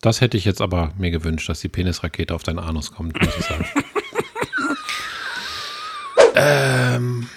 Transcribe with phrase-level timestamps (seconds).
[0.00, 3.36] Das hätte ich jetzt aber mir gewünscht, dass die Penisrakete auf deinen Anus kommt, muss
[3.36, 3.66] ich sagen.
[6.36, 7.28] ähm,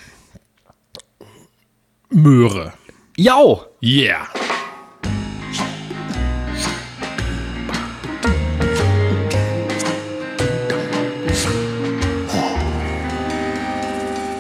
[2.10, 2.74] Möhre.
[3.18, 3.66] Jau!
[3.82, 4.28] Yeah.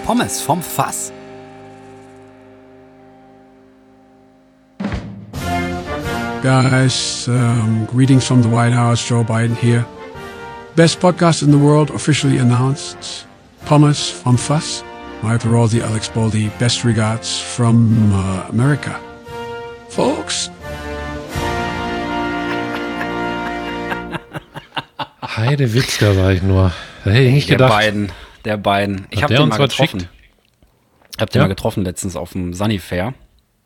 [0.06, 1.12] Pommes vom Fass.
[6.42, 9.06] Guys, um, greetings from the White House.
[9.08, 9.86] Joe Biden here.
[10.76, 13.28] Best podcast in the world officially announced.
[13.66, 14.84] Thomas from Fuss.
[15.22, 16.50] My Paroldi Alex Baldi.
[16.58, 19.00] Best regards from uh, America.
[19.90, 20.50] Folks.
[25.22, 26.72] Heide Witzka, sag ich nur.
[27.06, 27.72] Da hätte ich nicht Der gedacht.
[27.72, 28.12] beiden.
[28.46, 29.06] Der beiden.
[29.12, 30.00] Ich Hat habe der den uns mal was getroffen.
[30.00, 30.12] schickt?
[31.16, 31.44] Ich habe den Ja.
[31.46, 33.14] mal getroffen letztens auf dem Sunny Fair.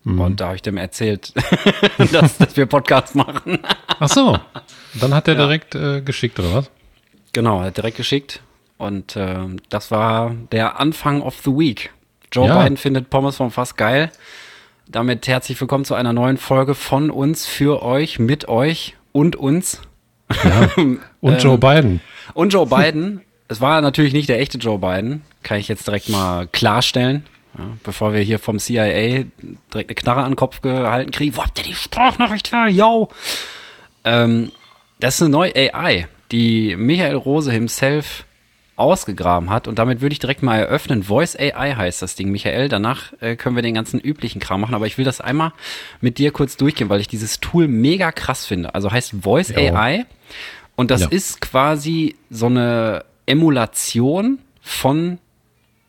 [0.06, 0.22] Mhm.
[0.22, 1.34] Und da habe ich dem erzählt,
[2.12, 3.60] dass, dass wir Podcasts machen.
[4.00, 4.38] Ach so.
[4.94, 6.72] Dann hat er direkt äh, geschickt, oder was?
[7.34, 8.42] Genau, er hat direkt geschickt.
[8.78, 11.92] Und ähm, das war der Anfang of the Week.
[12.32, 12.62] Joe Ja.
[12.62, 14.12] Biden findet Pommes vom Fass geil.
[14.88, 19.82] Damit herzlich willkommen zu einer neuen Folge von uns, für euch, mit euch und uns.
[21.22, 22.02] Und Joe Biden.
[22.34, 23.22] Und Joe Biden.
[23.48, 25.22] es war natürlich nicht der echte Joe Biden.
[25.44, 27.26] Kann ich jetzt direkt mal klarstellen.
[27.58, 29.24] Ja, bevor wir hier vom CIA
[29.74, 31.36] direkt eine Knarre an den Kopf gehalten kriegen.
[31.38, 32.68] Wo habt ihr die Sprachnachricht her?
[32.68, 33.10] Yo!
[34.04, 34.52] Ähm,
[35.00, 38.26] das ist eine neue AI, die Michael Rose himself
[38.78, 39.68] ausgegraben hat.
[39.70, 41.04] Und damit würde ich direkt mal eröffnen.
[41.04, 42.68] Voice AI heißt das Ding, Michael.
[42.68, 44.76] Danach äh, können wir den ganzen üblichen Kram machen.
[44.76, 45.54] Aber ich will das einmal
[46.02, 48.76] mit dir kurz durchgehen, weil ich dieses Tool mega krass finde.
[48.76, 49.74] Also heißt Voice Ja.
[49.74, 50.06] AI.
[50.76, 51.08] Und das Ja.
[51.08, 55.20] ist quasi so eine Emulation von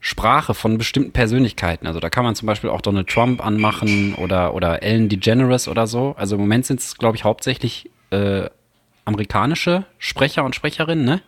[0.09, 1.89] Sprache von bestimmten Persönlichkeiten.
[1.89, 5.89] Also da kann man zum Beispiel auch Donald Trump anmachen oder, oder Ellen DeGeneres oder
[5.89, 6.15] so.
[6.17, 8.49] Also im Moment sind es, glaube ich, hauptsächlich äh,
[9.05, 11.23] amerikanische Sprecher und Sprecherinnen, ne?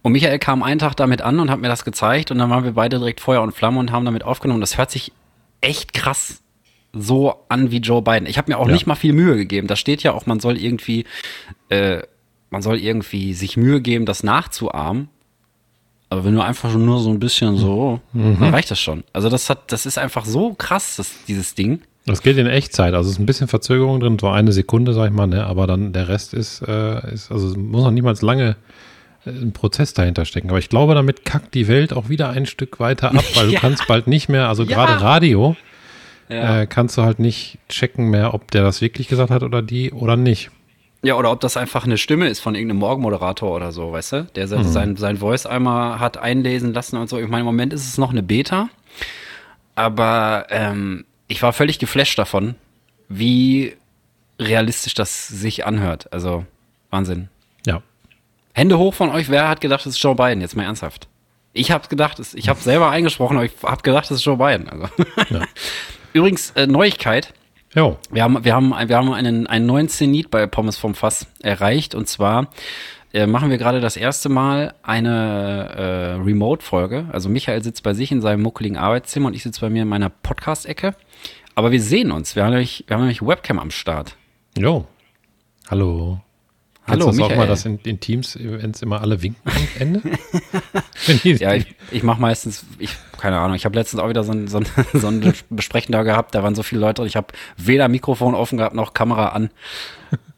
[0.00, 2.64] Und Michael kam einen Tag damit an und hat mir das gezeigt und dann waren
[2.64, 4.60] wir beide direkt Feuer und Flamme und haben damit aufgenommen.
[4.62, 5.12] Das hört sich
[5.60, 6.42] echt krass
[6.94, 8.26] so an wie Joe Biden.
[8.26, 8.72] Ich habe mir auch Ja.
[8.72, 9.66] nicht mal viel Mühe gegeben.
[9.66, 11.04] Da steht ja auch, man soll irgendwie,
[11.68, 12.02] äh,
[12.50, 15.08] man soll irgendwie sich Mühe geben, das nachzuahmen.
[16.10, 19.02] Aber wenn du einfach nur so ein bisschen so, dann reicht das schon.
[19.12, 21.80] Also das hat, das ist einfach so krass, das, dieses Ding.
[22.06, 22.94] Das geht in Echtzeit.
[22.94, 25.46] Also es ist ein bisschen Verzögerung drin, so eine Sekunde, sag ich mal, ne?
[25.46, 28.56] aber dann der Rest ist, äh, ist also es muss noch niemals lange
[29.24, 30.50] äh, ein Prozess dahinter stecken.
[30.50, 33.54] Aber ich glaube, damit kackt die Welt auch wieder ein Stück weiter ab, weil Ja.
[33.54, 34.68] du kannst bald nicht mehr, also Ja.
[34.68, 35.56] gerade Radio,
[36.28, 36.60] Ja.
[36.60, 39.90] äh, kannst du halt nicht checken mehr, ob der das wirklich gesagt hat oder die
[39.90, 40.50] oder nicht.
[41.04, 44.24] Ja, oder ob das einfach eine Stimme ist von irgendeinem Morgenmoderator oder so, weißt du?
[44.34, 47.18] Der se- sein, sein Voice einmal hat einlesen lassen und so.
[47.18, 48.68] Ich meine, im Moment ist es noch eine Beta.
[49.74, 52.54] Aber ähm, ich war völlig geflasht davon,
[53.08, 53.74] wie
[54.38, 56.12] realistisch das sich anhört.
[56.12, 56.44] Also,
[56.90, 57.28] Wahnsinn.
[57.66, 57.82] Ja.
[58.52, 60.40] Hände hoch von euch, wer hat gedacht, es ist Joe Biden?
[60.40, 61.08] Jetzt mal ernsthaft.
[61.52, 64.68] Ich habe gedacht, ich habe selber eingesprochen, aber ich habe gedacht, es ist Joe Biden.
[64.68, 64.88] Also.
[66.12, 67.32] Übrigens, äh, Neuigkeit.
[67.74, 67.98] Jo.
[68.10, 71.94] Wir haben, wir haben, wir haben einen, einen neuen Zenit bei Pommes vom Fass erreicht.
[71.94, 72.48] Und zwar
[73.12, 77.06] äh, machen wir gerade das erste Mal eine äh, Remote-Folge.
[77.12, 79.88] Also Michael sitzt bei sich in seinem muckeligen Arbeitszimmer und ich sitze bei mir in
[79.88, 80.94] meiner Podcast-Ecke.
[81.56, 82.36] Aber wir sehen uns.
[82.36, 84.16] Wir haben nämlich, wir haben nämlich Webcam am Start.
[84.56, 84.86] Jo.
[85.68, 86.20] Hallo.
[86.86, 90.02] Hallo, Kannst du das auch mal, dass in, in Teams-Events immer alle winken am Ende?
[91.22, 94.48] Ja, ich, ich mache meistens, ich, keine Ahnung, ich habe letztens auch wieder so ein,
[94.48, 97.28] so ein, so ein Besprechen da gehabt, da waren so viele Leute und ich habe
[97.56, 99.50] weder Mikrofon offen gehabt noch Kamera an.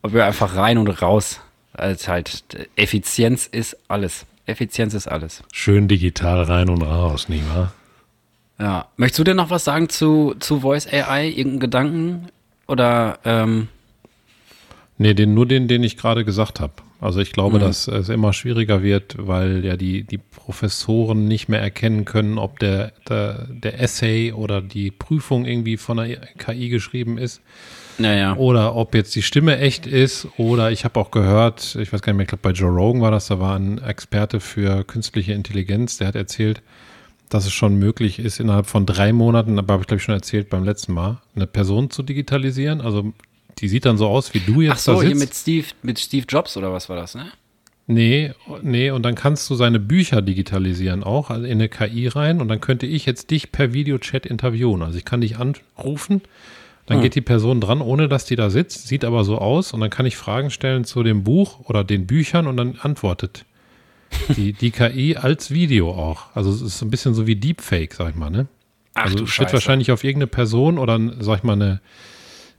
[0.02, 1.40] Und wir einfach rein und raus.
[1.72, 2.44] Also halt,
[2.76, 4.26] Effizienz ist alles.
[4.46, 5.42] Effizienz ist alles.
[5.52, 7.72] Schön digital rein und raus, nicht wahr?
[8.58, 8.86] Ja.
[8.96, 11.26] Möchtest du denn noch was sagen zu, zu Voice AI?
[11.28, 12.28] Irgendeinen Gedanken?
[12.66, 13.68] Oder, ähm,
[14.98, 16.72] Nee, den, nur den, den ich gerade gesagt habe.
[17.00, 21.60] Also ich glaube, dass es immer schwieriger wird, weil ja die, die Professoren nicht mehr
[21.60, 27.18] erkennen können, ob der, der, der Essay oder die Prüfung irgendwie von der KI geschrieben
[27.18, 27.42] ist
[27.98, 28.34] naja.
[28.36, 32.12] oder ob jetzt die Stimme echt ist oder ich habe auch gehört, ich weiß gar
[32.12, 35.34] nicht mehr, ich glaube bei Joe Rogan war das, da war ein Experte für künstliche
[35.34, 36.62] Intelligenz, der hat erzählt,
[37.28, 40.14] dass es schon möglich ist, innerhalb von drei Monaten, aber habe ich glaube ich schon
[40.14, 42.80] erzählt beim letzten Mal, eine Person zu digitalisieren.
[42.80, 43.12] Also
[43.58, 45.10] die sieht dann so aus, wie du jetzt Ach so, da sitzt.
[45.10, 47.30] hier mit Steve, mit Steve Jobs oder was war das, ne?
[47.88, 48.32] Nee,
[48.62, 52.48] nee, und dann kannst du seine Bücher digitalisieren auch, also in eine KI rein und
[52.48, 54.82] dann könnte ich jetzt dich per Videochat interviewen.
[54.82, 56.22] Also ich kann dich anrufen,
[56.86, 59.80] dann geht die Person dran, ohne dass die da sitzt, sieht aber so aus und
[59.80, 63.44] dann kann ich Fragen stellen zu dem Buch oder den Büchern und dann antwortet
[64.36, 66.26] die, die KI als Video auch.
[66.34, 68.46] Also es ist ein bisschen so wie Deepfake, sag ich mal, ne?
[68.94, 71.80] Ach also du wird wahrscheinlich auf irgendeine Person oder, sag ich mal, eine,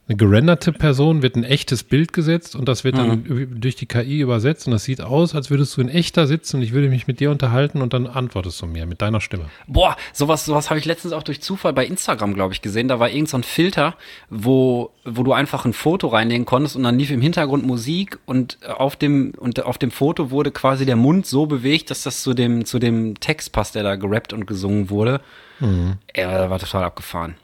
[0.08, 3.60] eine gerenderte Person wird ein echtes Bild gesetzt und das wird dann Mhm.
[3.60, 6.62] durch die KI übersetzt und das sieht aus, als würdest du in echter sitzen und
[6.62, 9.44] ich würde mich mit dir unterhalten und dann antwortest du mir mit deiner Stimme.
[9.66, 12.88] Boah, sowas, sowas habe ich letztens auch durch Zufall bei Instagram, glaube ich, gesehen.
[12.88, 13.96] Da war irgend so ein Filter,
[14.30, 18.58] wo, wo du einfach ein Foto reinlegen konntest und dann lief im Hintergrund Musik und
[18.66, 22.32] auf dem, und auf dem Foto wurde quasi der Mund so bewegt, dass das zu
[22.32, 25.20] dem, zu dem Text passt, der da gerappt und gesungen wurde.
[25.60, 27.34] Ey, das war total abgefahren.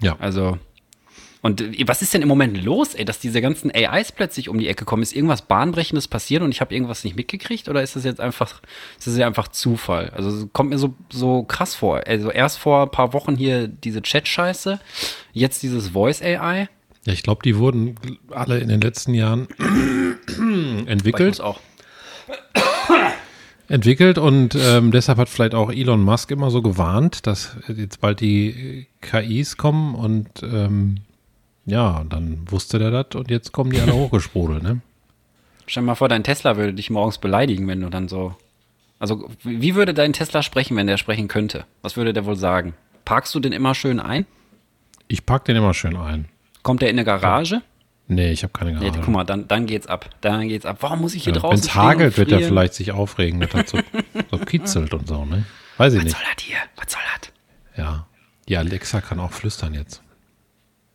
[0.00, 0.16] Ja.
[0.18, 0.56] Also.
[1.42, 4.58] Und äh, was ist denn im Moment los, ey, dass diese ganzen AIs plötzlich um
[4.58, 5.02] die Ecke kommen?
[5.02, 7.68] Ist irgendwas Bahnbrechendes passiert und ich habe irgendwas nicht mitgekriegt?
[7.68, 8.62] Oder ist das jetzt einfach,
[8.98, 10.10] ist das ja einfach Zufall?
[10.10, 12.02] Also es kommt mir so, so krass vor.
[12.06, 14.80] Also erst vor ein paar Wochen hier diese Chat-Scheiße,
[15.32, 16.68] jetzt dieses Voice-AI.
[17.04, 17.96] Ja, ich glaube, die wurden
[18.30, 19.48] alle in den letzten Jahren
[20.86, 21.40] entwickelt.
[21.40, 21.58] auch.
[23.68, 28.20] entwickelt und ähm, deshalb hat vielleicht auch Elon Musk immer so gewarnt, dass jetzt bald
[28.20, 30.98] die KIs kommen und ähm,
[31.66, 34.80] ja, dann wusste der das und jetzt kommen die alle hochgesprudelt, ne?
[35.66, 38.34] Stell dir mal vor, dein Tesla würde dich morgens beleidigen, wenn du dann so.
[38.98, 41.64] Also, wie würde dein Tesla sprechen, wenn der sprechen könnte?
[41.82, 42.74] Was würde der wohl sagen?
[43.04, 44.26] Parkst du den immer schön ein?
[45.08, 46.26] Ich pack den immer schön ein.
[46.62, 47.62] Kommt der in eine Garage?
[48.08, 49.00] Nee, ich habe keine Nee, Garage.
[49.00, 50.10] guck mal, dann, dann geht's ab.
[50.20, 50.78] Dann geht's ab.
[50.80, 53.40] Warum muss ich hier Wenn draußen es stehen hagelt, und wird er vielleicht sich aufregen,
[53.40, 53.78] dass das so,
[54.30, 55.44] so kitzelt und so, ne?
[55.78, 56.16] Weiß ich Was nicht.
[56.16, 56.56] soll das hier?
[56.76, 57.32] Was soll das?
[57.76, 58.06] Ja.
[58.48, 60.02] Die Alexa kann auch flüstern jetzt.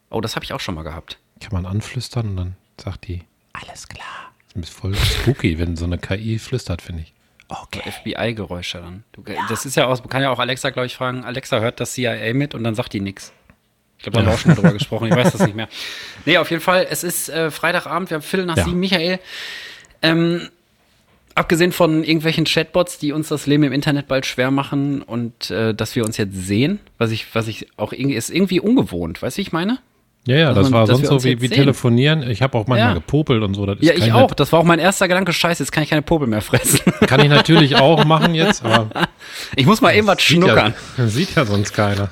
[0.09, 1.18] Oh, das habe ich auch schon mal gehabt.
[1.42, 3.24] Kann man anflüstern und dann sagt die,
[3.54, 4.31] alles klar.
[4.54, 7.13] Das ist voll spooky, wenn so eine KI flüstert, finde ich.
[7.50, 9.04] So FBI-Geräusche dann.
[9.13, 11.80] Du, Das ist ja auch, man kann ja auch Alexa, glaube ich, fragen, Alexa hört
[11.80, 13.31] das CIA mit und dann sagt die nix.
[13.98, 15.69] Ich glaube, da haben wir auch schon drüber gesprochen, ich weiß das nicht mehr.
[16.25, 18.65] Nee, auf jeden Fall, es ist äh, Freitagabend, wir haben Viertel nach Ja.
[18.65, 19.19] sieben, Michael.
[20.01, 20.50] Ähm,
[21.36, 25.74] abgesehen von irgendwelchen Chatbots, die uns das Leben im Internet bald schwer machen und äh,
[25.74, 29.38] dass wir uns jetzt sehen, was ich, was ich auch irgendwie, ist irgendwie ungewohnt, weißt
[29.38, 29.80] du, wie ich meine?
[30.27, 32.29] Ja, ja, das war sonst so wie, wie telefonieren.
[32.29, 32.94] Ich habe auch manchmal Ja.
[32.95, 33.65] gepopelt und so.
[33.65, 34.33] Das ist Ja, ich auch.
[34.33, 35.31] Das war auch mein erster Gedanke.
[35.31, 36.79] Scheiße, jetzt kann ich keine Popel mehr fressen.
[37.07, 38.89] Kann ich natürlich auch machen jetzt, aber
[39.56, 40.74] Ich muss mal eben was schnuckern.
[40.97, 42.09] Ja, sieht ja sonst keiner.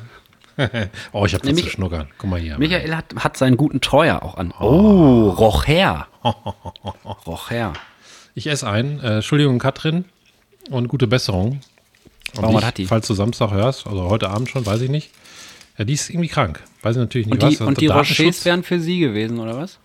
[1.11, 2.07] oh, ich habe was zu schnuckern.
[2.17, 2.57] Guck mal hier.
[2.57, 4.53] Michael hat, hat seinen guten Treuer auch an.
[4.61, 6.07] Oh, roch her.
[7.27, 7.73] roch her.
[8.33, 9.01] Ich esse ein.
[9.01, 10.05] Äh, Entschuldigung, Katrin.
[10.69, 11.59] Und gute Besserung.
[12.33, 12.85] Warum, hat die?
[12.85, 15.11] Falls du Samstag hörst, also heute Abend schon, weiß ich nicht.
[15.77, 16.63] Ja, die ist irgendwie krank.
[16.85, 17.67] Weiß ich natürlich nicht Und die, was.
[17.67, 17.87] und die?
[17.87, 19.79] Rochers wären für sie gewesen, oder was?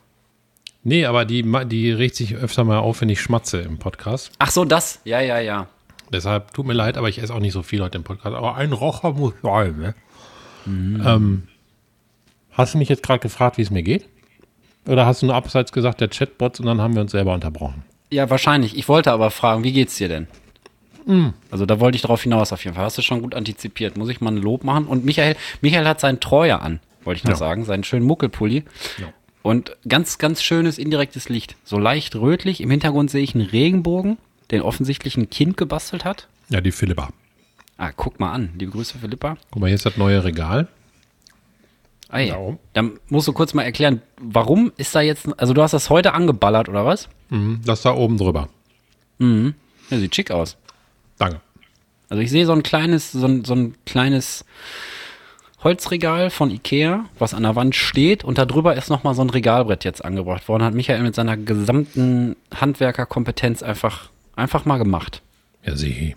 [0.85, 4.32] Nee, aber die, die regt sich öfter mal auf, wenn ich schmatze im Podcast.
[4.38, 5.00] Ach so, das.
[5.06, 5.67] Ja, ja, ja.
[6.12, 8.37] Deshalb tut mir leid, aber ich esse auch nicht so viel heute im Podcast.
[8.37, 9.94] Aber ein Rocher muss sein, ne?
[10.67, 11.02] Mhm.
[11.06, 11.43] Ähm,
[12.52, 14.06] hast du mich jetzt gerade gefragt, wie es mir geht?
[14.87, 17.82] Oder hast du nur abseits gesagt, der Chatbots und dann haben wir uns selber unterbrochen?
[18.11, 18.76] Ja, wahrscheinlich.
[18.76, 20.26] Ich wollte aber fragen, wie geht's dir denn?
[21.50, 22.85] Also da wollte ich darauf hinaus auf jeden Fall.
[22.85, 23.97] Hast du schon gut antizipiert.
[23.97, 24.87] Muss ich mal ein Lob machen?
[24.87, 27.37] Und Michael, Michael hat seinen Treuer an, wollte ich noch Ja.
[27.37, 27.64] sagen.
[27.64, 28.64] Seinen schönen Muckelpulli.
[28.99, 29.12] Ja.
[29.43, 31.56] Und ganz, ganz schönes indirektes Licht.
[31.64, 32.61] So leicht rötlich.
[32.61, 34.19] Im Hintergrund sehe ich einen Regenbogen,
[34.50, 36.29] den offensichtlich ein Kind gebastelt hat.
[36.50, 37.08] Ja, die Philippa.
[37.79, 38.50] Ah, guck mal an.
[38.58, 39.38] Liebe Grüße, Philippa.
[39.50, 40.69] Guck mal, hier ist das neue Regal.
[42.11, 42.38] Ah, ja.
[42.38, 42.56] Ja.
[42.75, 46.12] Dann musst du kurz mal erklären, warum ist da jetzt, also du hast das heute
[46.12, 47.08] angeballert, oder was?
[47.31, 48.49] Mhm, das da oben drüber.
[49.20, 49.52] Ja,
[49.99, 50.56] sieht schick aus.
[51.19, 51.41] Danke.
[52.08, 54.44] Also ich sehe so ein kleines, so ein, so ein kleines
[55.62, 59.31] Holzregal von Ikea, was an der Wand steht und da drüber ist nochmal so ein
[59.31, 60.62] Regalbrett jetzt angebracht worden.
[60.62, 65.23] Hat Michael mit seiner gesamten Handwerkerkompetenz einfach, einfach mal gemacht.
[65.64, 66.17] Ja, sieh.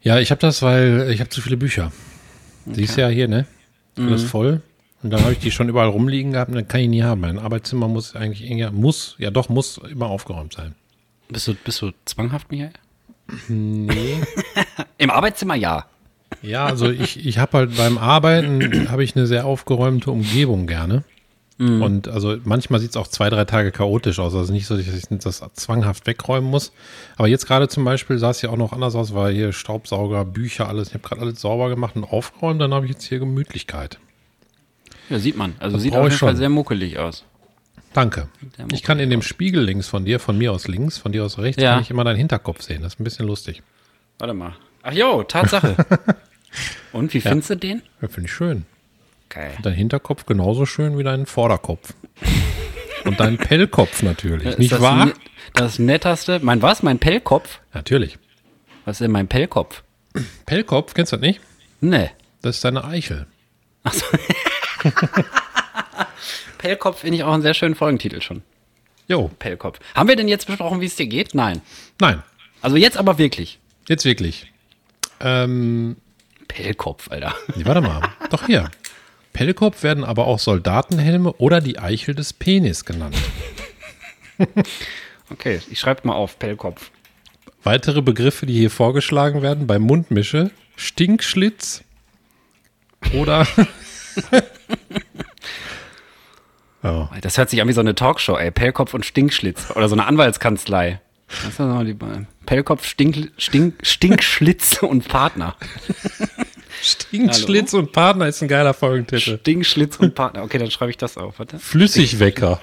[0.00, 1.92] Ja, ich habe das, weil ich habe zu viele Bücher.
[2.64, 3.46] Siehst ja hier, ne?
[3.98, 4.26] Alles Mhm.
[4.28, 4.62] voll.
[5.02, 7.20] Und dann habe ich die schon überall rumliegen gehabt und dann kann ich nie haben.
[7.20, 10.74] Mein Arbeitszimmer muss eigentlich muss, ja doch, muss immer aufgeräumt sein.
[11.28, 12.72] Bist du, bist du zwanghaft, Michael?
[13.48, 14.16] Nee.
[14.98, 15.84] Im Arbeitszimmer ja.
[16.46, 21.04] Ja, also ich, ich habe halt beim Arbeiten habe ich eine sehr aufgeräumte Umgebung gerne.
[21.58, 24.34] Und also manchmal sieht es auch zwei, drei Tage chaotisch aus.
[24.34, 26.70] Also nicht so, dass ich das zwanghaft wegräumen muss.
[27.16, 30.26] Aber jetzt gerade zum Beispiel sah es ja auch noch anders aus, war hier Staubsauger,
[30.26, 30.88] Bücher, alles.
[30.88, 33.98] Ich habe gerade alles sauber gemacht und aufgeräumt, dann habe ich jetzt hier Gemütlichkeit.
[35.08, 35.54] Ja, sieht man.
[35.58, 37.24] Also Das sieht auf jeden Fall sehr muckelig aus.
[37.94, 38.28] Danke.
[38.58, 41.24] Der Ich kann in dem Spiegel links von dir, von mir aus links, von dir
[41.24, 41.72] aus rechts, Ja.
[41.72, 42.82] kann ich immer deinen Hinterkopf sehen.
[42.82, 43.62] Das ist ein bisschen lustig.
[44.18, 44.52] Warte mal.
[44.82, 45.74] Ach jo, Tatsache.
[46.92, 47.82] Und wie findest du den?
[48.00, 48.64] Ja, Finde ich schön.
[49.28, 49.56] Geil.
[49.62, 51.92] Dein Hinterkopf genauso schön wie dein Vorderkopf.
[53.04, 55.06] Und dein Pellkopf natürlich, Ist nicht das wahr?
[55.06, 55.14] ne-
[55.54, 56.40] Das netteste.
[56.42, 56.82] Mein was?
[56.82, 57.60] Mein Pellkopf?
[57.74, 58.18] Natürlich.
[58.84, 59.82] Was ist denn mein Pellkopf?
[60.46, 61.40] Pellkopf, kennst du das nicht?
[61.80, 62.10] Nee.
[62.42, 63.26] Das ist deine Eichel.
[66.58, 68.42] Pellkopf finde ich auch einen sehr schönen Folgentitel schon.
[69.08, 69.78] Jo, Pellkopf.
[69.94, 71.34] Haben wir denn jetzt besprochen, wie es dir geht?
[71.34, 71.60] Nein.
[72.00, 72.22] nein,
[72.62, 73.58] Also jetzt aber wirklich.
[73.88, 74.52] jetzt wirklich.
[75.20, 75.96] Ähm,
[76.48, 77.34] Pellkopf, Alter.
[77.54, 78.02] nee, warte mal.
[78.30, 78.70] Doch hier.
[79.32, 83.16] Pellkopf werden aber auch Soldatenhelme oder die Eichel des Penis genannt.
[85.30, 86.90] Okay, ich schreibe mal auf, Pellkopf.
[87.64, 91.82] Weitere Begriffe, die hier vorgeschlagen werden, bei Mundmische, Stinkschlitz
[93.12, 93.46] oder
[96.82, 97.10] ja.
[97.20, 98.52] Das hört sich an wie so eine Talkshow, ey.
[98.52, 99.72] Pellkopf und Stinkschlitz.
[99.74, 101.00] Oder so eine Anwaltskanzlei.
[101.28, 101.96] Das ist doch die
[102.46, 105.56] Pellkopf, Stink, Stink, Stinkschlitz und Partner.
[106.82, 109.38] Stinkschlitz und Partner ist ein geiler Folgentitel.
[109.38, 110.44] Stinkschlitz und Partner.
[110.44, 111.38] Okay, dann schreibe ich das auf.
[111.38, 111.58] Warte.
[111.58, 112.60] Flüssigwecker.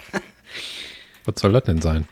[1.25, 2.07] Was soll das denn sein?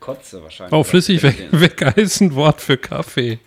[0.00, 0.72] Kotze wahrscheinlich.
[0.74, 3.38] Oh, Flüssigwecker ist ein Wort für Kaffee.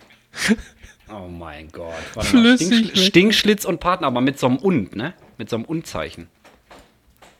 [1.08, 1.94] Oh mein Gott.
[2.20, 5.14] Flüssig Stinkschl Stinkschlitz und Partner, aber mit so einem Und, ne?
[5.38, 6.28] Mit so einem Und-Zeichen.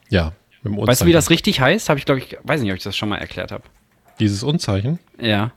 [0.09, 1.89] Ja, mit dem Weißt du, wie das richtig heißt?
[1.89, 3.65] Habe ich, glaube ich, weiß nicht, ob ich das schon mal erklärt habe.
[4.19, 4.99] Dieses Unzeichen?
[5.21, 5.53] Ja.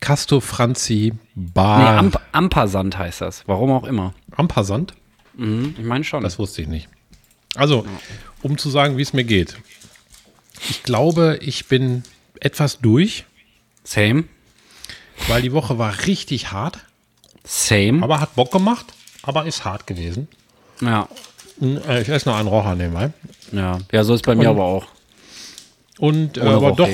[0.00, 1.98] Casto Franzi Nee, Bar.
[1.98, 3.44] Amp Ampersand heißt das.
[3.46, 4.14] Warum auch immer.
[4.36, 4.94] Ampassant?
[5.34, 6.22] Mhm, ich meine schon.
[6.22, 6.88] Das wusste ich nicht.
[7.54, 7.86] Also,
[8.42, 9.56] um zu sagen, wie es mir geht.
[10.68, 12.02] Ich glaube, ich bin
[12.40, 13.24] etwas durch,
[13.84, 14.24] Same.
[15.28, 16.78] weil die Woche war richtig hart,
[17.44, 18.02] Same.
[18.02, 18.86] aber hat Bock gemacht,
[19.22, 20.28] aber ist hart gewesen.
[20.80, 21.08] Ja.
[21.60, 23.12] Äh, Ich esse noch einen Raucher nebenbei.
[23.52, 23.78] Ja.
[23.92, 24.86] Ja, so ist bei mir Und- aber auch.
[26.02, 26.88] Und äh, aber doch,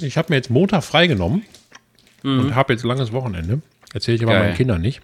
[0.00, 1.42] ich habe mir jetzt Montag freigenommen
[2.22, 3.62] und habe jetzt langes Wochenende.
[3.92, 4.42] Erzähle ich aber Geil.
[4.44, 5.00] meinen Kindern nicht.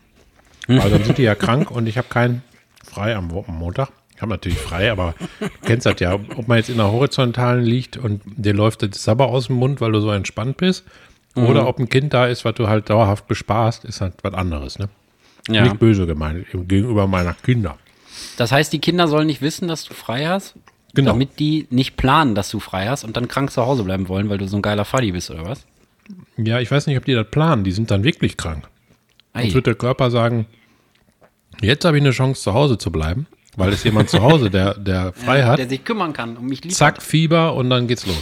[0.69, 2.45] Weil dann sind die ja krank und ich habe keinen
[2.85, 3.89] frei am, Montag.
[4.15, 7.65] Ich habe natürlich frei, aber du kennst das ja, ob man jetzt in der Horizontalen
[7.65, 10.85] liegt und dir läuft das Sabber aus dem Mund, weil du so entspannt bist.
[11.35, 14.79] Oder ob ein Kind da ist, was du halt dauerhaft bespaßt, ist halt was anderes.
[14.79, 14.89] Ne?
[15.49, 15.65] Ja.
[15.65, 17.79] Nicht böse gemeint, gegenüber meiner Kinder.
[18.37, 20.55] Das heißt, die Kinder sollen nicht wissen, dass du frei hast,
[20.95, 21.13] Genau.
[21.13, 24.29] damit die nicht planen, dass du frei hast und dann krank zu Hause bleiben wollen,
[24.29, 25.67] weil du so ein geiler Faddy bist, oder was?
[26.37, 27.65] Ja, ich weiß nicht, ob die das planen.
[27.65, 28.69] Die sind dann wirklich krank.
[29.33, 29.45] Ei.
[29.45, 30.47] Jetzt wird der Körper sagen,
[31.61, 34.75] jetzt habe ich eine Chance, zu Hause zu bleiben, weil es jemand zu Hause, der,
[34.75, 35.59] der frei hat.
[35.59, 36.75] Der sich kümmern kann und mich liebt.
[36.75, 38.17] Zack, Fieber und dann geht's los.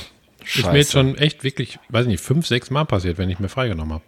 [0.45, 0.93] Ist mir jetzt Scheiße.
[0.93, 4.05] schon echt wirklich, weiß nicht, fünf, sechs Mal passiert, wenn ich mir freigenommen habe.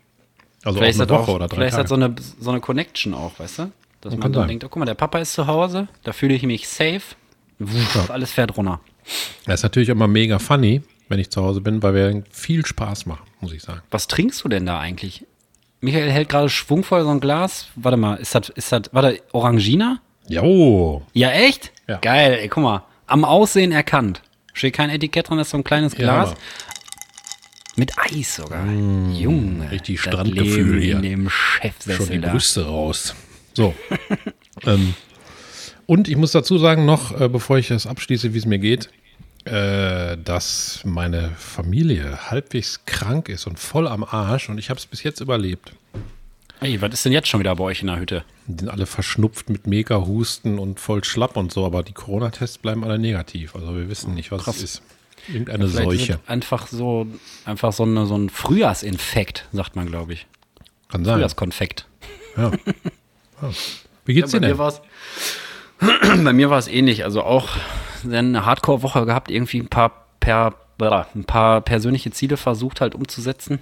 [0.65, 1.89] Also Vielleicht auch eine Woche auch, oder drei vielleicht Tage.
[1.89, 3.73] so eine, so eine Connection auch, weißt du?
[4.01, 6.35] Dass man kann dann denkt, oh, guck mal, der Papa ist zu Hause, da fühle
[6.35, 7.03] ich mich safe.
[7.59, 8.81] Wuff, Alles fährt runter.
[9.47, 13.07] Das ist natürlich immer mega funny, wenn ich zu Hause bin, weil wir viel Spaß
[13.07, 13.83] machen, muss ich sagen.
[13.91, 15.25] Was trinkst du denn da eigentlich?
[15.81, 17.67] Michael hält gerade schwungvoll so ein Glas.
[17.77, 20.01] Warte mal, ist das, ist das, warte, Orangina?
[20.29, 21.73] Jo, Ja, echt?
[21.87, 21.99] Ja.
[21.99, 22.85] Geil, ey, guck mal.
[23.07, 24.23] Am Aussehen erkannt.
[24.55, 26.29] Steht kein Etikett dran, das ist so ein kleines Ja, Glas.
[26.31, 26.39] Hammer.
[27.77, 28.65] Mit Eis sogar.
[28.67, 29.71] Junge.
[29.71, 30.97] richtig Strandgefühl hier.
[30.97, 32.31] In dem schon Chefsessel die da.
[32.31, 33.15] Brüste raus.
[33.53, 33.75] So.
[34.65, 34.95] ähm,
[35.87, 38.91] und ich muss dazu sagen noch, äh, bevor ich das abschließe, wie es mir geht,
[39.45, 44.87] äh, dass meine Familie halbwegs krank ist und voll am Arsch und ich habe es
[44.87, 45.73] bis jetzt überlebt.
[46.61, 48.25] Ey, was ist denn jetzt schon wieder bei euch in der Hütte?
[48.47, 52.59] Die sind alle verschnupft mit mega Husten und voll schlapp und so, aber die Corona-Tests
[52.59, 53.55] bleiben alle negativ.
[53.55, 54.57] Also wir wissen nicht, was Krass.
[54.57, 54.83] es ist.
[55.29, 56.21] Irgendeine ist Seuche.
[56.23, 57.07] es Einfach so,
[57.45, 60.27] einfach so, eine, so ein Frühjahrsinfekt, sagt man, glaube ich.
[60.89, 61.15] Kann sein.
[61.15, 61.87] Frühjahrskonfekt.
[62.37, 62.53] Ja.
[63.43, 63.51] Ja.
[64.05, 64.81] Wie geht's bei dir mir denn?
[65.81, 67.05] Bei mir war es ähnlich.
[67.05, 67.49] Also auch
[68.05, 73.59] eine Hardcore-Woche gehabt, irgendwie ein paar, per, ein paar persönliche Ziele versucht halt umzusetzen.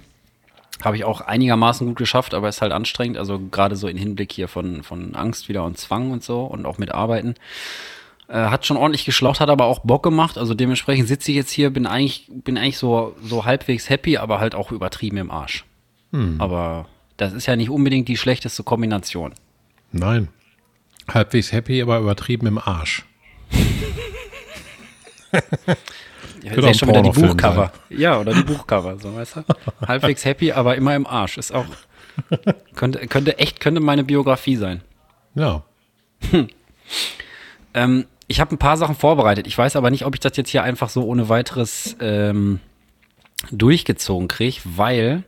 [0.83, 3.17] Habe ich auch einigermaßen gut geschafft, aber ist halt anstrengend.
[3.17, 6.65] Also gerade so in Hinblick hier von, von Angst wieder und Zwang und so und
[6.65, 7.35] auch mit Arbeiten.
[8.27, 10.37] Äh, hat schon ordentlich geschlaucht, hat aber auch Bock gemacht.
[10.37, 14.39] Also dementsprechend sitze ich jetzt hier, bin eigentlich, bin eigentlich so, so halbwegs happy, aber
[14.39, 15.65] halt auch übertrieben im Arsch.
[16.39, 19.33] Aber das ist ja nicht unbedingt die schlechteste Kombination.
[19.91, 20.29] Nein.
[21.07, 23.03] Halbwegs happy, aber übertrieben im Arsch.
[26.43, 27.71] Ja, das ist schon wieder die Buchcover.
[27.89, 29.43] Ja, oder die Buchcover, so weißt du?
[29.87, 31.37] Halbwegs happy, aber immer im Arsch.
[31.37, 31.65] Ist auch.
[32.75, 34.81] Könnte, könnte echt, könnte meine Biografie sein.
[35.35, 35.63] Ja.
[37.73, 39.47] Ähm, ich habe ein paar Sachen vorbereitet.
[39.47, 42.59] Ich weiß aber nicht, ob ich das jetzt hier einfach so ohne weiteres ähm,
[43.51, 45.23] durchgezogen kriege, weil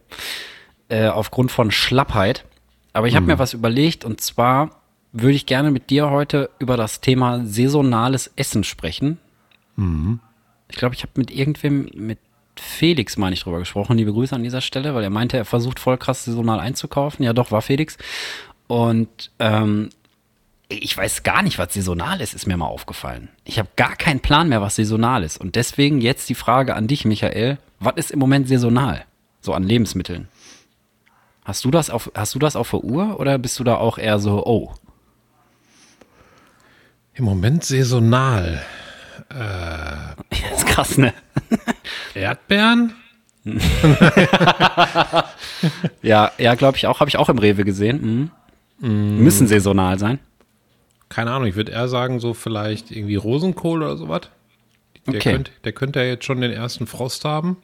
[0.90, 2.46] äh, aufgrund von Schlappheit.
[2.94, 4.82] Aber ich habe mir was überlegt und zwar
[5.16, 9.18] würde ich gerne mit dir heute über das Thema saisonales Essen sprechen.
[10.70, 12.20] Ich glaube, ich habe mit irgendwem, mit
[12.58, 13.98] Felix, meine ich, drüber gesprochen.
[13.98, 17.24] Liebe Grüße an dieser Stelle, weil er meinte, er versucht voll krass saisonal einzukaufen.
[17.24, 17.98] Ja, doch, war Felix.
[18.68, 19.90] Und ähm,
[20.68, 23.30] ich weiß gar nicht, was saisonal ist, ist mir mal aufgefallen.
[23.46, 25.38] Ich habe gar keinen Plan mehr, was saisonal ist.
[25.38, 27.58] Und deswegen jetzt die Frage an dich, Michael.
[27.80, 29.06] Was ist im Moment saisonal?
[29.42, 30.28] So an Lebensmitteln.
[31.46, 33.98] Hast du das auf, hast du das auf der Uhr oder bist du da auch
[33.98, 34.74] eher so, oh?
[37.16, 38.62] Im Moment saisonal.
[40.30, 41.14] Das ist krass, ne?
[42.14, 42.94] Erdbeeren?
[46.02, 47.00] Ja, ja, glaube ich auch.
[47.00, 48.30] Habe ich auch im Rewe gesehen.
[48.80, 49.24] Mhm.
[49.24, 50.20] Müssen saisonal sein.
[51.10, 54.22] keine Ahnung, ich würde eher sagen, so vielleicht irgendwie Rosenkohl oder sowas.
[55.08, 55.32] Der, Okay.
[55.34, 57.58] könnte, der könnte ja jetzt schon den ersten Frost haben.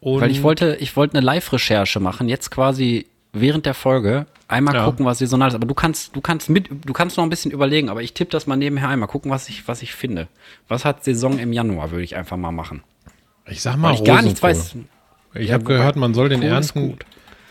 [0.00, 3.06] Und Weil ich wollte, ich wollte eine Live-Recherche machen, jetzt quasi
[3.40, 4.84] während der Folge einmal Ja.
[4.84, 5.54] gucken, was saisonal ist.
[5.54, 8.30] Aber du kannst, du kannst mit, du kannst noch ein bisschen überlegen, aber ich tippe
[8.30, 10.28] das mal nebenher einmal, gucken, was ich, was ich finde.
[10.68, 12.82] Was hat Saison im Januar, würde ich einfach mal machen.
[13.48, 14.84] ich sag mal Weil ich gar nichts Rosenkohl.
[15.34, 15.40] weiß.
[15.42, 17.04] Ich Ja, habe gehört, man soll den Kohl gut.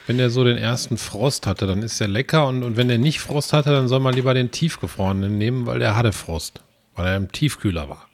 [0.08, 2.48] wenn der so den ersten Frost hatte, dann ist der lecker.
[2.48, 5.80] Und, und wenn der nicht Frost hatte, dann soll man lieber den tiefgefrorenen nehmen, weil
[5.80, 6.62] der hatte Frost.
[6.96, 8.08] Weil er im Tiefkühler war.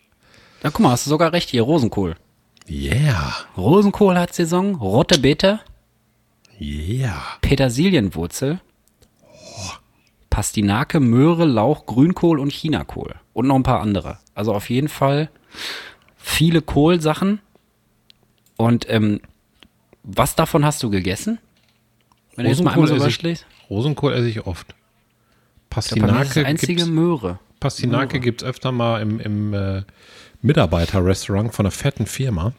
[0.63, 2.15] Ja, guck mal, hast du sogar recht hier, Rosenkohl.
[2.69, 3.33] Yeah.
[3.57, 5.59] Rosenkohl hat Saison, rote Beete,
[6.61, 7.23] Yeah.
[7.41, 8.61] Petersilienwurzel,
[10.29, 13.15] Pastinake, Möhre, Lauch, Grünkohl und Chinakohl.
[13.33, 14.19] Und noch ein paar andere.
[14.35, 15.29] Also auf jeden Fall
[16.17, 17.39] viele Kohlsachen.
[18.57, 19.21] Und ähm,
[20.03, 21.39] was davon hast du gegessen?
[22.35, 23.45] Wenn du jetzt mal einmal so ich.
[23.69, 24.67] Rosenkohl esse ich oft.
[24.69, 27.39] Mir ist Pastinake einzige gibt's, Möhre.
[27.59, 29.83] Pastinake gibt's öfter mal im, im äh,
[30.41, 32.53] Mitarbeiterrestaurant von einer fetten Firma.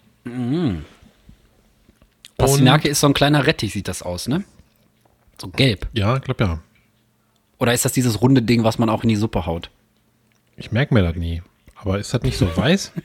[2.47, 4.45] Pastinake ist so ein kleiner Rettich, sieht das aus, ne?
[5.41, 5.89] So gelb.
[5.93, 6.61] Ja, ich glaube ja.
[7.59, 9.71] Oder ist das dieses runde Ding, was man auch in die Suppe haut?
[10.57, 11.43] Ich merke mir das nie.
[11.77, 12.93] Aber ist das nicht so weiß?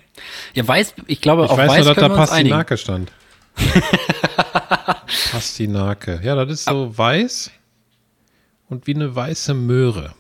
[0.55, 2.09] Ja, weiß, ich glaube, Ich auf weiß weiß nur, dass da.
[2.09, 3.11] Pastinake stand.
[5.31, 6.19] Pastinake.
[6.23, 7.51] Ja, das ist so weiß
[8.69, 10.13] und wie eine weiße Möhre.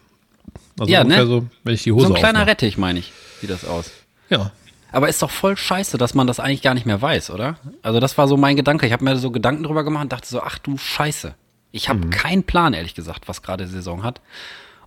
[0.79, 1.29] Also Ja, ungefähr ne?
[1.29, 2.51] so, wenn ich die Hose So ein kleiner aufmache.
[2.51, 3.91] Rettich, meine ich, sieht das aus.
[4.29, 4.51] Ja.
[4.91, 7.57] Aber ist doch voll scheiße, dass man das eigentlich gar nicht mehr weiß, oder?
[7.81, 8.85] Also das war so mein Gedanke.
[8.85, 11.35] Ich habe mir so Gedanken drüber gemacht und dachte so, ach du Scheiße.
[11.71, 14.21] Ich habe keinen Plan, ehrlich gesagt, was gerade Saison hat.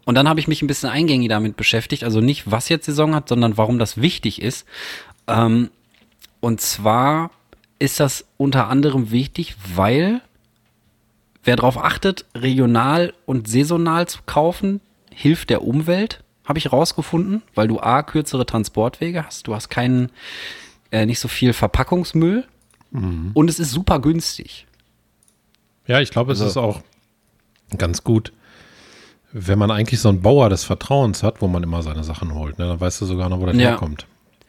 [0.06, 2.04] Und dann habe ich mich ein bisschen eingängig damit beschäftigt.
[2.04, 4.66] Also nicht, was jetzt Saison hat, sondern warum das wichtig ist.
[5.26, 5.70] Ähm,
[6.40, 7.30] und zwar
[7.78, 10.22] ist das unter anderem wichtig, weil
[11.44, 14.80] wer darauf achtet, regional und saisonal zu kaufen,
[15.12, 20.10] hilft der Umwelt, habe ich rausgefunden, weil du A, kürzere Transportwege hast, du hast keinen,
[20.90, 22.44] äh, nicht so viel Verpackungsmüll
[22.92, 24.66] und es ist super günstig.
[25.86, 26.80] Ja, ich glaube, es Also- ist auch
[27.78, 28.32] ganz gut,
[29.32, 32.58] wenn man eigentlich so einen Bauer des Vertrauens hat, wo man immer seine Sachen holt.
[32.58, 32.66] Ne?
[32.66, 33.70] Dann weißt du sogar noch, wo das Ja.
[33.70, 34.06] herkommt.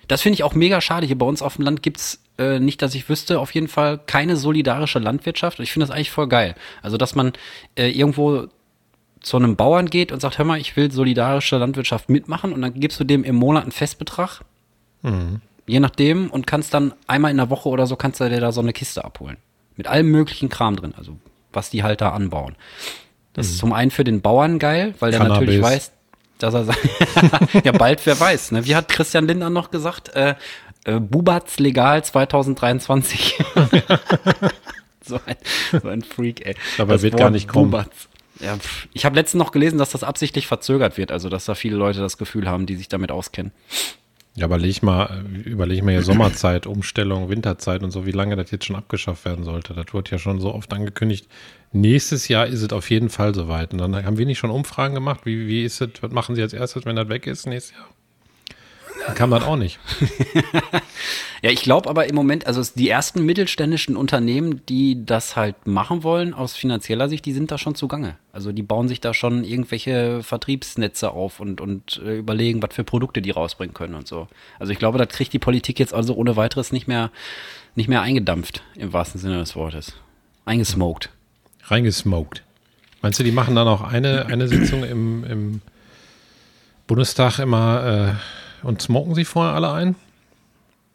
[0.08, 1.06] Das finde ich auch mega schade.
[1.06, 4.00] Hier bei uns auf dem Land gibt's äh, nicht, dass ich wüsste, auf jeden Fall
[4.08, 5.60] keine solidarische Landwirtschaft.
[5.60, 6.56] Ich finde das eigentlich voll geil.
[6.82, 7.34] Also, dass man
[7.76, 8.48] äh, irgendwo
[9.22, 12.74] zu einem Bauern geht und sagt, hör mal, ich will solidarische Landwirtschaft mitmachen und dann
[12.74, 14.42] gibst du dem im Monat einen Festbetrag.
[15.66, 18.52] Je nachdem und kannst dann einmal in der Woche oder so kannst du dir da
[18.52, 19.38] so eine Kiste abholen.
[19.76, 21.18] Mit allem möglichen Kram drin, also
[21.54, 22.56] was die halt da anbauen.
[23.34, 25.40] Das ist zum einen für den Bauern geil, weil der Cannabis.
[25.40, 25.92] natürlich weiß,
[26.40, 26.66] dass er
[27.64, 28.52] ja bald, wer weiß.
[28.52, 28.66] Ne?
[28.66, 30.10] Wie hat Christian Lindner noch gesagt?
[30.16, 30.36] Äh,
[30.84, 33.38] äh, Bubatz legal 2023.
[35.02, 35.36] so, ein,
[35.82, 36.56] so ein Freak, ey.
[36.78, 37.72] Aber Das wird Wort gar nicht kommen.
[37.72, 38.10] Bubatz.
[38.42, 38.58] Ja,
[38.94, 42.00] ich habe letztens noch gelesen, dass das absichtlich verzögert wird, also dass da viele Leute
[42.00, 43.52] das Gefühl haben, die sich damit auskennen.
[44.36, 48.50] Ja, überleg mal, äh, überleg mal hier Sommerzeit, Umstellung, Winterzeit und so, wie lange das
[48.52, 49.74] jetzt schon abgeschafft werden sollte.
[49.74, 51.28] Das wird ja schon so oft angekündigt.
[51.74, 53.74] Nächstes Jahr ist es auf jeden Fall soweit.
[53.74, 55.26] Und dann haben wir nicht schon Umfragen gemacht.
[55.26, 57.90] Wie, wie ist es, was machen sie als erstes, wenn das weg ist nächstes Jahr?
[59.16, 59.80] Kann man auch nicht.
[61.44, 66.04] Ja, ich glaube aber im Moment, also die ersten mittelständischen Unternehmen, die das halt machen
[66.04, 68.16] wollen, aus finanzieller Sicht, die sind da schon zugange.
[68.32, 72.84] Also die bauen sich da schon irgendwelche Vertriebsnetze auf und, und äh, überlegen, was für
[72.84, 74.28] Produkte die rausbringen können und so.
[74.60, 77.10] Also ich glaube, das kriegt die Politik jetzt also ohne weiteres nicht mehr,
[77.74, 79.96] nicht mehr eingedampft, im wahrsten Sinne des Wortes.
[80.46, 81.10] Eingesmoked.
[81.64, 82.44] Reingesmoked.
[83.02, 85.62] Meinst du, die machen dann auch eine, eine Sitzung im, im
[86.86, 89.96] Bundestag immer äh, und smoken sie vorher alle ein?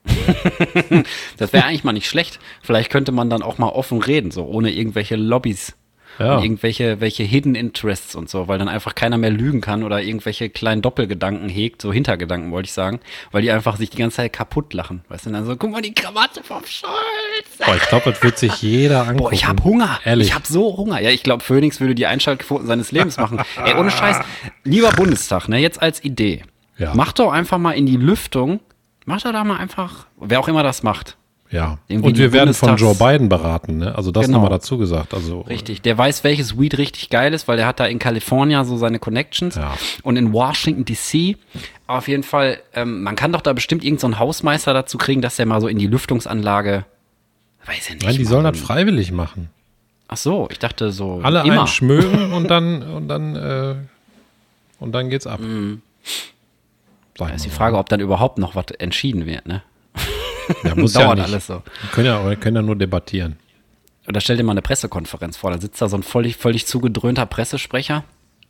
[1.37, 2.39] Das wäre eigentlich mal nicht schlecht.
[2.63, 5.75] Vielleicht könnte man dann auch mal offen reden, so ohne irgendwelche Lobbys.
[6.19, 6.41] Ja.
[6.41, 10.49] Irgendwelche welche Hidden Interests und so, weil dann einfach keiner mehr lügen kann oder irgendwelche
[10.49, 13.01] kleinen Doppelgedanken hegt, so Hintergedanken wollte ich sagen,
[13.33, 15.05] weil die einfach sich die ganze Zeit kaputt lachen.
[15.11, 17.59] Weißt du, dann so, guck mal die Krawatte vom Scholz.
[17.59, 19.19] Boah, ich glaube, das wird sich jeder angucken.
[19.19, 20.01] Boah, ich hab Hunger.
[20.05, 20.29] Ehrlich.
[20.29, 21.01] Ich hab so Hunger.
[21.03, 23.43] Ja, ich glaube, Phoenix würde die Einschaltquoten seines Lebens machen.
[23.63, 24.21] Ey, ohne Scheiß.
[24.65, 26.45] Lieber Bundestag, ne, jetzt als Idee.
[26.79, 26.93] Ja.
[26.95, 28.61] Mach doch einfach mal in die Lüftung,
[29.05, 31.17] mach doch da mal einfach, wer auch immer das macht.
[31.49, 31.79] Ja.
[31.87, 33.95] Irgendwie Und wir werden von Joe Biden beraten, ne?
[33.95, 34.39] Also das Genau.
[34.39, 35.15] nochmal dazu gesagt.
[35.15, 38.65] Also Richtig, der weiß, welches Weed richtig geil ist, weil der hat da in Kalifornien
[38.65, 39.75] so seine Connections Ja.
[40.03, 41.37] und in Washington DC.
[41.87, 45.37] Auf jeden Fall, ähm, man kann doch da bestimmt irgendeinen so Hausmeister dazu kriegen, dass
[45.37, 46.85] der mal so in die Lüftungsanlage,
[47.65, 48.05] weiß ja nicht.
[48.07, 49.49] Nein, die sollen so das freiwillig machen.
[50.09, 51.63] Ach so, ich dachte so Alle immer.
[51.63, 53.75] einschmögen und dann und dann äh,
[54.81, 55.39] und dann geht's ab.
[55.41, 55.79] Sag
[57.17, 57.55] Da ist die mal.
[57.55, 59.63] Frage, ob dann überhaupt noch was entschieden wird, ne?
[60.63, 61.27] Ja, muss ja Dauert nicht.
[61.29, 61.55] alles so.
[61.55, 63.37] Wir können ja, wir können ja nur debattieren.
[64.07, 67.27] Oder stell dir mal eine Pressekonferenz vor, da sitzt da so ein völlig, völlig zugedröhnter
[67.27, 68.05] Pressesprecher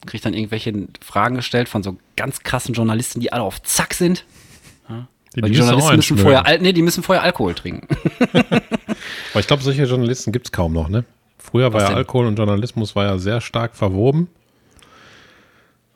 [0.06, 4.24] kriege dann irgendwelche Fragen gestellt von so ganz krassen Journalisten, die alle auf Zack sind.
[5.34, 7.86] Die, die die Journalisten müssen vorher, Al nee, die müssen vorher Alkohol trinken.
[8.32, 11.04] Aber ich glaube, solche Journalisten gibt es kaum noch, ne?
[11.36, 11.98] Früher war Was ja denn?
[11.98, 14.28] Alkohol und Journalismus war ja sehr stark verwoben.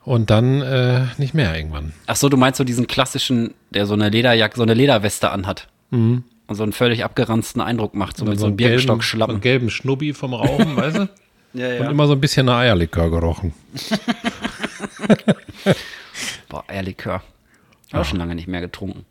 [0.03, 1.93] Und dann äh, nicht mehr irgendwann.
[2.07, 5.67] Ach so, du meinst so diesen klassischen, der so eine Lederjacke, so eine Lederweste anhat.
[5.91, 9.35] Und so einen völlig abgeranzten Eindruck macht, so mit so einem so Birkenstock-Schlappen.
[9.35, 11.09] einen gelben Schnubbi vom Rauchen, weißt du?
[11.53, 13.53] Ja, Und immer so ein bisschen nach Eierlikör gerochen.
[16.49, 17.21] Boah, Eierlikör.
[17.91, 19.05] Auch schon lange nicht mehr getrunken.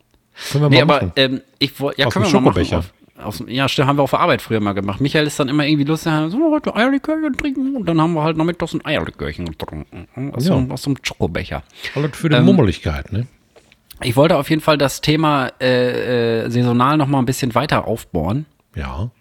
[0.51, 1.11] Können wir Nee, mal aber machen.
[1.17, 2.73] ähm, ich wollte, ja, Aus können wir mal machen.
[2.73, 4.99] Auf, aus, ja, stimmt, haben wir auf der Arbeit früher mal gemacht.
[5.01, 8.37] Michael ist dann immer irgendwie lustig, so heute Eierlikörchen trinken und dann haben wir halt
[8.37, 10.07] noch mittags ein Eierlikörchen getrunken.
[10.33, 10.57] Aus, so, Ja.
[10.59, 11.63] einem- aus so einem Schokobecher.
[11.95, 13.27] Alles für die ähm, Mummeligkeit, ne?
[14.03, 17.85] Ich wollte auf jeden Fall das Thema äh, äh, saisonal noch mal ein bisschen weiter
[17.87, 18.45] aufbohren.
[18.75, 19.11] Ja.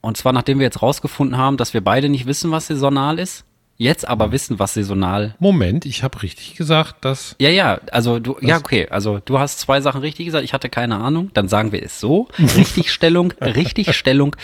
[0.00, 3.44] Und zwar, nachdem wir jetzt rausgefunden haben, dass wir beide nicht wissen, was saisonal ist,
[3.78, 4.10] jetzt Hm.
[4.10, 7.34] aber wissen, was saisonal Moment, ich habe richtig gesagt, dass.
[7.40, 10.68] Ja, ja, also du, ja, okay, also du hast zwei Sachen richtig gesagt, ich hatte
[10.68, 12.28] keine Ahnung, dann sagen wir es so.
[12.38, 14.36] Richtigstellung, Richtigstellung.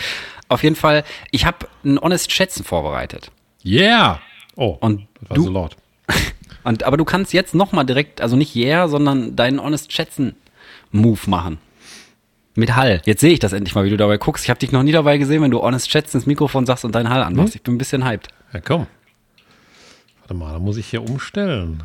[0.47, 3.31] Auf jeden Fall, ich habe ein Honest Schätzen vorbereitet.
[3.63, 4.19] Yeah!
[4.55, 5.75] Oh, Und das war du- so laut.
[6.63, 10.35] Und, aber du kannst jetzt nochmal direkt, also nicht yeah, sondern deinen Honest Schätzen
[10.91, 11.57] Move machen.
[12.55, 13.01] Mit Hall.
[13.05, 14.45] Jetzt sehe ich das endlich mal, wie du dabei guckst.
[14.45, 16.95] Ich habe dich noch nie dabei gesehen, wenn du Honest Schätzen ins Mikrofon sagst und
[16.95, 17.53] deinen Hall anmachst.
[17.55, 18.29] Ich bin ein bisschen hyped.
[18.53, 18.87] Ja, komm.
[20.25, 21.83] Warte mal, da muss ich hier umstellen.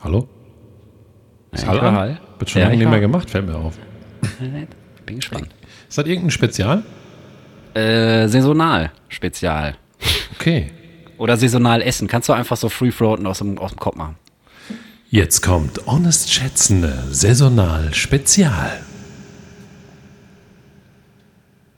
[0.00, 0.28] Hallo?
[1.50, 2.18] Ist Ja, Hall an?
[2.38, 3.76] Wird schon Ja, lange ich nicht mehr gemacht, fällt mir auf.
[5.06, 5.48] Bin gespannt.
[5.88, 6.84] Ist das irgendein Spezial?
[7.74, 9.74] Äh, saisonal, Spezial.
[10.36, 10.70] Okay.
[11.18, 12.06] Oder saisonal essen.
[12.06, 14.14] Kannst du einfach so free floaten aus dem, aus dem Kopf machen.
[15.10, 18.80] Jetzt kommt Honest Schätzende Saisonal Spezial.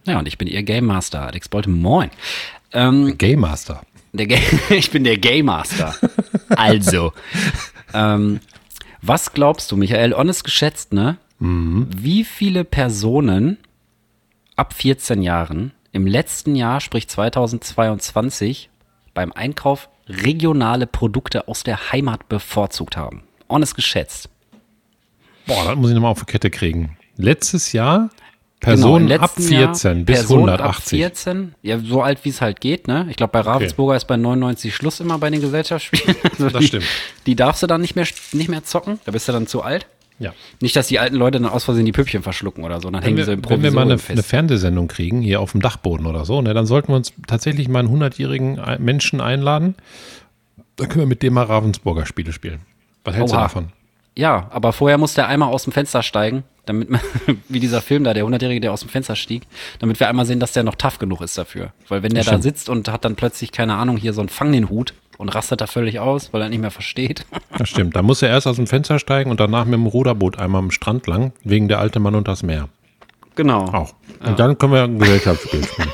[0.08, 1.68] Ja, und ich bin ihr Game Master, Alex Bolte.
[1.68, 2.10] Moin.
[2.72, 3.82] Ähm, Game Master.
[4.14, 4.36] Ga
[4.70, 5.94] ich bin der Game Master.
[6.48, 7.12] also,
[7.92, 8.40] ähm,
[9.02, 11.18] was glaubst du, Michael, honest geschätzt, ne?
[11.40, 13.58] Wie viele Personen
[14.56, 18.70] ab 14 Jahren im letzten Jahr, sprich 2022,
[19.14, 23.22] beim Einkauf regionale Produkte aus der Heimat bevorzugt haben?
[23.48, 24.30] Honest geschätzt.
[25.46, 26.96] Boah, das muss ich nochmal auf die Kette kriegen.
[27.16, 28.10] Letztes Jahr
[28.60, 30.98] Personen im ab letzten Jahr 14 bis Personen Ab 180.
[30.98, 33.06] 14, ja, so alt wie es halt geht, ne?
[33.08, 36.16] Ich glaube, bei Ravensburger ist bei 99 Schluss immer bei den Gesellschaftsspielen.
[36.30, 36.84] Also Das die, stimmt.
[37.26, 39.86] Die darfst du dann nicht mehr, nicht mehr zocken, da bist du dann zu alt.
[40.20, 40.32] Ja.
[40.60, 43.02] Nicht, dass die alten Leute dann aus Versehen die Püppchen verschlucken oder so, dann Wenn
[43.04, 44.22] hängen wir, sie im wenn wir mal eine, Provisorium eine.
[44.24, 47.78] Fernsehsendung kriegen, hier auf dem Dachboden oder so, ne, dann sollten wir uns tatsächlich mal
[47.86, 49.76] einen 100-jährigen Ei- Menschen einladen.
[50.74, 52.60] Dann können wir mit dem mal Ravensburger Spiele spielen.
[53.04, 53.40] Was hältst Oha.
[53.42, 53.68] du davon?
[54.18, 57.00] Ja, aber vorher muss der einmal aus dem Fenster steigen, damit man,
[57.48, 59.44] wie dieser Film da, der 100-Jährige, der aus dem Fenster stieg,
[59.78, 61.72] damit wir einmal sehen, dass der noch tough genug ist dafür.
[61.86, 62.42] Weil wenn der da Stimmt.
[62.42, 65.60] sitzt und hat dann plötzlich, keine Ahnung, hier so einen Fang den Hut und rastet
[65.60, 67.26] da völlig aus, weil er nicht mehr versteht.
[67.56, 67.94] Das stimmt.
[67.94, 70.72] Da muss er erst aus dem Fenster steigen und danach mit dem Ruderboot einmal am
[70.72, 72.68] Strand lang, wegen der alte Mann und das Meer.
[73.36, 73.66] Genau.
[73.66, 73.94] Auch.
[74.24, 75.90] Und dann können wir ein Gesellschaftsspiel spielen.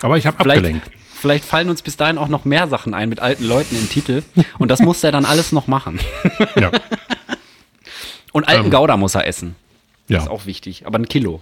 [0.00, 0.90] Aber ich habe abgelenkt.
[1.14, 4.22] vielleicht fallen uns bis dahin auch noch mehr Sachen ein mit alten Leuten im Titel.
[4.58, 5.98] Und das muss er dann alles noch machen.
[6.54, 6.70] Ja.
[8.34, 9.54] Und alten Gouda muss er essen.
[10.08, 10.18] ja.
[10.18, 10.86] Ist auch wichtig.
[10.86, 11.40] Aber ein Kilo.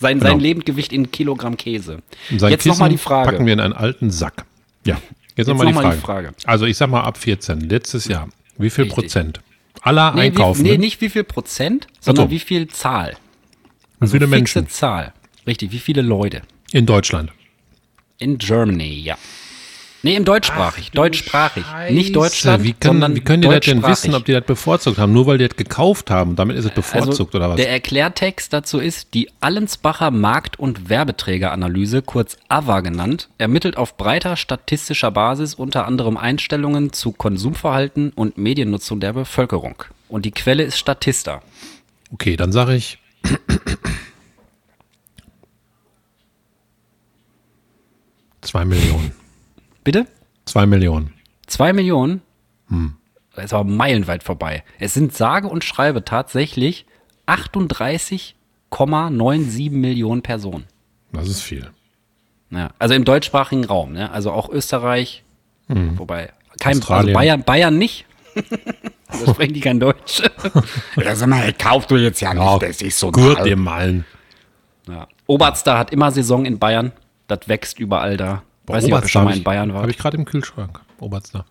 [0.00, 0.42] Sein, sein Genau.
[0.42, 2.02] Lebendgewicht in Kilogramm Käse.
[2.36, 3.30] Sein Jetzt nochmal die Frage.
[3.30, 4.44] Packen wir in einen alten Sack.
[4.84, 5.00] Ja.
[5.36, 6.28] Jetzt, noch nochmal mal die, die Frage.
[6.28, 6.48] Frage.
[6.48, 8.28] Also ich sag mal ab 14, letztes Jahr.
[8.58, 9.02] Wie viel Richtig.
[9.04, 9.40] Prozent?
[9.82, 10.62] Aller nee, Einkaufen.
[10.62, 13.16] Nee, nicht wie viel Prozent, sondern wie viel Zahl.
[14.00, 15.12] Wie viele Menschen Zahl.
[15.46, 16.42] Richtig, wie viele Leute.
[16.72, 17.30] in Deutschland?
[18.18, 19.16] In Germany, ja.
[20.04, 20.90] Nee, im deutschsprachig.
[20.90, 21.64] deutschsprachig.
[21.88, 24.98] Nicht Deutschland, Wie können, sondern wie können die das denn wissen, ob die das bevorzugt
[24.98, 25.14] haben?
[25.14, 27.52] Nur weil die das gekauft haben, damit ist es bevorzugt oder was?
[27.52, 33.96] Also, Der Erklärtext dazu ist, die Allensbacher Markt- und Werbeträgeranalyse, kurz AVA genannt, ermittelt auf
[33.96, 39.84] breiter statistischer Basis unter anderem Einstellungen zu Konsumverhalten und Mediennutzung der Bevölkerung.
[40.10, 41.40] Und die Quelle ist Statista.
[42.12, 42.98] Okay, dann sage ich.
[48.42, 49.23] Zwei Millionen.
[49.84, 50.06] Bitte?
[50.46, 51.12] Zwei Millionen.
[51.46, 52.22] Zwei Millionen?
[52.68, 52.94] Hm.
[53.34, 54.62] Das ist aber meilenweit vorbei.
[54.78, 56.86] Es sind sage und schreibe tatsächlich
[57.26, 60.64] 38,97 Millionen Personen.
[61.12, 61.70] Das ist viel.
[62.50, 64.10] Ja, also im deutschsprachigen Raum, ne?
[64.10, 65.24] Also auch Österreich,
[65.68, 67.12] wobei kein also Hm.
[67.12, 68.06] Bayern, Bayern nicht.
[68.34, 70.22] da sprechen die kein Deutsch.
[70.96, 73.36] Ja, sag mal, kauf du jetzt ja nicht, das ist so toll.
[73.44, 74.04] dir malen.
[74.88, 75.08] ja.
[75.26, 76.92] Oberster hat immer Saison in Bayern.
[77.26, 78.42] Das wächst überall da.
[78.66, 79.90] Weiß nicht, ob ihr Oberster schon mal in ich- Bayern Habe wart.
[79.90, 80.80] ich gerade im Kühlschrank.
[81.00, 81.44] Oberster.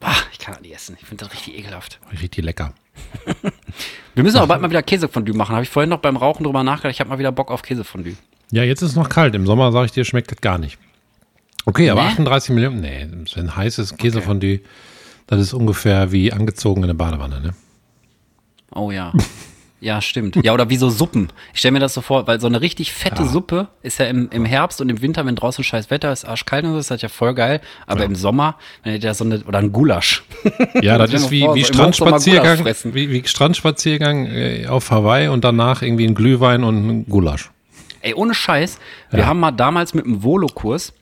[0.00, 0.96] Ah, ich kann das nicht essen.
[1.00, 1.98] Ich finde das richtig ekelhaft.
[2.20, 2.72] Richtig lecker.
[4.14, 5.54] Wir müssen aber bald mal wieder Käsefondue machen.
[5.54, 6.92] Habe ich vorhin noch beim Rauchen drüber nachgedacht.
[6.94, 8.16] Ich habe mal wieder Bock auf Käsefondue.
[8.50, 9.34] Ja, jetzt ist es noch kalt.
[9.34, 10.78] Im Sommer, sage ich dir, schmeckt das gar nicht.
[11.64, 12.08] Okay, aber Nee?
[12.10, 14.60] 38 Millionen, nee, ein heißes Käsefondue,
[15.26, 17.54] das ist ungefähr wie angezogen in der Badewanne, ne?
[18.72, 19.12] Oh ja.
[19.80, 20.36] Ja, stimmt.
[20.42, 21.28] Ja, oder wie so Suppen.
[21.52, 24.30] Ich stelle mir das so vor, weil so eine richtig fette Suppe ist ja im,
[24.30, 27.02] im Herbst und im Winter, wenn draußen scheiß Wetter ist, arschkalt und so, ist das
[27.02, 27.60] ja voll geil.
[27.86, 30.22] Aber im Sommer, wenn ihr da so eine, oder ein Gulasch.
[30.80, 35.28] Ja, das Stell ist wie, vor, wie so Strandspaziergang, wie, wie Strandspaziergang äh, auf Hawaii
[35.28, 37.50] und danach irgendwie ein Glühwein und ein Gulasch.
[38.00, 38.78] Ey, ohne Scheiß,
[39.10, 40.94] wir haben mal damals mit einem Volo-Kurs,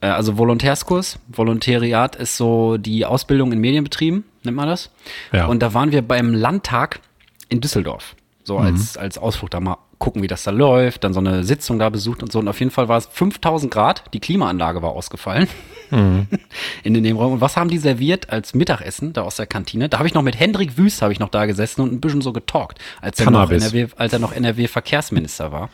[0.00, 4.90] äh, also Volontärskurs, Volontariat ist so die Ausbildung in Medienbetrieben, nennt man das.
[5.32, 5.46] Ja.
[5.46, 7.00] Und da waren wir beim Landtag
[7.48, 11.20] in Düsseldorf, so als, als Ausflug da mal gucken, wie das da läuft, dann so
[11.20, 12.38] eine Sitzung da besucht und so.
[12.38, 15.48] Und auf jeden Fall war es 5000 Grad, die Klimaanlage war ausgefallen
[15.90, 17.34] in den Nebenräumen.
[17.34, 19.88] Und was haben die serviert als Mittagessen da aus der Kantine?
[19.88, 22.20] Da habe ich noch mit Hendrik Wüst habe ich noch da gesessen und ein bisschen
[22.20, 23.50] so getalkt, als er, noch.
[23.50, 25.70] NRW, als er noch NRW-Verkehrsminister war.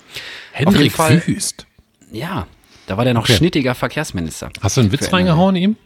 [0.52, 1.66] Hendrik Fall- Wüst.
[2.12, 2.46] ja,
[2.86, 3.34] da war der noch Okay.
[3.36, 4.50] schnittiger Verkehrsminister.
[4.60, 5.76] Hast du einen Witz reingehauen ihm?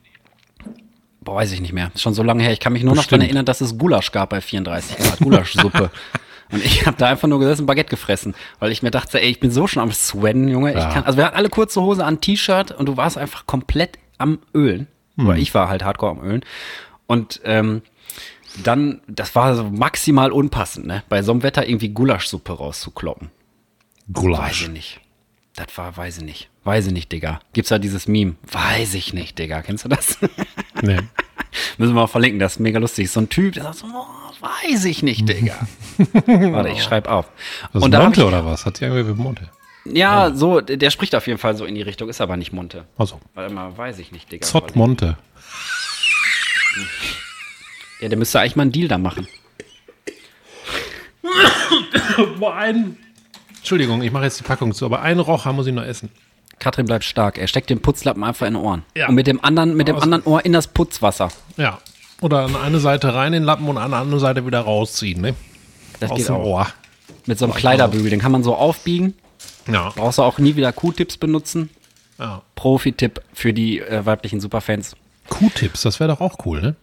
[1.27, 1.91] Boah, weiß ich nicht mehr.
[1.95, 2.53] Ist schon so lange her.
[2.53, 3.21] Ich kann mich nur noch Bestimmt.
[3.21, 5.19] daran erinnern, dass es Gulasch gab bei 34 Grad.
[5.19, 5.91] Gulaschsuppe.
[6.53, 9.41] Und ich habe da einfach nur gesessen, Baguette gefressen, weil ich mir dachte, ey, ich
[9.41, 10.71] bin so schon am Sweaten, Junge.
[10.71, 10.91] Ich Ja.
[10.93, 14.39] kann, also wir hatten alle kurze Hose an T-Shirt und du warst einfach komplett am
[14.55, 14.87] Ölen.
[15.17, 15.27] Hm.
[15.27, 16.45] Oder ich war halt hardcore am Ölen.
[17.09, 17.83] Und ähm,
[18.62, 21.03] dann, das war so maximal unpassend, ne?
[21.09, 23.31] Bei so einem Wetter irgendwie Gulaschsuppe rauszukloppen.
[24.07, 24.62] Weiß Gulasch.
[24.62, 25.01] ich nicht.
[25.57, 26.49] Das war, weiß ich nicht.
[26.65, 27.41] Weiß ich nicht, Digga.
[27.55, 28.37] Gibt's da dieses Meme?
[28.53, 29.62] Weiß ich nicht, Digga.
[29.62, 30.19] Kennst du das?
[30.83, 30.99] Nee.
[31.79, 33.11] Müssen wir mal verlinken, das ist mega lustig.
[33.11, 35.55] So ein Typ, der sagt so, oh, weiß ich nicht, Digga.
[36.27, 37.27] Warte, ich schreibe auf.
[37.73, 38.67] Das ist Monte ich, oder was?
[38.67, 39.51] Hat sie irgendwie mit Monte?
[39.85, 42.53] Ja, so, der der spricht auf jeden Fall so in die Richtung, ist aber nicht
[42.53, 42.87] Monte.
[42.99, 44.47] Also, Warte mal, weiß ich nicht, Digga.
[44.47, 45.17] Zott Monte.
[48.01, 49.27] Ja, der müsste eigentlich mal einen Deal da machen.
[52.39, 52.99] Boah, ein.
[53.57, 56.11] Entschuldigung, ich mache jetzt die Packung zu, aber einen Rocher muss ich noch essen.
[56.59, 57.38] Katrin bleibt stark.
[57.38, 58.83] Er steckt den Putzlappen einfach in den Ohren.
[58.97, 59.09] Ja.
[59.09, 61.31] Und mit dem anderen, mit dem anderen Ohr in das Putzwasser.
[61.57, 61.79] Ja.
[62.23, 65.21] Oder an eine Seite rein in den Lappen und an der anderen Seite wieder rausziehen,
[65.21, 65.35] ne?
[66.01, 66.45] Das Aus geht dem auch.
[66.45, 66.66] Ohr.
[67.27, 68.11] Mit so einem Kleiderbügel.
[68.11, 69.14] Den kann man so aufbiegen.
[69.71, 69.90] Ja.
[69.95, 71.71] Brauchst du auch nie wieder Q-Tips benutzen.
[72.19, 72.42] ja.
[72.55, 74.97] Profi-Tipp für die äh, weiblichen Superfans.
[75.29, 76.77] Q-Tips, das wäre doch auch cool, ne?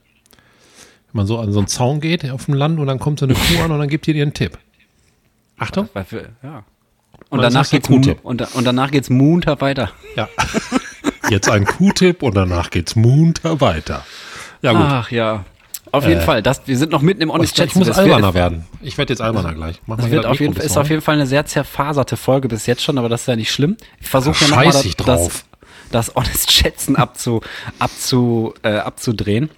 [1.11, 3.25] Wenn man so an so einen Zaun geht auf dem Land und dann kommt so
[3.25, 4.57] eine Kuh an und dann gibt die dir einen Tipp.
[5.57, 5.87] Achtung.
[6.07, 6.63] Für, ja.
[7.33, 9.91] Und danach geht's und, und danach geht's munter weiter.
[10.15, 10.29] Ja.
[11.31, 14.05] Jetzt ein Q-Tipp und danach geht's munter weiter.
[14.61, 14.81] Ja, gut.
[14.83, 15.43] Ach ja.
[15.91, 17.69] Auf jeden Fall, das, wir sind noch mitten im Honest Chat.
[17.69, 18.65] ich muss alberner werden.
[18.81, 19.81] Ich werde jetzt alberner gleich.
[19.87, 22.67] Mach Das mal wird auf jeden, ist auf jeden Fall eine sehr zerfaserte Folge bis
[22.67, 23.77] jetzt schon, aber das ist ja nicht schlimm.
[23.99, 25.45] Ich versuche ja nochmal das, das,
[25.91, 27.41] das Honest Schätzen abzu,
[27.79, 29.49] abzu, äh, abzudrehen.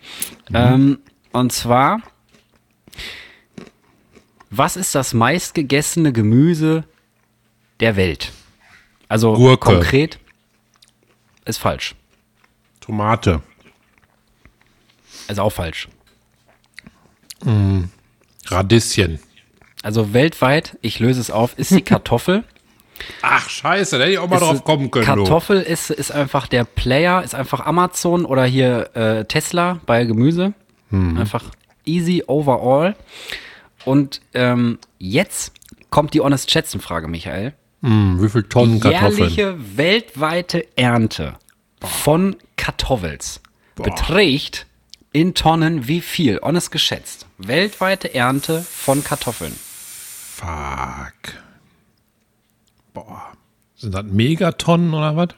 [0.50, 0.56] Mhm.
[0.56, 1.00] Ähm,
[1.34, 2.00] und zwar,
[4.50, 6.86] was ist das meistgegessene Gemüse
[7.80, 8.32] der Welt?
[9.08, 9.58] Also Gurke.
[9.74, 10.20] konkret
[11.46, 11.96] ist falsch.
[12.82, 13.42] Tomate.
[15.28, 15.88] Ist auch falsch.
[18.48, 19.20] Radieschen.
[19.84, 22.44] Also weltweit, ich löse es auf, ist die Kartoffel.
[23.22, 25.06] Ach, scheiße, da hätte ich auch mal Ist- drauf kommen können.
[25.06, 25.12] du.
[25.14, 30.54] Kartoffel ist, ist einfach der Player, ist einfach Amazon oder hier äh, Tesla bei Gemüse.
[30.90, 31.18] Hm.
[31.18, 31.44] Einfach
[31.86, 32.96] easy overall.
[33.84, 35.52] Und ähm, jetzt
[35.92, 37.54] kommt die Honest Schätzen Frage, Michael.
[37.86, 39.30] Hm, wie viel Tonnen Kartoffeln?
[39.30, 41.36] Jährliche weltweite Ernte
[41.82, 43.42] von Kartoffels
[43.76, 44.66] beträgt
[45.12, 46.40] in Tonnen wie viel?
[46.42, 47.28] Honest geschätzt.
[47.38, 49.56] Weltweite Ernte von Kartoffeln.
[49.56, 51.36] Fuck.
[52.96, 53.34] Boah.
[53.76, 55.30] Sind das Megatonnen oder was?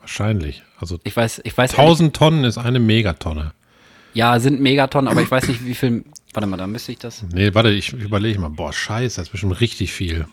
[0.00, 0.64] Wahrscheinlich.
[0.80, 3.52] Also Ich weiß, ich weiß 1000 Tonnen ist eine Megatonne.
[4.14, 6.04] Ja, sind Megatonnen, aber ich weiß nicht, wie viel.
[6.32, 7.22] Warte mal, da müsste ich das.
[7.32, 8.50] Nee, warte, ich überlege mal.
[8.50, 10.26] Boah, scheiße, das ist bestimmt richtig viel.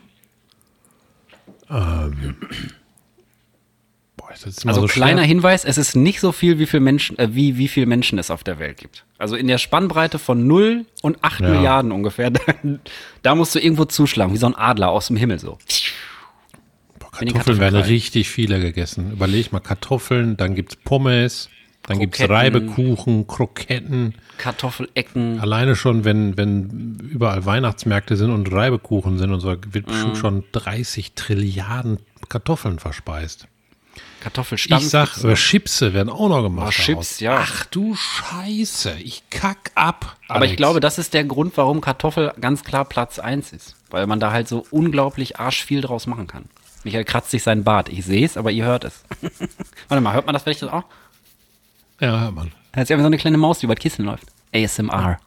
[1.71, 2.35] Ähm.
[4.17, 5.27] Boah, Also so kleiner schwer.
[5.27, 8.29] Hinweis, es ist nicht so viel, wie viel Menschen, äh, wie, wie viel Menschen es
[8.29, 9.05] auf der Welt gibt.
[9.17, 11.49] Also in der Spannbreite von 0 und 8 Ja.
[11.49, 12.29] Milliarden ungefähr.
[12.31, 12.41] Da,
[13.23, 15.57] da musst du irgendwo zuschlagen, wie so ein Adler aus dem Himmel so.
[16.99, 19.11] Boah, Kartoffeln werden richtig viele gegessen.
[19.13, 21.49] Überleg mal, Kartoffeln, dann gibt's Pommes,
[21.87, 22.35] dann gibt's Kroketten.
[22.35, 24.15] Reibekuchen, Kroketten.
[24.37, 25.39] Kartoffelecken.
[25.39, 29.83] Alleine schon, wenn, wenn überall Weihnachtsmärkte sind und Reibekuchen sind und so, wird Mhm.
[29.91, 33.47] bestimmt schon 30 Trilliarden Kartoffeln verspeist.
[34.21, 34.83] Kartoffelstampf.
[34.83, 35.33] Ich sag, äh.
[35.33, 36.67] Chipse werden auch noch gemacht.
[36.67, 37.39] Oh, Chips, ja.
[37.41, 40.15] Ach du Scheiße, ich kack ab.
[40.27, 40.57] aber ich Alex.
[40.57, 43.75] glaube, das ist der Grund, warum Kartoffel ganz klar Platz 1 ist.
[43.89, 46.45] Weil man da halt so unglaublich arschviel draus machen kann.
[46.83, 47.89] Michael kratzt sich seinen Bart.
[47.89, 49.03] Ich sehe es, aber ihr hört es.
[49.89, 50.83] Warte mal, hört man das vielleicht auch?
[52.01, 52.51] Ja, Mann.
[52.73, 54.25] Da ist ja so eine kleine Maus, die über das Kissen läuft.
[54.53, 55.19] ASMR.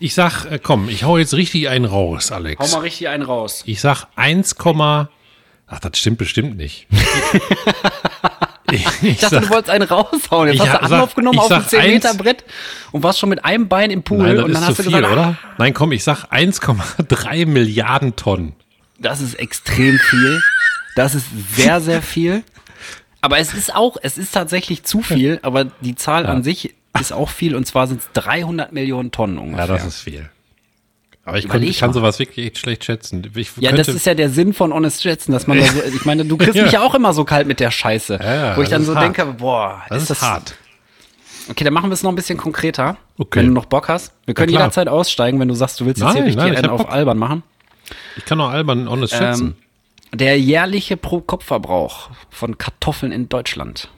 [0.00, 2.60] Ich sag, äh, komm, ich hau jetzt richtig einen raus, Alex.
[2.60, 3.62] Hau mal richtig einen raus.
[3.66, 4.06] Ich sag
[5.70, 6.86] Ach, das stimmt bestimmt nicht.
[8.72, 10.48] ich, Ich dachte, du wolltest einen raushauen.
[10.48, 12.14] Jetzt Ich hast sag- du Anlauf genommen ich auf ein sag 10 Meter.
[12.14, 12.44] Brett
[12.92, 14.82] und warst schon mit einem Bein im Pool Nein, das und dann ist hast zu
[14.84, 15.36] du viel, gesagt, ah, oder?
[15.58, 18.54] Nein, komm, ich sag 1,3 Milliarden Tonnen.
[18.98, 20.40] Das ist extrem viel.
[20.96, 22.42] Das ist sehr, sehr viel.
[23.20, 27.12] Aber es ist auch, es ist tatsächlich zu viel, aber die Zahl an sich ist
[27.12, 29.66] auch viel und zwar sind es 300 Millionen Tonnen ungefähr.
[29.66, 30.28] Ja, das ist viel.
[31.24, 33.30] Aber ich, könnte, ich kann sowas wirklich echt schlecht schätzen.
[33.36, 36.04] Ich Ja, das ist ja der Sinn von Honest Schätzen, dass man da so, ich
[36.06, 36.62] meine, du kriegst Ja.
[36.62, 38.94] mich ja auch immer so kalt mit der Scheiße, Ja, wo ich das dann so
[38.94, 39.04] hart.
[39.16, 40.54] denke, boah, das ist, hart.
[41.50, 43.40] Okay, dann machen wir es noch ein bisschen konkreter, Okay.
[43.40, 44.12] wenn du noch Bock hast.
[44.24, 46.82] Wir können jederzeit aussteigen, wenn du sagst, du willst jetzt Nein, hier richtig nein, auf
[46.82, 46.92] Bock.
[46.92, 47.42] albern machen.
[48.16, 49.56] Ich kann auch albern honest schätzen.
[50.12, 53.90] Der jährliche Pro-Kopf-Verbrauch von Kartoffeln in Deutschland,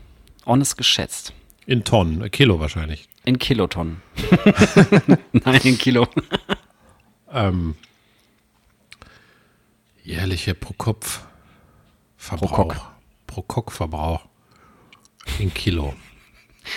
[0.45, 1.33] honest geschätzt,
[1.67, 3.09] In Tonnen, äh, Kilo wahrscheinlich.
[3.25, 4.03] in Kilotonnen.
[5.33, 6.09] Nein, in Kilo.
[7.33, 7.77] Ähm,
[10.03, 11.23] jährliche pro Kopf
[12.17, 12.75] Verbrauch.
[13.27, 14.21] Pro.
[15.39, 15.95] In Kilo.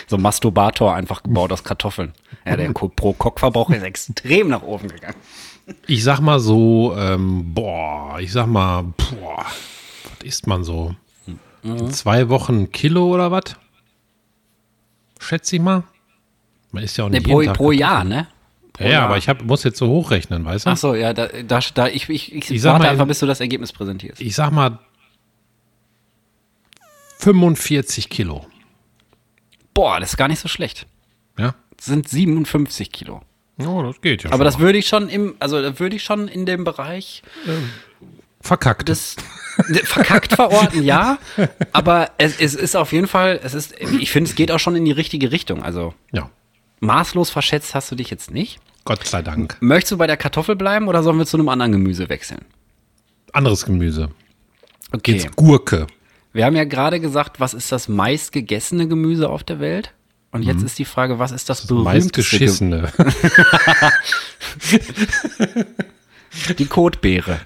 [0.07, 2.13] So Masturbator einfach gebaut aus Kartoffeln.
[2.45, 5.15] Ja, der Ko- Pro-Kopf-Verbrauch ist extrem nach oben gegangen.
[5.87, 10.95] Ich sag mal so, ähm, boah, ich sag mal, boah, was isst man so?
[11.63, 13.43] In zwei Wochen ein Kilo oder was?
[15.19, 15.83] Schätze ich mal.
[16.71, 18.27] Man isst ja auch nicht pro, jeden Tag pro Jahr, ne?
[18.73, 19.03] Pro Ja, Jahr.
[19.03, 20.69] aber ich hab, muss jetzt so hochrechnen, weißt du?
[20.71, 23.07] Ach so, ja, da, da, da ich, ich, ich, Ich sag warte mal, einfach, in-
[23.07, 24.19] bis du das Ergebnis präsentierst.
[24.19, 24.79] Ich sag mal
[27.19, 28.45] 45 Kilo.
[29.73, 30.87] Boah, das ist gar nicht so schlecht.
[31.37, 31.55] Ja?
[31.77, 33.21] Das sind 57 Kilo.
[33.59, 34.31] Oh, das geht ja.
[34.31, 37.21] Aber schon das würde ich schon im, also da würde ich schon in dem Bereich
[38.41, 38.89] verkackt.
[38.89, 39.15] des
[39.83, 41.19] verkackt verorten, ja.
[41.71, 44.75] Aber es, es ist auf jeden Fall, es ist, ich finde, es geht auch schon
[44.75, 45.63] in die richtige Richtung.
[45.63, 46.29] Also ja.
[46.79, 48.59] maßlos verschätzt hast du dich jetzt nicht.
[48.85, 49.57] Gott sei Dank.
[49.61, 52.41] Möchtest du bei der Kartoffel bleiben oder sollen wir zu einem anderen Gemüse wechseln?
[53.31, 54.09] Anderes Gemüse.
[54.91, 55.13] Okay.
[55.13, 55.87] Jetzt Gurke.
[56.33, 59.93] Wir haben ja gerade gesagt, was ist das meistgegessene Gemüse auf der Welt?
[60.33, 62.91] Und jetzt ist die Frage, was ist das, Meist berühmteste.
[66.57, 67.39] Die Kotbeere.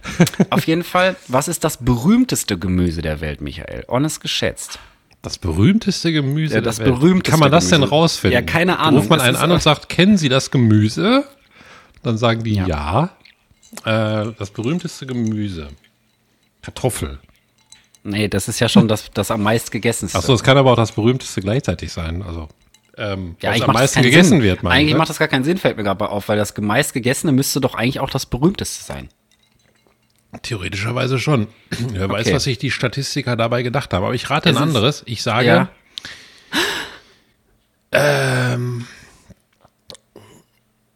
[0.50, 3.84] Auf jeden Fall, was ist das berühmteste Gemüse der Welt, Michael?
[3.89, 4.80] Honest geschätzt.
[5.21, 6.56] Das berühmste Gemüse.
[6.56, 6.95] Ja, das der Welt.
[6.95, 7.93] berühmteste kann man das denn Gemüse.
[7.93, 8.34] rausfinden?
[8.34, 9.00] Ja, keine Ahnung.
[9.00, 11.26] Ruft man Das einen an und sagt, kennen Sie das Gemüse?
[12.04, 13.10] Dann sagen die ja.
[13.84, 15.67] Äh, das berühmteste Gemüse.
[16.62, 17.19] Kartoffel.
[18.04, 20.17] Nee, das ist ja schon das, das am meist gegessenste.
[20.17, 22.23] Achso, es kann aber auch das berühmteste gleichzeitig sein.
[22.23, 22.47] Also,
[22.98, 24.42] ähm, ja, was eigentlich am macht das meisten gegessen Sinn.
[24.44, 24.94] wird, meine Eigentlich ich.
[24.94, 24.98] ne?
[25.00, 27.76] macht das gar keinen Sinn, fällt mir gerade auf, weil das meist gegessene müsste doch
[27.76, 29.10] eigentlich auch das berühmteste sein.
[30.42, 31.48] Theoretischerweise schon.
[31.70, 32.36] Wer weiß, Okay.
[32.36, 34.04] was sich die Statistiker dabei gedacht haben.
[34.04, 35.04] Aber ich rate ein Es ist- anderes.
[35.06, 35.70] Ich sage, Ja.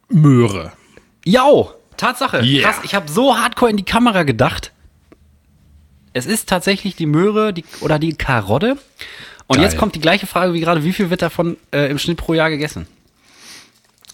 [0.10, 0.74] Möhre.
[1.26, 2.42] Jau, Tatsache.
[2.44, 2.64] Yeah.
[2.70, 4.72] Krass, ich habe so hardcore in die Kamera gedacht.
[6.14, 8.78] Es ist tatsächlich die Möhre die, oder die Karotte.
[9.48, 9.66] Und Geil.
[9.66, 12.34] jetzt kommt die gleiche Frage wie gerade, wie viel wird davon äh, im Schnitt pro
[12.34, 12.88] Jahr gegessen?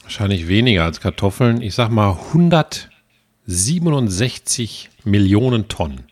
[0.04, 1.62] Wahrscheinlich weniger als Kartoffeln.
[1.62, 2.12] Ich sag mal
[3.48, 6.04] 167 Millionen Tonnen.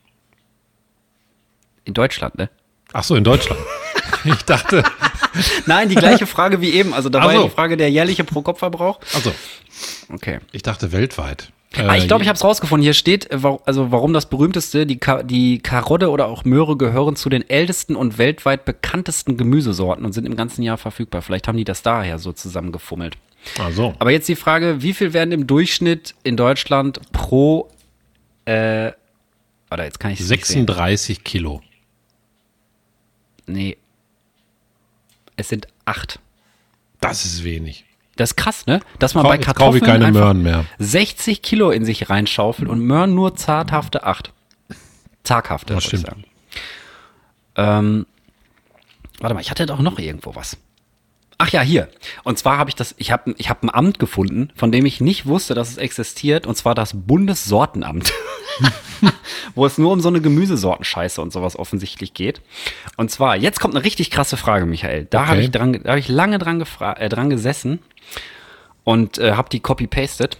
[1.85, 2.49] In Deutschland, ne?
[2.93, 3.59] Ach so, in Deutschland.
[4.25, 4.83] ich dachte,
[5.65, 6.93] Nein, die gleiche Frage wie eben.
[6.93, 7.45] Also da war ja so.
[7.45, 8.99] die Frage der jährliche Pro-Kopf-Verbrauch.
[9.13, 9.33] also,
[10.13, 10.39] Okay.
[10.51, 11.51] ich dachte weltweit.
[11.73, 12.83] Ah, ich glaube, ich Äh, habe es rausgefunden.
[12.83, 17.15] Hier steht, äh, also warum das berühmteste, die, Ka die Karotte oder auch Möhre gehören
[17.15, 21.21] zu den ältesten und weltweit bekanntesten Gemüsesorten und sind im ganzen Jahr verfügbar.
[21.21, 23.17] Vielleicht haben die das daher so zusammengefummelt.
[23.59, 23.93] Ach so.
[23.99, 27.69] Aber jetzt die Frage, wie viel werden im Durchschnitt in Deutschland pro,
[28.45, 28.91] äh,
[29.69, 30.65] oder jetzt kann ich es nicht sehen.
[30.65, 31.61] 36 Kilo.
[33.47, 33.77] Nee.
[35.35, 36.19] Es sind acht.
[37.01, 37.84] Das ist wenig.
[38.15, 38.79] Das ist krass, ne?
[38.99, 40.65] Dass man Kau- bei Kartoffeln ich keine Möhren mehr.
[40.79, 44.31] 60 Kilo in sich reinschaufelt und Möhren nur zarthafte acht.
[45.23, 46.05] Zaghafte, Das ich stimmt.
[46.07, 46.23] sagen.
[47.57, 48.05] Ähm,
[49.19, 50.57] warte mal, ich hatte doch noch irgendwo was.
[51.37, 51.89] Ach ja, hier.
[52.23, 55.01] Und zwar habe ich das, ich habe ich hab ein Amt gefunden, von dem ich
[55.01, 58.13] nicht wusste, dass es existiert, und zwar das Bundessortenamt.
[59.55, 62.41] Wo es nur um so eine Gemüsesortenscheiße und sowas offensichtlich geht.
[62.95, 65.05] Und zwar, jetzt kommt eine richtig krasse Frage, Michael.
[65.09, 65.29] Da Okay.
[65.29, 67.79] habe ich, dran, da hab ich lange dran, äh, dran gesessen
[68.85, 70.37] und äh, habe die copy-pasted.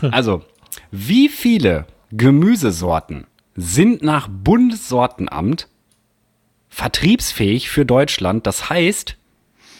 [0.10, 0.42] also,
[0.90, 5.68] wie viele Gemüsesorten sind nach Bundessortenamt
[6.70, 8.46] vertriebsfähig für Deutschland?
[8.46, 9.16] Das heißt,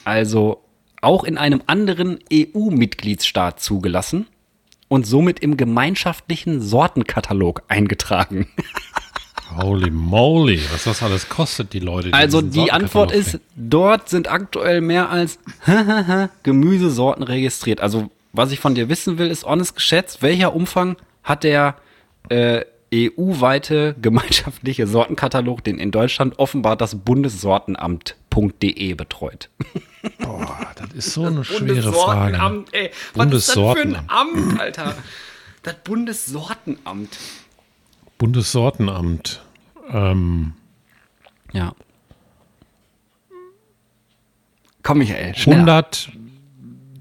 [0.05, 0.63] also
[1.01, 4.27] auch in einem anderen EU-Mitgliedsstaat zugelassen
[4.89, 8.49] und somit im gemeinschaftlichen Sortenkatalog eingetragen.
[9.57, 12.09] Holy moly, was das alles kostet, die Leute.
[12.09, 15.39] die Also die Antwort ist, dort sind aktuell mehr als
[16.43, 17.81] Gemüsesorten registriert.
[17.81, 21.77] Also was ich von dir wissen will, ist honest geschätzt, welcher Umfang hat der
[22.29, 29.51] äh, EU-weite gemeinschaftliche Sortenkatalog, den in Deutschland offenbar das Bundessortenamt.de betreut.
[30.21, 32.39] Boah, das ist so eine schwere Frage.
[32.39, 32.65] ne?
[32.73, 32.91] ey.
[33.15, 34.11] Was ist das für ein Bundessortenamt.
[34.11, 34.95] Amt, Alter?
[35.63, 37.19] Das Bundessortenamt.
[38.19, 39.43] Bundessortenamt.
[39.91, 40.55] Ähm,
[41.53, 41.73] Ja.
[44.83, 45.85] Komm, Michael, schneller.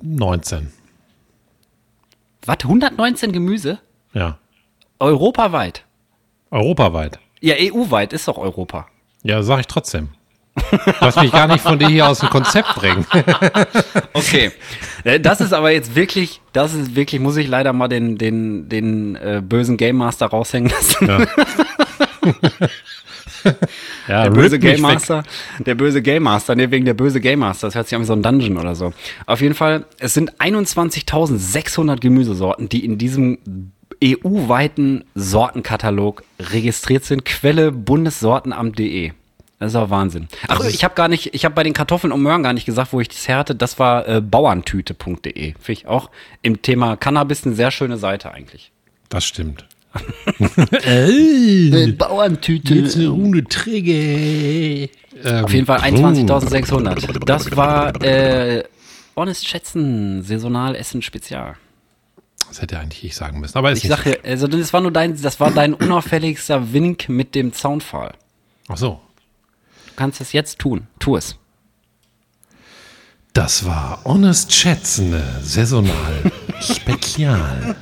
[0.02, 0.72] 119.
[2.46, 2.58] Was?
[2.64, 3.80] 119 Gemüse?
[4.14, 4.38] Ja.
[5.00, 5.86] Europaweit?
[6.50, 7.20] Europaweit.
[7.42, 8.88] Ja, EU-weit ist doch Europa.
[9.24, 10.10] Ja, sag ich trotzdem.
[11.02, 13.06] Lass mich gar nicht von dir hier aus dem Konzept bringen.
[14.14, 14.52] Okay.
[15.04, 18.68] Äh, Das ist aber jetzt wirklich, das ist wirklich, muss ich leider mal den, den,
[18.68, 21.08] den äh, bösen Game Master raushängen lassen.
[21.08, 21.20] Ja.
[24.08, 24.82] ja, Der böse Game weg.
[24.82, 25.24] Master,
[25.60, 28.06] der böse Game Master, ne, wegen der böse Game Master, das hört sich an wie
[28.06, 28.94] so ein Dungeon oder so.
[29.26, 33.38] Auf jeden Fall, es sind 21.600 Gemüsesorten, die in diesem
[34.04, 37.26] EU-weiten Sortenkatalog registriert sind.
[37.26, 39.12] Quelle bundessortenamt.de.
[39.60, 40.28] Das ist auch Wahnsinn.
[40.48, 42.94] Ach, ich habe gar nicht, ich habe bei den Kartoffeln und Möhren gar nicht gesagt,
[42.94, 43.56] wo ich das her hatte.
[43.56, 45.54] Das war äh, bauerntüte.de.
[45.54, 46.12] Finde ich auch
[46.44, 48.72] im Thema Cannabis eine sehr schöne Seite eigentlich.
[49.10, 49.66] Das stimmt.
[51.98, 52.74] Bauerntüte.
[52.76, 54.90] eine runde Träge.
[55.24, 57.26] Ähm, Auf jeden Fall 21.600.
[57.26, 58.64] Das war äh,
[59.16, 61.56] Honest Schätzen, saisonal Essen Spezial.
[62.48, 63.58] Das hätte eigentlich ich sagen müssen.
[63.58, 67.10] Aber ist Ich nicht sage, also das war nur dein, das war dein unauffälligster Wink
[67.10, 68.14] mit dem Zaunpfahl.
[68.68, 68.74] so.
[68.74, 69.02] Ach so.
[69.98, 70.86] Du kannst es jetzt tun.
[71.00, 71.38] Tu es.
[73.34, 76.32] Das war Honest Schätzende, saisonal,
[76.62, 77.76] spezial.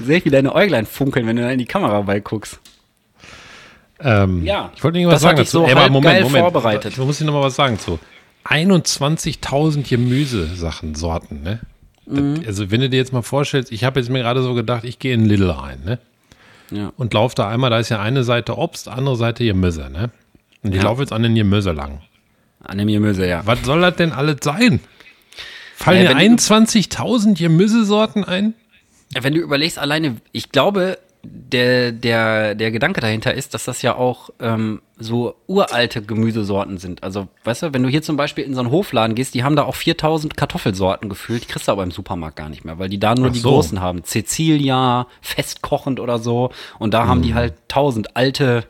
[0.00, 2.58] Sehe ich, wie deine Äuglein funkeln, wenn du da in die Kamera beiguckst.
[4.00, 5.58] Ähm, Ja, ich wollte irgendwas das sagen dazu.
[5.60, 6.42] so Ey, Moment, geil Moment.
[6.42, 6.92] vorbereitet.
[6.94, 8.00] Ich muss Ihnen noch mal was sagen zu.
[8.46, 11.60] 21.000 Gemüsesachen, Sorten, ne?
[12.06, 12.34] Mhm.
[12.38, 14.82] Das, also wenn du dir jetzt mal vorstellst, ich habe jetzt mir gerade so gedacht,
[14.82, 15.98] ich gehe in Lidl rein, ne?
[16.72, 16.92] Ja.
[16.96, 20.10] Und laufe da einmal, da ist ja eine Seite Obst, andere Seite Gemüse, ne?
[20.62, 20.84] Und ich Ja.
[20.84, 22.00] laufe jetzt an den Gemüse lang.
[22.62, 23.42] An dem Gemüse, ja.
[23.46, 24.80] Was soll das denn alles sein?
[25.74, 28.54] Fallen dir wenn- 21.000 Gemüsesorten ein?
[29.18, 33.94] Wenn du überlegst, alleine, ich glaube, der, der, der Gedanke dahinter ist, dass das ja
[33.94, 37.02] auch ähm, so uralte Gemüsesorten sind.
[37.02, 39.56] Also, weißt du, wenn du hier zum Beispiel in so einen Hofladen gehst, die haben
[39.56, 42.88] da auch 4000 Kartoffelsorten gefühlt, die kriegst du aber im Supermarkt gar nicht mehr, weil
[42.88, 43.50] die da nur Ach die so.
[43.50, 44.02] großen haben.
[44.04, 46.52] Cecilia, festkochend oder so.
[46.78, 47.08] Und da Mhm.
[47.08, 48.64] haben die halt 1000 alte,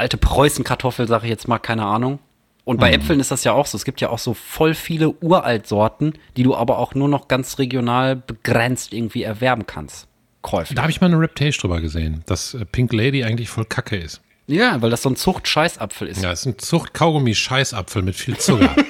[0.00, 2.18] alte Preußenkartoffel, sag ich jetzt mal, keine Ahnung.
[2.64, 2.94] Und bei Mhm.
[2.96, 3.76] Äpfeln ist das ja auch so.
[3.76, 7.58] Es gibt ja auch so voll viele Uraltsorten, die du aber auch nur noch ganz
[7.58, 10.06] regional begrenzt irgendwie erwerben kannst.
[10.42, 10.74] Käufen.
[10.74, 13.96] Da habe ich mal eine Reptage drüber gesehen, dass äh, Pink Lady eigentlich voll Kacke
[13.96, 14.20] ist.
[14.46, 16.22] Ja, weil das so ein Zucht-Scheißapfel ist.
[16.22, 18.74] Ja, es ist ein Zucht-Kaugummi-Scheißapfel mit viel Zucker.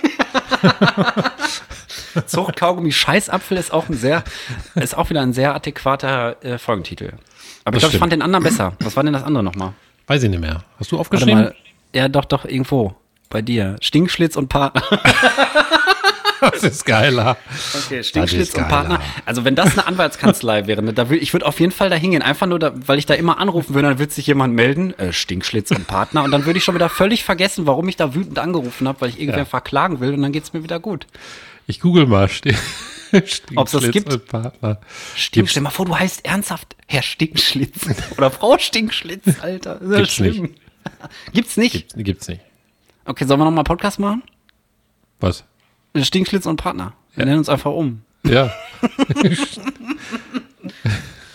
[2.27, 4.25] Zucht-Kaugummi-Scheißapfel ist auch ein sehr,
[4.75, 7.13] ist auch wieder ein sehr adäquater äh, Folgentitel.
[7.65, 8.73] Aber ich Das glaube, ich fand den anderen besser.
[8.81, 9.73] Was war denn das andere nochmal?
[10.11, 10.65] Weiß ich nicht mehr.
[10.81, 11.43] Hast du Warte aufgeschrieben?
[11.45, 11.55] mal.
[11.95, 12.97] Ja, doch, doch, irgendwo.
[13.29, 13.77] Bei dir.
[13.81, 14.83] Stinkschlitz und Partner.
[16.41, 17.37] Das ist geiler.
[17.85, 18.67] Okay, Stinkschlitz und.
[18.67, 18.99] Partner.
[19.27, 21.97] Also wenn das eine Anwaltskanzlei wäre, ne, da will, ich würde auf jeden Fall da
[21.97, 22.23] hingehen.
[22.23, 25.13] Einfach nur, da, weil ich da immer anrufen würde, dann würde sich jemand melden, äh,
[25.13, 26.23] Stinkschlitz und Partner.
[26.25, 29.11] Und dann würde ich schon wieder völlig vergessen, warum ich da wütend angerufen habe, weil
[29.11, 29.45] ich irgendwer Ja.
[29.45, 31.07] verklagen will und dann geht's mir wieder gut.
[31.67, 32.31] Ich google mal.
[33.13, 34.13] Sti- Ob's das gibt?
[34.13, 34.81] und Partner.
[35.17, 37.87] Stink, stell mal vor, du heißt ernsthaft Herr Stinkschlitz
[38.17, 39.77] oder Frau Stinkschlitz, Alter.
[39.77, 40.55] Das ist ja Gibt's schlimm.
[41.33, 41.73] Gibt's nicht?
[41.73, 42.41] Gibt's, gibt's nicht.
[43.05, 44.23] Okay, sollen wir nochmal Podcast machen?
[45.21, 45.45] Was?
[45.97, 46.93] Stinkschlitz und Partner.
[47.17, 48.03] Wir nennen uns einfach um.
[48.25, 48.53] Ja.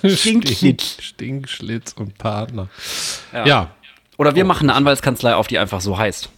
[0.06, 0.98] Stinkschlitz.
[1.02, 2.70] Stinkschlitz und Partner.
[3.34, 3.46] Ja.
[3.46, 3.72] Ja.
[4.18, 6.30] Oder wir machen eine Anwaltskanzlei auf, die einfach so heißt.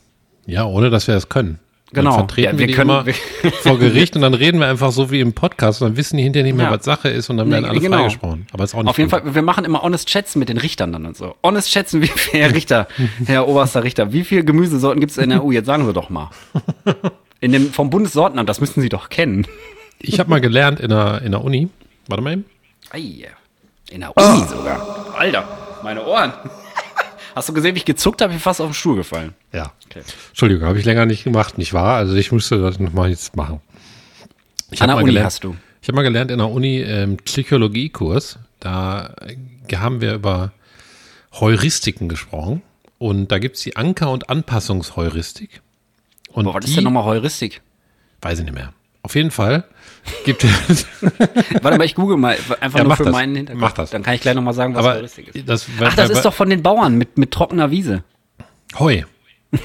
[0.46, 1.60] Ja, ohne dass wir das können.
[1.94, 2.10] Genau.
[2.10, 5.10] Dann vertreten Ja, wir, wir können- wir- vor Gericht und dann reden wir einfach so
[5.10, 6.72] wie im Podcast und dann wissen die hinterher nicht mehr, Ja.
[6.78, 7.98] was Sache ist und dann Nee, werden alle genau.
[8.00, 8.46] freigesprochen.
[8.52, 9.22] Aber ist auch nicht Auf jeden gut.
[9.24, 11.36] Fall, wir machen immer Honest Schätzen mit den Richtern dann und so.
[11.44, 12.88] Honest Schätzen, wie viel, Herr Richter,
[13.26, 15.52] Herr oberster Richter, wie viel Gemüsesorten gibt es in der EU?
[15.52, 16.30] Jetzt sagen Sie doch mal.
[17.40, 19.46] In dem, vom Bundessortenamt, das müssten Sie doch kennen.
[20.00, 21.70] Ich habe mal gelernt in der, in der Uni.
[22.08, 22.46] Warte mal eben.
[22.92, 23.28] Ei,
[23.92, 25.14] in der Uni sogar.
[25.18, 25.44] Alter,
[25.84, 26.34] meine Ohren.
[27.38, 28.32] Hast du gesehen, wie ich gezuckt habe?
[28.34, 29.36] Ich bin fast auf den Stuhl gefallen.
[29.54, 29.72] Ja.
[29.86, 30.02] Okay.
[30.30, 31.96] Entschuldigung, habe ich länger nicht gemacht, nicht wahr?
[31.96, 33.62] Also ich musste das nochmal jetzt machen.
[34.72, 35.56] Ich An der Uni gelernt, hast du.
[35.80, 38.40] Ich habe mal gelernt in der Uni ähm, Psychologiekurs.
[38.60, 40.52] Da äh, haben wir über
[41.40, 42.64] Heuristiken gesprochen.
[42.98, 45.62] Und da gibt es die Anker- und Anpassungsheuristik.
[46.32, 47.62] Und Boah, was die, ist denn nochmal Heuristik?
[48.20, 48.74] Weiß ich nicht mehr.
[49.08, 49.64] Auf jeden Fall
[50.26, 50.86] gibt es.
[51.62, 52.36] Warte mal, ich google mal.
[52.60, 53.14] Einfach Ja, nur mach für das.
[53.14, 53.62] meinen Hintergrund.
[53.62, 53.90] Mach das.
[53.92, 55.48] Dann kann ich gleich nochmal sagen, was aber Heuristik ist.
[55.48, 58.04] das, Ach, das ist doch von den Bauern mit, mit trockener Wiese.
[58.78, 59.04] Heu.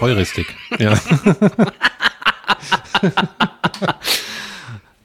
[0.01, 0.47] Heuristik.
[0.79, 0.97] ja.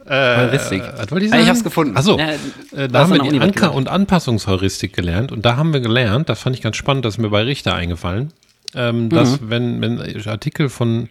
[0.07, 0.83] Heuristik.
[0.83, 1.43] Äh, was wollte ich Ah, sagen?
[1.43, 1.97] ich hab's gefunden.
[1.97, 2.29] Achso, Ja,
[2.75, 5.31] äh, da haben wir die Anker- und Anpassungsheuristik gelernt.
[5.31, 7.73] Und da haben wir gelernt, das fand ich ganz spannend, das ist mir bei Richter
[7.73, 8.31] eingefallen,
[8.75, 9.49] ähm, dass Mhm.
[9.49, 11.09] wenn, wenn Artikel von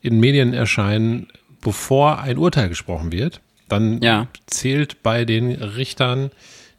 [0.00, 1.28] in Medien erscheinen,
[1.64, 4.28] bevor ein Urteil gesprochen wird, dann Ja.
[4.46, 6.30] zählt bei den Richtern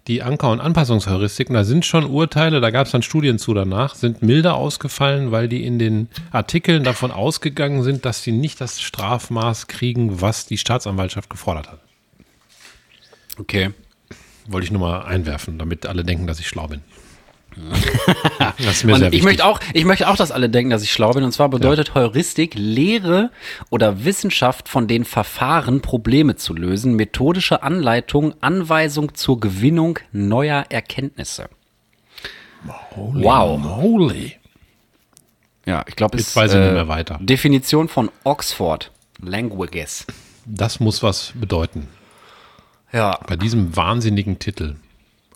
[0.08, 1.56] die Anker- und Anpassungsheuristiken.
[1.56, 5.50] Da sind schon Urteile, da gab es dann Studien zu danach, sind milder ausgefallen, weil
[5.50, 10.60] die in den Artikeln davon ausgegangen sind, dass sie nicht das Strafmaß kriegen, was die
[10.60, 11.80] Staatsanwaltschaft gefordert hat.
[13.40, 13.72] Okay.
[14.48, 16.82] Wollte ich nur mal einwerfen, damit alle denken, dass ich schlau bin.
[18.84, 21.24] Und ich möchte, auch, ich möchte auch, dass alle denken, dass ich schlau bin.
[21.24, 23.32] Und zwar bedeutet Heuristik Lehre
[23.70, 31.50] oder Wissenschaft von den Verfahren, Probleme zu lösen, methodische Anleitung, Anweisung zur Gewinnung neuer Erkenntnisse.
[32.96, 33.60] Holy Wow.
[33.60, 34.36] Moly.
[35.66, 37.20] Ja, ich glaube, Jetzt ist weiß ich nicht äh, mehr weiter.
[37.22, 38.92] Definition von Oxford
[39.22, 40.06] Languages.
[40.46, 41.88] Das muss was bedeuten.
[42.92, 44.76] Ja, Bei diesem wahnsinnigen Titel.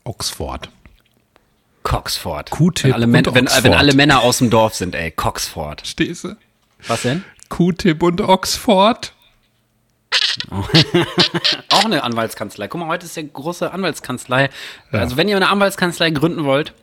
[0.04, 0.70] Oxford.
[1.84, 2.50] Coxford.
[2.52, 3.64] Q-Tip wenn wenn, Oxford.
[3.64, 5.86] wenn alle Männer aus dem Dorf sind, ey, Coxford.
[5.86, 6.36] Stehst du?
[6.88, 7.24] Was denn?
[7.50, 9.14] Q-Tip und Oxford.
[11.72, 12.68] Auch eine Anwaltskanzlei.
[12.68, 14.50] Guck mal, heute ist ja große Anwaltskanzlei.
[14.92, 16.74] Also wenn ihr eine Anwaltskanzlei gründen wollt,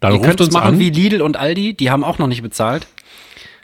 [0.00, 0.78] Dann ihr ruft könnt es uns machen an.
[0.78, 2.86] wie Lidl und Aldi, die haben auch noch nicht bezahlt,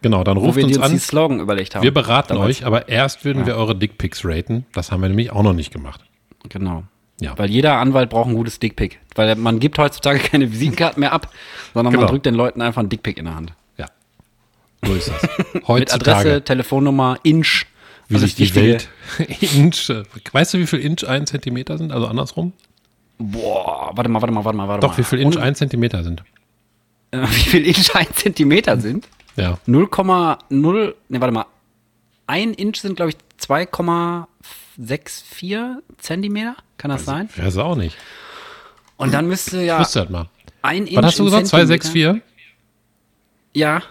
[0.02, 0.92] genau, dann ruft wir uns uns an.
[0.92, 1.82] die Slogan überlegt haben.
[1.82, 2.58] Wir beraten Damals.
[2.58, 4.66] euch, aber erst würden wir eure Dickpics raten.
[4.72, 6.00] Das haben wir nämlich auch noch nicht gemacht.
[6.48, 6.84] Genau.
[7.20, 7.36] Ja.
[7.38, 9.00] Weil jeder Anwalt braucht ein gutes Dickpick.
[9.14, 11.32] Weil man gibt heutzutage keine Visitenkarten mehr ab,
[11.74, 12.04] sondern Genau.
[12.04, 13.52] man drückt den Leuten einfach ein Dickpick in der Hand.
[13.78, 13.86] Ja.
[14.84, 15.22] So ist das.
[15.54, 16.18] Mit Heutzutage.
[16.18, 17.64] Adresse, Telefonnummer, Inch.
[18.08, 18.88] wie also sich die Welt
[19.40, 19.90] Inch.
[20.32, 21.90] Weißt du, wie viel Inch ein Zentimeter sind?
[21.92, 22.52] Also andersrum?
[23.18, 24.98] Boah, warte mal, warte mal, warte mal, warte Doch, mal.
[24.98, 26.22] wie viel Inch Ohne- ein Zentimeter sind?
[27.12, 29.08] Äh, wie viel Inch ein Zentimeter sind?
[29.36, 29.58] Ja.
[29.66, 31.46] 0,0, ne, warte mal.
[32.26, 33.16] Ein Inch sind, glaube ich,
[34.78, 36.56] 2,64 Zentimeter.
[36.78, 37.28] Kann das sein?
[37.32, 37.96] Ich weiß es auch nicht.
[38.96, 40.28] Und dann müsste ja Ich das mal.
[40.62, 40.96] ein Inch.
[40.96, 41.46] Was hast du gesagt?
[41.46, 42.22] Zentimeter- 264?
[43.54, 43.82] Ja.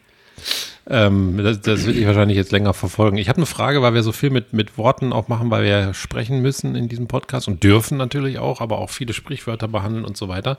[0.93, 3.17] Ähm, das, das wird dich wahrscheinlich jetzt länger verfolgen.
[3.17, 5.95] Ich habe eine Frage, weil wir so viel mit, mit Worten auch machen, weil wir
[5.95, 10.17] sprechen müssen in diesem Podcast und dürfen natürlich auch, aber auch viele Sprichwörter behandeln und
[10.17, 10.59] so weiter.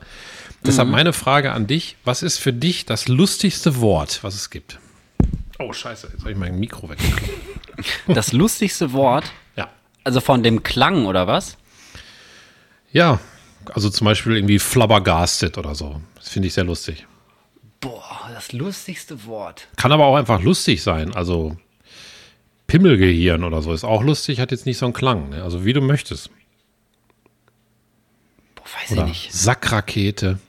[0.64, 0.92] Deshalb Mhm.
[0.92, 4.78] meine Frage an dich: Was ist für dich das lustigste Wort, was es gibt?
[5.58, 6.98] Oh, Scheiße, jetzt habe ich mein Mikro weg.
[8.06, 9.24] Das lustigste Wort,
[9.56, 9.68] ja.
[10.04, 11.56] also von dem Klang oder was?
[12.92, 13.18] Ja,
[13.74, 16.00] also zum Beispiel irgendwie flabbergasted oder so.
[16.16, 17.06] Das finde ich sehr lustig.
[18.42, 19.68] Das lustigste Wort.
[19.76, 21.14] Kann aber auch einfach lustig sein.
[21.14, 21.56] Also
[22.66, 25.28] Pimmelgehirn oder so ist auch lustig, hat jetzt nicht so einen Klang.
[25.28, 25.44] Ne?
[25.44, 26.28] Also wie du möchtest.
[28.56, 29.32] Boah, weiß Oder ich nicht.
[29.32, 30.40] Sackrakete.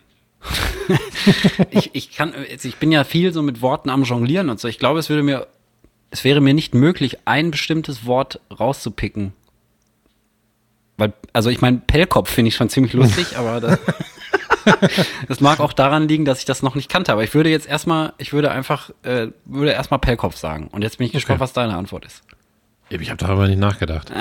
[1.70, 4.68] ich, ich kann, also ich bin ja viel so mit Worten am Jonglieren und so.
[4.68, 5.46] Ich glaube, es würde mir,
[6.10, 9.34] es wäre mir nicht möglich, ein bestimmtes Wort rauszupicken.
[10.98, 13.80] Weil, also ich meine, Pellkopf finde ich schon ziemlich lustig, aber das,
[15.28, 17.12] das mag auch daran liegen, dass ich das noch nicht kannte.
[17.12, 20.68] Aber ich würde jetzt erstmal, ich würde einfach, äh, würde erstmal Pellkopf sagen.
[20.72, 21.44] Und jetzt bin ich gespannt, Okay.
[21.44, 22.22] was deine Antwort ist.
[22.90, 24.12] Ich habe darüber nicht nachgedacht.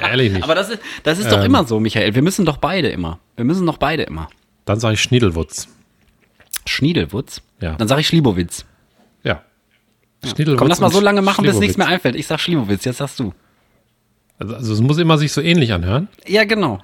[0.00, 0.44] Ehrlich nicht.
[0.44, 1.46] Aber das ist, das ist doch Ähm.
[1.46, 2.14] immer so, Michael.
[2.14, 3.18] Wir müssen doch beide immer.
[3.36, 4.28] Wir müssen doch beide immer.
[4.64, 5.66] Dann sage ich Schniedelwutz.
[6.66, 7.42] Schniedelwutz.
[7.60, 7.74] Ja.
[7.74, 8.64] Dann sage ich Schlibowitz.
[9.24, 9.42] Ja.
[10.24, 12.14] Schniedelwutz Komm, lass mal so lange machen, bis nichts mehr einfällt.
[12.14, 13.34] Ich sag Schlibowitz, jetzt sagst du.
[14.38, 16.08] Also, also es muss immer sich so ähnlich anhören.
[16.26, 16.80] Ja, genau.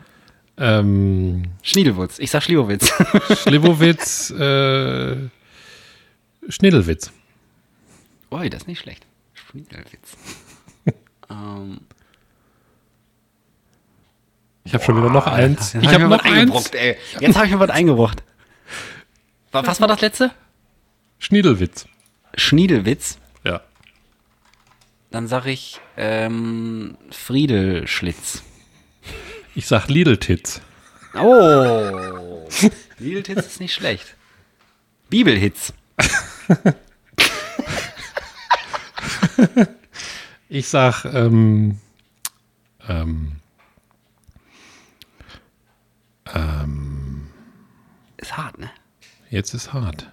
[0.57, 2.18] Ähm, Schniedelwutz.
[2.18, 2.92] Ich sag Schlibowitz.
[3.42, 5.16] Schlibowitz, äh,
[6.48, 7.12] Schniedelwitz.
[8.30, 9.07] Ui, das ist nicht schlecht.
[9.34, 10.16] Schniedelwitz.
[11.30, 11.80] ähm,
[14.64, 15.72] Ich habe schon wieder noch eins.
[15.72, 16.70] jetzt Ich hab habe mir noch was eins.
[16.74, 16.96] ey.
[17.20, 18.22] Jetzt habe ich mir was eingebrockt.
[19.53, 20.30] Wa- Was war das letzte?
[21.18, 21.86] Schniedelwitz.
[22.36, 23.18] Schniedelwitz.
[25.11, 25.12] Ja.
[25.12, 28.42] Dann sag ich ähm, Friedelschlitz.
[29.54, 30.61] Ich sag Lidl-Tits.
[31.14, 32.46] Oh.
[32.98, 34.16] Lidl-Tits ist nicht schlecht.
[35.08, 35.72] Bibelhits.
[40.48, 41.78] Ich sag, ähm,
[42.88, 43.40] ähm,
[48.16, 48.70] Ist hart, ne?
[49.30, 50.11] jetzt ist hart.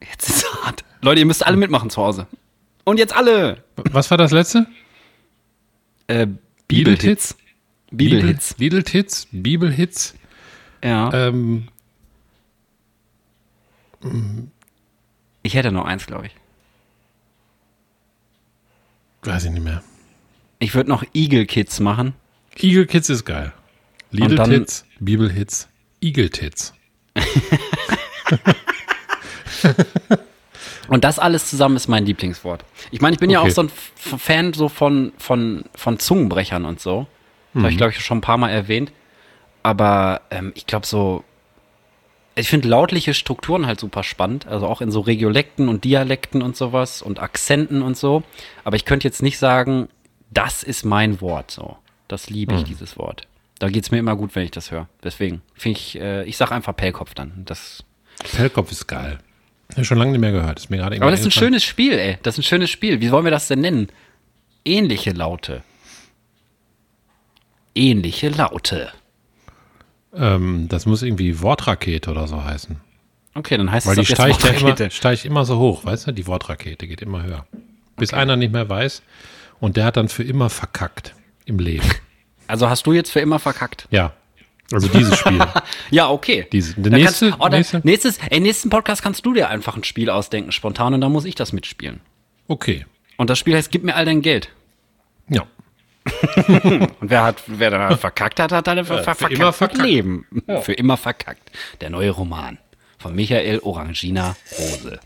[0.00, 0.84] Jetzt ist hart.
[1.02, 2.26] Leute, ihr müsst alle mitmachen zu Hause.
[2.90, 3.62] Und jetzt alle.
[3.76, 4.66] Was war das letzte?
[6.08, 6.26] Äh,
[6.66, 7.36] Bibelhits.
[7.92, 8.56] Bibelhits.
[8.58, 10.14] Lidl-Tits, Bibelhits.
[10.82, 11.12] Ja.
[11.28, 11.68] Ähm,
[15.44, 16.34] Ich hätte noch eins, glaube ich.
[19.22, 19.84] weiß ich nicht mehr.
[20.58, 22.14] Ich würde noch Eagle Kids machen.
[22.56, 23.52] Eagle Kids ist geil.
[24.10, 25.68] Und dann- Lidl-Tits, Bibelhits,
[26.00, 26.74] Eagle-Tits.
[30.90, 32.64] Und das alles zusammen ist mein Lieblingswort.
[32.90, 33.50] Ich meine, ich bin ja Okay.
[33.50, 37.06] auch so ein Fan so von, von, von Zungenbrechern und so.
[37.54, 38.92] Das habe ich, glaube ich, schon ein paar Mal erwähnt.
[39.62, 41.24] Aber ähm, ich glaube so,
[42.34, 44.46] ich finde lautliche Strukturen halt super spannend.
[44.46, 48.22] Also auch in so Regiolekten und Dialekten und sowas und Akzenten und so.
[48.64, 49.88] Aber ich könnte jetzt nicht sagen,
[50.30, 51.76] das ist mein Wort so.
[52.08, 53.26] Das liebe ich, dieses Wort.
[53.58, 54.88] Da geht es mir immer gut, wenn ich das höre.
[55.04, 57.42] Deswegen finde ich, äh, ich sage einfach Pellkopf dann.
[57.44, 57.84] Das
[58.34, 59.18] Pellkopf ist geil.
[59.72, 60.58] Hab ich schon lange nicht mehr gehört.
[60.58, 62.18] Ist mir gerade Aber das ist ein schönes Spiel, ey.
[62.22, 63.00] Das ist ein schönes Spiel.
[63.00, 63.88] Wie wollen wir das denn nennen?
[64.64, 65.62] Ähnliche Laute.
[67.74, 68.90] Ähnliche Laute.
[70.14, 72.80] Ähm, das muss irgendwie Wortrakete oder so heißen.
[73.34, 76.08] Okay, dann heißt Weil die es jetzt steigt ja immer, steigt immer so hoch, weißt
[76.08, 76.12] du?
[76.12, 77.46] Die Wortrakete geht immer höher.
[77.96, 79.02] Bis einer nicht mehr weiß.
[79.60, 81.14] Und der hat dann für immer verkackt
[81.44, 81.88] im Leben.
[82.46, 83.86] Also hast du jetzt für immer verkackt.
[83.92, 84.12] Ja.
[84.72, 85.40] Also dieses Spiel.
[85.90, 86.46] Ja, okay.
[86.52, 89.84] Diese- der nächste- kannst, oh, nächste- nächstes, ey, nächsten Podcast kannst du dir einfach ein
[89.84, 92.00] Spiel ausdenken, spontan, und dann muss ich das mitspielen.
[92.48, 92.86] Okay.
[93.16, 94.50] Und das Spiel heißt, gib mir all dein Geld.
[95.28, 95.42] Ja.
[96.64, 99.82] Und wer hat, wer dann verkackt hat, hat dann ver ver für immer verkackt.
[99.82, 100.26] Leben.
[100.62, 101.50] Für immer verkackt.
[101.82, 102.58] Der neue Roman
[102.98, 104.98] von Michael Orangina Rose.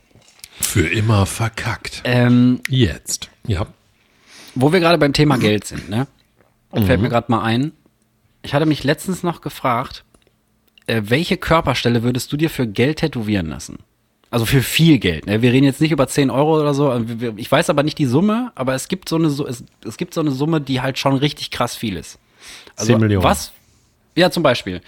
[0.60, 2.00] Für immer verkackt.
[2.04, 3.28] Ähm, Jetzt.
[3.46, 3.66] Ja.
[4.54, 6.06] Wo wir gerade beim Thema Geld sind, ne?
[6.72, 7.72] Fällt mir gerade mal ein.
[8.44, 10.04] Ich hatte mich letztens noch gefragt,
[10.86, 13.78] äh, welche Körperstelle würdest du dir für Geld tätowieren lassen?
[14.30, 15.26] Also für viel Geld.
[15.26, 15.40] Ne?
[15.40, 16.92] Wir reden jetzt nicht über 10 Euro oder so.
[17.36, 20.20] Ich weiß aber nicht die Summe, aber es gibt so eine, es, es gibt so
[20.20, 22.18] eine Summe, die halt schon richtig krass viel ist.
[22.76, 23.24] Also 10 Millionen.
[23.24, 23.52] Was?
[24.14, 24.82] Ja, zum Beispiel.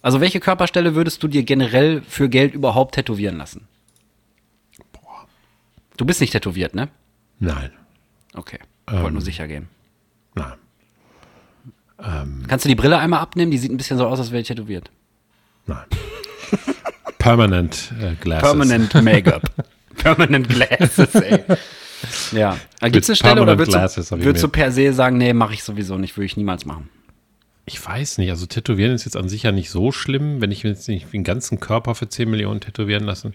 [0.00, 3.66] Also welche Körperstelle würdest du dir generell für Geld überhaupt tätowieren lassen?
[5.96, 6.88] Du bist nicht tätowiert, ne?
[7.40, 7.72] Nein.
[8.34, 8.60] Okay.
[8.86, 9.12] Wollte Ähm.
[9.14, 9.68] nur sicher gehen.
[10.34, 10.52] Nein.
[11.98, 13.50] Kannst du die Brille einmal abnehmen?
[13.50, 14.90] Die sieht ein bisschen so aus, als wäre ich tätowiert.
[15.66, 15.84] Nein.
[17.18, 18.48] Permanent äh, Glasses.
[18.48, 19.42] Permanent Make-up.
[19.96, 21.42] Permanent Glasses, ey.
[22.32, 22.56] Ja.
[22.82, 25.54] Gibt es eine Stelle oder würdest, Glasses du, würdest du per se sagen, nee, mache
[25.54, 26.88] ich sowieso nicht, würde ich niemals machen?
[27.64, 28.30] Ich weiß nicht.
[28.30, 31.12] Also Tätowieren ist jetzt an sich ja nicht so schlimm, wenn ich mir jetzt nicht
[31.12, 33.34] den ganzen Körper für 10 Millionen tätowieren lassen.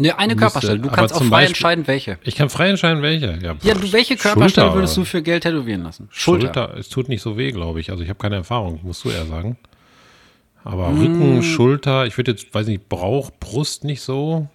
[0.00, 0.78] Nee, eine Müsste- Körperstelle.
[0.80, 2.18] Du kannst auch frei Beispiel- entscheiden, welche.
[2.22, 3.38] Ich kann frei entscheiden, welche.
[3.42, 6.08] Ja, Ja, du, welche Körperstelle Schulter, würdest du für Geld tätowieren lassen?
[6.10, 6.74] Schulter.
[6.76, 7.90] Es tut nicht so weh, glaube ich.
[7.90, 9.56] Also ich habe keine Erfahrung, musst du eher sagen.
[10.64, 11.00] Aber Hm.
[11.00, 14.48] Rücken, Schulter, ich würde jetzt, weiß nicht, Bauch, Brust nicht so.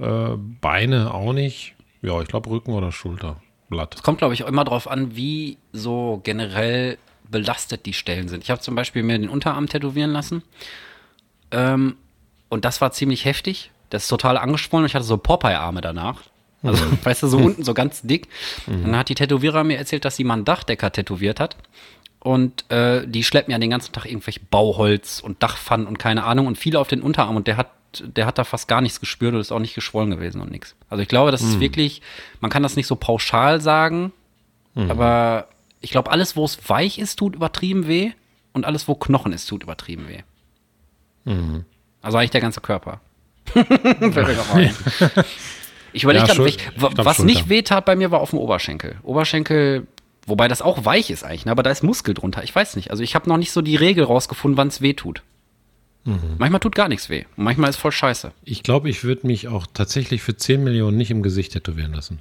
[0.00, 1.74] Äh, Beine auch nicht.
[2.02, 3.94] Ja, ich glaube Rücken oder Schulterblatt.
[3.96, 6.96] Es kommt, glaube ich, auch immer drauf an, wie so generell
[7.30, 8.42] belastet die Stellen sind.
[8.44, 10.42] Ich habe zum Beispiel mir den Unterarm tätowieren lassen.
[11.50, 11.96] Ähm,
[12.48, 13.70] und das war ziemlich heftig.
[13.90, 14.86] Das ist total angeschwollen.
[14.86, 16.22] Ich hatte so Popeye-Arme danach.
[16.62, 18.28] Also, weißt du, so unten so ganz dick.
[18.66, 21.56] Und dann hat die Tätowierer mir erzählt, dass sie mal einen Dachdecker tätowiert hat.
[22.20, 26.46] Und äh, die schleppen ja den ganzen Tag irgendwelche Bauholz und Dachpfannen und keine Ahnung
[26.46, 29.32] und viele auf den Unterarm und der hat, der hat da fast gar nichts gespürt
[29.34, 30.76] und ist auch nicht geschwollen gewesen und nichts.
[30.90, 32.02] Also ich glaube, das ist wirklich,
[32.40, 34.12] man kann das nicht so pauschal sagen,
[34.90, 35.48] aber
[35.80, 38.12] ich glaube, alles, wo es weich ist, tut übertrieben weh
[38.52, 40.20] und alles, wo Knochen ist, tut übertrieben weh.
[42.02, 43.00] Also eigentlich der ganze Körper.
[45.92, 47.50] Ich überlege Ja, gerade, was nicht Schulter.
[47.50, 48.96] weh tat bei mir, war auf dem Oberschenkel.
[49.02, 49.86] Oberschenkel,
[50.26, 51.50] wobei das auch weich ist eigentlich, ne?
[51.52, 52.44] aber da ist Muskel drunter.
[52.44, 52.90] Ich weiß nicht.
[52.90, 55.22] Also ich habe noch nicht so die Regel rausgefunden, wann es weh tut.
[56.04, 56.36] Mhm.
[56.38, 57.24] Manchmal tut gar nichts weh.
[57.36, 58.32] Und manchmal ist voll scheiße.
[58.44, 62.20] Ich glaube, ich würde mich auch tatsächlich für 10 Millionen nicht im Gesicht tätowieren lassen.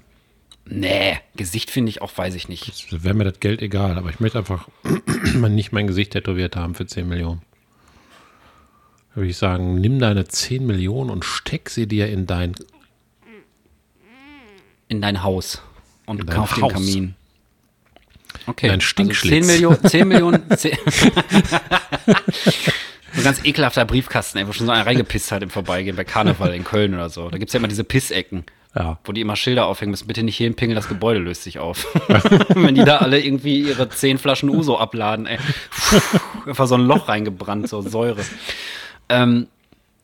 [0.65, 2.91] Nee, Gesicht finde ich auch, weiß ich nicht.
[3.03, 4.67] Wäre mir das Geld egal, aber ich möchte einfach
[5.33, 7.41] nicht mein Gesicht tätowiert haben für 10 Millionen.
[9.15, 12.55] Würde ich sagen, nimm deine 10 Millionen und steck sie dir in dein.
[14.87, 15.61] In dein Haus.
[16.05, 16.73] Und kauf den Haus.
[16.73, 17.15] Kamin.
[18.47, 18.67] Okay.
[18.67, 19.45] Dein Also Stinkschlitz.
[19.45, 20.77] 10 Millionen, 10 Millionen, 10,
[23.13, 26.03] So ein ganz ekelhafter Briefkasten, ey, wo schon so einer reingepisst hat im Vorbeigehen bei
[26.03, 27.29] Karneval in Köln oder so.
[27.29, 28.43] Da gibt's ja immer diese Pissecken.
[28.75, 28.99] Ja.
[29.03, 31.87] Wo die immer Schilder aufhängen müssen, bitte nicht hier hinpingeln, das Gebäude löst sich auf.
[32.53, 35.39] Wenn die da alle irgendwie ihre zehn Flaschen Uso abladen, ey.
[36.45, 38.23] Einfach so ein Loch reingebrannt, so Säure.
[39.09, 39.47] Ähm,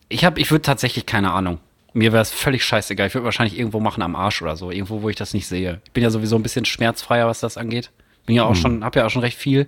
[0.10, 1.60] ich hab, ich würde tatsächlich keine Ahnung.
[1.94, 3.08] Mir wäre es völlig scheißegal.
[3.08, 4.70] Ich würde wahrscheinlich irgendwo machen am Arsch oder so.
[4.70, 5.82] Irgendwo, wo ich das nicht sehe.
[5.86, 7.92] Ich bin ja sowieso ein bisschen schmerzfreier, was das angeht.
[8.26, 9.68] Bin ja auch schon, hab ja auch schon recht viel.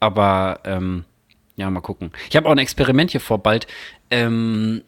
[0.00, 1.04] Aber, ähm,
[1.56, 2.12] ja, mal gucken.
[2.30, 3.66] Ich habe auch ein Experiment hier vor bald.
[4.10, 4.82] Ähm,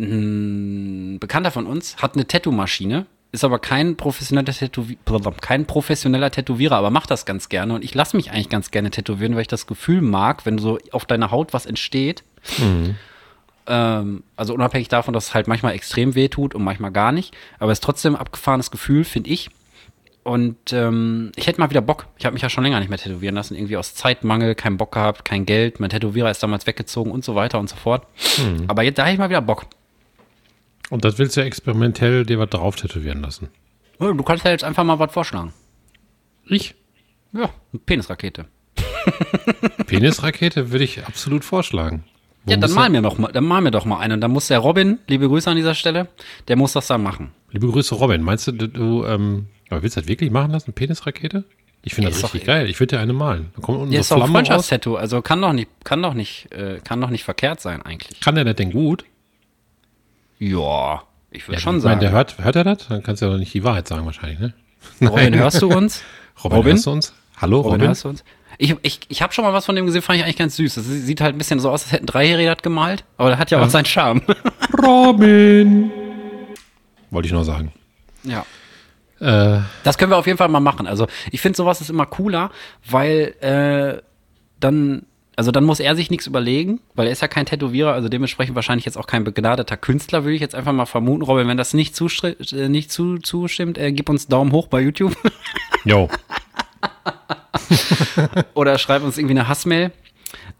[0.00, 4.96] ein Bekannter von uns hat eine Tattoo-Maschine, ist aber kein professioneller, Tätowi
[5.40, 7.74] kein professioneller Tätowierer, aber macht das ganz gerne.
[7.74, 10.78] Und ich lasse mich eigentlich ganz gerne tätowieren, weil ich das Gefühl mag, wenn so
[10.92, 12.24] auf deiner Haut was entsteht.
[13.68, 17.36] Ähm, also unabhängig davon, dass es halt manchmal extrem weh tut und manchmal gar nicht.
[17.58, 19.50] Aber es ist trotzdem ein abgefahrenes Gefühl, finde ich.
[20.24, 22.06] Und ähm, ich hätte mal wieder Bock.
[22.18, 23.54] Ich habe mich ja schon länger nicht mehr tätowieren lassen.
[23.54, 25.80] Irgendwie aus Zeitmangel, keinen Bock gehabt, kein Geld.
[25.80, 28.06] Mein Tätowierer ist damals weggezogen und so weiter und so fort.
[28.66, 29.66] Aber jetzt, da hätte ich mal wieder Bock.
[30.90, 33.48] Und das willst du experimentell dir was drauf tätowieren lassen.
[34.00, 35.52] Ja, Du kannst ja jetzt einfach mal was vorschlagen.
[36.46, 36.74] Ich?
[37.32, 38.46] Ja, eine Penisrakete.
[39.86, 42.04] Penisrakete würde ich absolut vorschlagen.
[42.48, 44.14] Wo Ja, dann mal mir doch mal, dann mal mir doch mal eine.
[44.14, 46.08] Und dann muss der Robin, liebe Grüße an dieser Stelle,
[46.48, 47.32] der muss das dann machen.
[47.50, 48.22] Liebe Grüße, Robin.
[48.22, 50.72] Meinst du, du, ähm, aber willst du das wirklich machen lassen?
[50.72, 51.44] Penisrakete?
[51.82, 52.68] Ich finde das doch- richtig geil.
[52.68, 53.50] Ich würde dir eine malen.
[53.54, 54.46] Da kommt unten Ja, so ist doch ein Flammen raus.
[54.48, 58.20] Freundschaftstattoo, also kann doch nicht, kann doch nicht, äh, kann doch nicht verkehrt sein eigentlich.
[58.20, 59.04] Kann der das denn gut?
[60.38, 62.00] Ja, ich würde Ja, schon ich sagen.
[62.00, 62.88] der hört, hört er das?
[62.88, 64.54] Dann kannst du ja doch nicht die Wahrheit sagen wahrscheinlich, ne?
[65.02, 66.02] Robin, hörst du uns?
[66.42, 66.72] Robin, Robin?
[66.72, 67.14] hörst du uns?
[67.36, 67.86] Hallo, Robin, Robin?
[67.88, 68.24] hörst du uns?
[68.60, 70.74] Ich, ich, ich habe schon mal was von dem gesehen, fand ich eigentlich ganz süß.
[70.74, 73.50] Das sieht halt ein bisschen so aus, als hätten Dreijährige das gemalt, aber der hat
[73.52, 74.20] ja auch seinen Charme.
[74.84, 75.90] Robin!
[77.10, 77.72] Wollte ich nur sagen.
[78.24, 78.44] ja.
[79.20, 80.86] Äh, Das können wir auf jeden Fall mal machen.
[80.86, 82.50] Also ich finde sowas ist immer cooler,
[82.88, 84.02] weil äh,
[84.60, 85.02] dann,
[85.34, 88.54] also dann muss er sich nichts überlegen, weil er ist ja kein Tätowierer, also dementsprechend
[88.54, 91.22] wahrscheinlich jetzt auch kein begnadeter Künstler, würde ich jetzt einfach mal vermuten.
[91.22, 94.80] Robin, wenn das nicht, zustri- äh, nicht zu, zustimmt, äh, gib uns Daumen hoch bei
[94.80, 95.16] YouTube
[95.84, 96.08] jo.
[98.54, 99.92] oder schreib uns irgendwie eine Hassmail.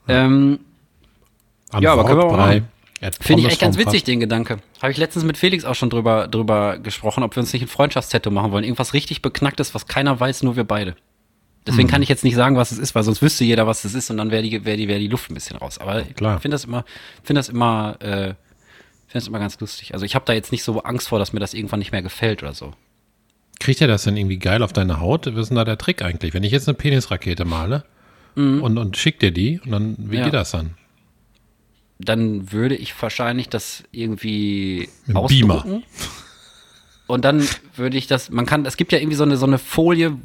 [0.06, 0.60] Ähm,
[1.70, 2.68] An Ja, aber können wir auch machen.
[3.20, 4.58] Finde ich echt ganz witzig, den Gedanke.
[4.82, 7.68] Habe ich letztens mit Felix auch schon drüber, drüber gesprochen, ob wir uns nicht ein
[7.68, 8.64] Freundschaftstattoo machen wollen.
[8.64, 10.96] Irgendwas richtig beknacktes, was keiner weiß, nur wir beide.
[11.68, 13.94] Deswegen kann ich jetzt nicht sagen, was es ist, weil sonst wüsste jeder, was es
[13.94, 15.78] ist und dann wäre die, wär die, wär die Luft ein bisschen raus.
[15.78, 16.36] Aber Klar.
[16.36, 16.84] ich finde das immer,
[17.22, 18.34] finde das immer, äh,
[19.06, 19.92] finde das immer ganz lustig.
[19.92, 22.02] Also ich habe da jetzt nicht so Angst vor, dass mir das irgendwann nicht mehr
[22.02, 22.72] gefällt oder so.
[23.60, 25.26] Kriegt er das denn irgendwie geil auf deine Haut?
[25.26, 26.32] Was ist denn da der Trick eigentlich?
[26.34, 27.84] Wenn ich jetzt eine Penisrakete male
[28.36, 30.12] und, und schick dir die, und dann, wie Mhm.
[30.14, 30.24] Ja.
[30.26, 30.74] geht das dann?
[31.98, 35.64] Dann würde ich wahrscheinlich das irgendwie Mit Beamer.
[37.08, 39.58] Und dann würde ich das, man kann, es gibt ja irgendwie so eine, so eine
[39.58, 40.16] Folie,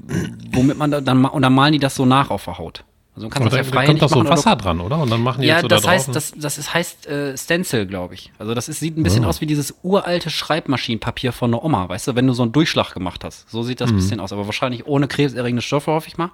[0.52, 2.84] womit man da, dann, und dann malen die das so nach auf der Haut.
[3.16, 4.98] Also man kann das da, ja da frei kommt doch so oder Wasser dran, oder?
[4.98, 6.14] Und dann machen die Ja, jetzt so da das heißt, drauf.
[6.16, 8.32] das, das ist, heißt äh, Stencil, glaube ich.
[8.40, 9.28] Also das ist, sieht ein bisschen Oh.
[9.28, 12.94] aus wie dieses uralte Schreibmaschinenpapier von der Oma, weißt du, wenn du so einen Durchschlag
[12.94, 13.50] gemacht hast.
[13.52, 13.98] So sieht das Mhm.
[13.98, 16.32] ein bisschen aus, aber wahrscheinlich ohne krebserregende Stoffe, hoffe ich mal.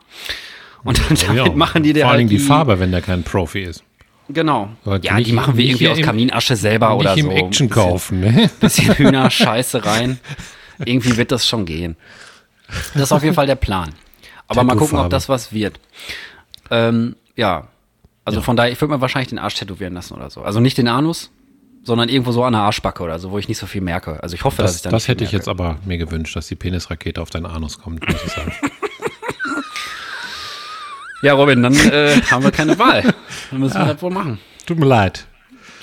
[0.86, 3.24] Und dann damit Ja, machen die dir Vor halt allem die Farbe, wenn der kein
[3.24, 3.84] Profi ist.
[4.30, 4.70] Genau.
[4.86, 7.32] Aber ja, nicht- die machen wir nicht irgendwie aus im- Kaminasche selber oder Nicht so.
[7.32, 8.50] im Action Bisschen- kaufen, ne?
[8.62, 10.20] bisschen Hühnerscheiße rein.
[10.86, 11.98] Irgendwie wird das schon gehen.
[12.94, 13.90] Das ist auf jeden Fall der Plan.
[14.48, 15.80] Aber mal gucken, ob das was wird.
[16.72, 17.68] Ähm, ja.
[18.26, 20.42] Also von daher, ich würde mir wahrscheinlich den Arsch tätowieren lassen oder so.
[20.44, 21.32] Also nicht den Anus,
[21.84, 24.22] sondern irgendwo so an der Arschbacke oder so, wo ich nicht so viel merke.
[24.22, 25.38] Also ich hoffe, dass Das, ich da das nicht viel hätte ich merke.
[25.42, 28.52] jetzt aber mir gewünscht, dass die Penisrakete auf deinen Anus kommt, muss ich sagen.
[31.22, 33.14] Ja, Robin, dann äh, haben wir keine Wahl.
[33.52, 34.40] Dann müssen wir das wohl machen.
[34.66, 35.26] Tut mir leid.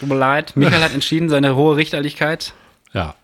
[0.01, 0.53] Tut mir leid.
[0.57, 2.55] Michael hat entschieden, seine hohe Richterlichkeit.
[2.95, 3.15] Ja.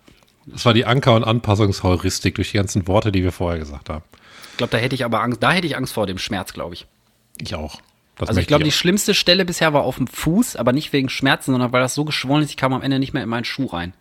[0.44, 4.02] Das war die Anker- und Anpassungsheuristik durch die ganzen Worte, die wir vorher gesagt haben.
[4.50, 6.74] Ich glaube, da hätte ich aber Angst, da hätte ich Angst vor dem Schmerz, glaube
[6.74, 6.86] ich.
[7.40, 7.80] Ich auch.
[8.16, 11.08] Das Also ich glaube, die schlimmste Stelle bisher war auf dem Fuß, aber nicht wegen
[11.08, 13.44] Schmerzen, sondern weil das so geschwollen ist, ich kam am Ende nicht mehr in meinen
[13.44, 13.94] Schuh rein.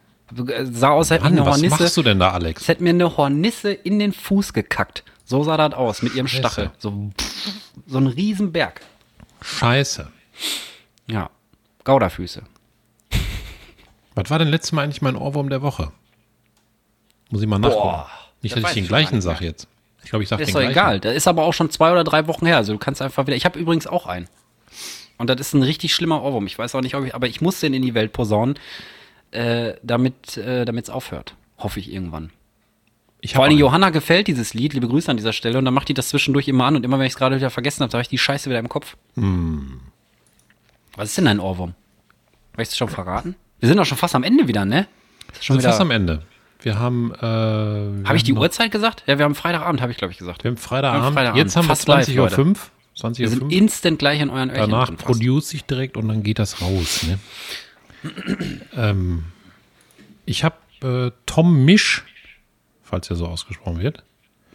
[0.48, 2.62] äh, Sah aus, als hätte eine was Hornisse, machst du denn da, Alex?
[2.64, 5.04] es hätte mir eine Hornisse in den Fuß gekackt.
[5.26, 6.42] So sah das aus, mit ihrem Scheiße.
[6.42, 6.72] Stachel.
[6.78, 7.12] So,
[7.88, 8.82] so ein Riesenberg.
[9.42, 10.10] Scheiße.
[11.08, 11.30] Ja.
[11.84, 12.44] Gauderfüße.
[14.14, 15.92] Was war denn letztes Mal eigentlich mein Ohrwurm der Woche?
[17.30, 17.82] Muss ich mal nachgucken.
[17.82, 18.10] Boah,
[18.42, 19.68] nicht, das dass ich den gleichen sage jetzt.
[20.04, 21.00] Ich glaube, ich sage den Ist doch egal.
[21.00, 22.58] Das ist aber auch schon zwei oder drei Wochen her.
[22.58, 23.36] Also du kannst einfach wieder.
[23.36, 24.28] Ich habe übrigens auch einen.
[25.18, 26.48] Und das ist ein richtig schlimmer Ohrwurm.
[26.48, 28.58] Ich weiß auch nicht, ob ich, aber ich muss den in die Welt posaunen,
[29.32, 31.36] äh, damit äh, es aufhört.
[31.60, 32.32] Hoffe ich irgendwann.
[33.20, 33.58] Ich Vor einen.
[33.58, 35.60] Johanna gefällt dieses Lied, liebe Grüße an dieser Stelle.
[35.60, 37.52] Und dann macht die das zwischendurch immer an und immer, wenn ich es gerade wieder
[37.52, 38.98] vergessen habe, habe ich die Scheiße wieder im Kopf.
[40.96, 41.76] Was ist denn dein Ohrwurm?
[42.58, 43.36] Möchtest du schon verraten?
[43.60, 44.88] Wir sind doch schon fast am Ende wieder, ne?
[45.34, 46.24] Ist Wir sind fast wieder, am Ende.
[46.62, 47.12] Wir haben.
[47.14, 49.04] Äh, habe ich die Uhrzeit gesagt?
[49.08, 50.44] Ja, wir haben Freitagabend, habe ich, glaube ich, gesagt.
[50.44, 51.14] Wir haben Freitagabend.
[51.14, 51.38] Freitagabend.
[51.44, 52.56] Jetzt haben wir Fast live, 20.05 Uhr.
[52.96, 56.40] 20 Wir sind instant gleich in euren Öhrchen Danach produce ich direkt und dann geht
[56.40, 57.04] das raus.
[57.04, 57.20] Ne?
[58.76, 59.24] ähm,
[60.26, 62.04] ich habe äh, Tom Misch,
[62.84, 64.04] falls er so ausgesprochen wird.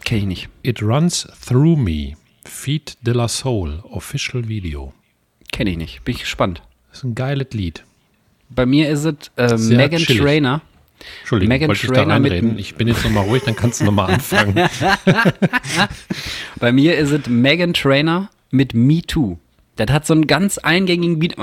[0.03, 0.49] Kenn ich nicht.
[0.63, 2.13] It runs through me.
[2.45, 3.83] Feed de la Soul.
[3.83, 4.93] Official Video.
[5.51, 6.03] Kenn ich nicht.
[6.03, 6.61] Bin ich gespannt.
[6.89, 7.83] Das ist ein geiles Lied.
[8.49, 10.01] Bei mir ist es äh, Megan.
[10.01, 10.61] Trainer.
[11.19, 12.57] Entschuldigung, Meghan wollte ich da reinreden.
[12.57, 14.55] Ich bin jetzt nochmal ruhig, dann kannst du nochmal anfangen.
[16.59, 19.37] Bei mir ist es Megan Trainer mit Me Too.
[19.75, 21.37] Das hat so einen ganz eingängigen Beat.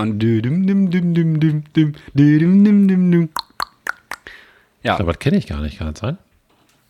[4.83, 6.19] Ja, Aber das kenne ich gar nicht, kann das sein?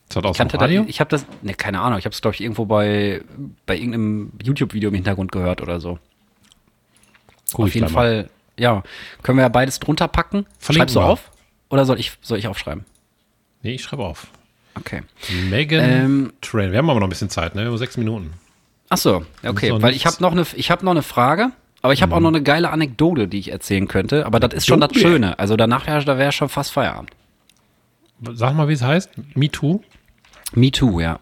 [0.08, 0.84] Das hat aus ich dem das, Radio?
[0.88, 3.22] ich habe das, ne, keine Ahnung, ich habe es glaube ich irgendwo bei,
[3.66, 5.98] bei irgendeinem YouTube-Video im Hintergrund gehört oder so.
[7.52, 8.00] Guck Auf jeden gleich mal.
[8.24, 8.82] Fall, ja,
[9.22, 10.46] können wir ja beides drunter packen.
[10.58, 11.30] Verlinken Schreibst du auf?
[11.70, 12.84] Oder soll ich, soll ich aufschreiben?
[13.62, 14.26] Nee, ich schreibe auf.
[14.76, 15.02] Okay.
[15.50, 16.72] Megan Ähm, Train.
[16.72, 17.62] Wir haben aber noch ein bisschen Zeit, ne?
[17.62, 18.34] Wir haben sechs Minuten.
[18.90, 21.50] Ach so, okay, weil ich habe noch eine, ich habe noch eine Frage,
[21.80, 24.26] aber ich habe auch noch eine geile Anekdote, die ich erzählen könnte.
[24.26, 24.94] Aber das ist schon das?
[24.94, 25.38] Schöne.
[25.38, 27.10] Also danach wäre da wäre schon fast Feierabend.
[28.32, 29.10] Sag mal, wie es heißt.
[29.34, 29.80] Me Too?
[30.52, 31.18] Me too, ja.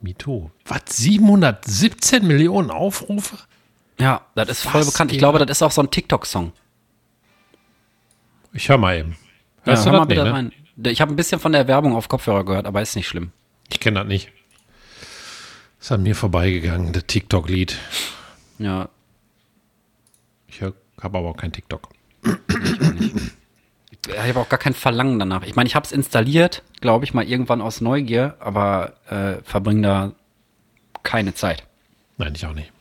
[0.00, 0.50] Me Too.
[0.66, 0.80] Was?
[0.96, 3.38] 717 Millionen Aufrufe?
[3.98, 5.12] Ja, das ist voll Was bekannt.
[5.12, 6.52] Ich glaube, das ist auch so ein TikTok-Song.
[8.54, 9.16] Ich hör mal eben.
[9.66, 10.08] Ja, Hörst hör du mal das?
[10.08, 10.32] Nee, bitte ne?
[10.32, 10.52] rein.
[10.92, 13.32] Ich habe ein bisschen von der Werbung auf Kopfhörer gehört, aber ist nicht schlimm.
[13.70, 14.30] Ich kenne das nicht.
[15.80, 17.76] Ist an mir vorbeigegangen, das TikTok-Lied.
[18.58, 18.88] Ja,
[20.48, 21.88] Ich habe aber auch kein TikTok.
[24.08, 25.42] ich habe auch gar kein Verlangen danach.
[25.42, 29.82] Ich meine, ich habe es installiert, glaube ich, mal irgendwann aus Neugier, aber äh, verbringe
[29.82, 30.12] da
[31.02, 31.64] keine Zeit.
[32.16, 32.72] Nein, ich auch nicht.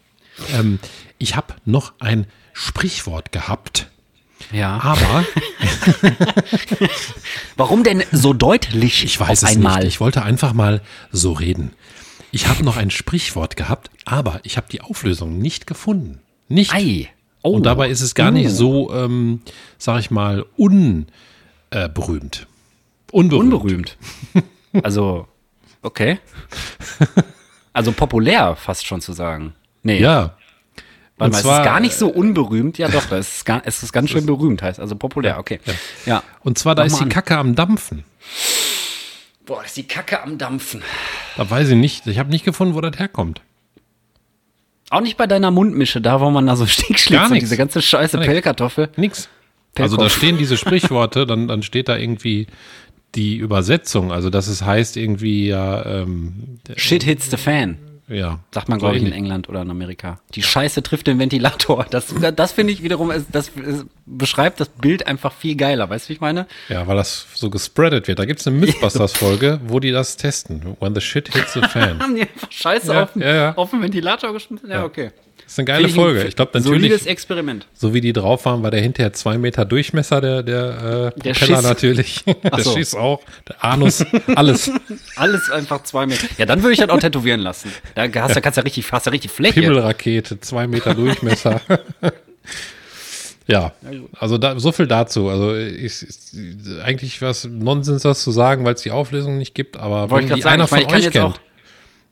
[0.53, 0.79] Ähm,
[1.17, 3.89] ich habe noch ein Sprichwort gehabt,
[4.51, 4.79] Ja.
[4.81, 5.25] aber
[7.57, 9.79] Warum denn so deutlich ich weiß es einmal?
[9.79, 9.87] nicht.
[9.87, 10.81] Ich wollte einfach mal
[11.11, 11.71] so reden.
[12.31, 16.19] Ich habe noch ein Sprichwort gehabt, aber ich habe die Auflösung nicht gefunden.
[16.47, 16.73] Nicht.
[16.73, 17.09] Ei.
[17.43, 17.51] Oh.
[17.51, 18.55] Und dabei ist es gar nicht Oh.
[18.55, 19.41] so, ähm,
[19.77, 21.07] sag ich mal, unberühmt.
[21.69, 22.47] Äh, berühmt.
[23.11, 23.53] Unberühmt.
[23.53, 23.97] Unberühmt.
[24.81, 25.27] Also,
[25.83, 26.19] okay.
[27.73, 29.53] Also populär fast schon zu sagen.
[29.83, 30.35] Nee, Ja.
[31.23, 32.77] Warte und mal, zwar- es ist gar nicht so unberühmt.
[32.77, 35.59] Ja doch, es ist, gar, es ist ganz schön berühmt, heißt also populär, okay.
[36.05, 36.23] Ja.
[36.41, 37.09] Und zwar, da Mach ist die an.
[37.09, 38.03] Kacke am Dampfen.
[39.45, 40.81] Boah, ist die Kacke am Dampfen.
[41.35, 42.07] Da weiß ich nicht.
[42.07, 43.41] Ich habe nicht gefunden, wo das herkommt.
[44.89, 48.17] Auch nicht bei deiner Mundmische, da wo man da so Stickschlitz und diese ganze scheiße
[48.17, 48.25] Gar.
[48.25, 48.89] Pellkartoffel.
[48.95, 49.27] Nix.
[49.77, 50.17] Also da Pellkopf.
[50.17, 52.47] stehen diese Sprichworte, dann, dann steht da irgendwie
[53.15, 54.11] die Übersetzung.
[54.11, 57.77] Also dass es heißt irgendwie ja, ähm, Shit hits the fan.
[58.07, 58.39] Ja.
[58.51, 59.11] Sagt man, glaube ich, in.
[59.13, 60.19] England oder in Amerika.
[60.35, 61.85] Die Scheiße trifft den Ventilator.
[61.89, 63.51] Das, das finde ich wiederum, das
[64.05, 65.89] beschreibt das Bild einfach viel geiler.
[65.89, 66.47] Weißt du, wie ich meine?
[66.69, 68.19] Ja, weil das so gespreadet wird.
[68.19, 70.75] Da gibt es eine Mythbusters-Folge, wo die das testen.
[70.79, 71.99] When the shit hits the fan.
[72.01, 73.53] Haben die einfach Scheiße Ja, auf, den- ja, ja.
[73.55, 74.69] auf den Ventilator geschmissen?
[74.69, 75.11] Ja, okay.
[75.43, 76.23] Das ist eine geile ein Folge.
[76.23, 77.67] Ich glaube Solides natürlich, Experiment.
[77.73, 81.33] so wie die drauf waren, war der hinterher zwei Meter Durchmesser, der, der, äh, Der
[81.33, 81.61] Schiss.
[81.61, 82.23] natürlich.
[82.43, 82.73] der so.
[82.73, 83.21] Schiss auch.
[83.47, 84.71] Der Anus, alles.
[85.15, 86.27] Alles einfach zwei Meter.
[86.37, 87.71] Ja, dann würde ich das auch tätowieren lassen.
[87.95, 89.61] Da hast du, kannst du richtig, hast du richtig Fläche.
[89.61, 91.61] Himmelrakete, zwei Meter Durchmesser.
[93.47, 93.73] ja,
[94.19, 95.29] also da, so viel dazu.
[95.29, 96.35] Also ist, ist
[96.83, 100.29] eigentlich was Nonsens, das zu sagen, weil es die Auflösung nicht gibt, aber Wollte ich
[100.31, 101.39] wenn die sagen, einer ich von ich kann euch kennt, auch.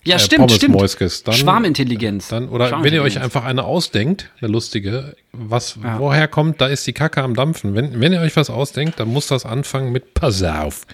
[0.04, 0.74] Ja, äh, stimmt, Pommes stimmt.
[0.76, 2.28] Moiskes, dann, Schwarmintelligenz.
[2.30, 3.24] dann oder wenn ihr euch Schwarmintelligenz.
[3.24, 6.00] einfach eine ausdenkt, eine lustige, was Ja.
[6.00, 7.76] woher kommt, da ist die Kacke am Dampfen.
[7.76, 10.88] Wenn, wenn ihr euch was ausdenkt, dann muss das anfangen mit Pass auf.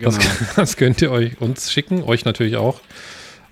[0.00, 0.30] Das, Genau.
[0.56, 2.80] das könnt ihr euch uns schicken, euch natürlich auch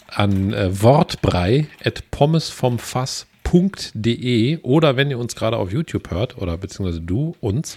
[0.09, 7.03] an äh, wortbrei at pommesvomfass.de oder wenn ihr uns gerade auf YouTube hört oder beziehungsweise
[7.03, 7.77] du uns,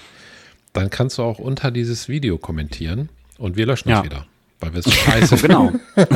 [0.73, 3.99] dann kannst du auch unter dieses Video kommentieren und wir löschen Ja.
[3.99, 4.25] es wieder,
[4.59, 5.73] weil wir es scheiße Genau.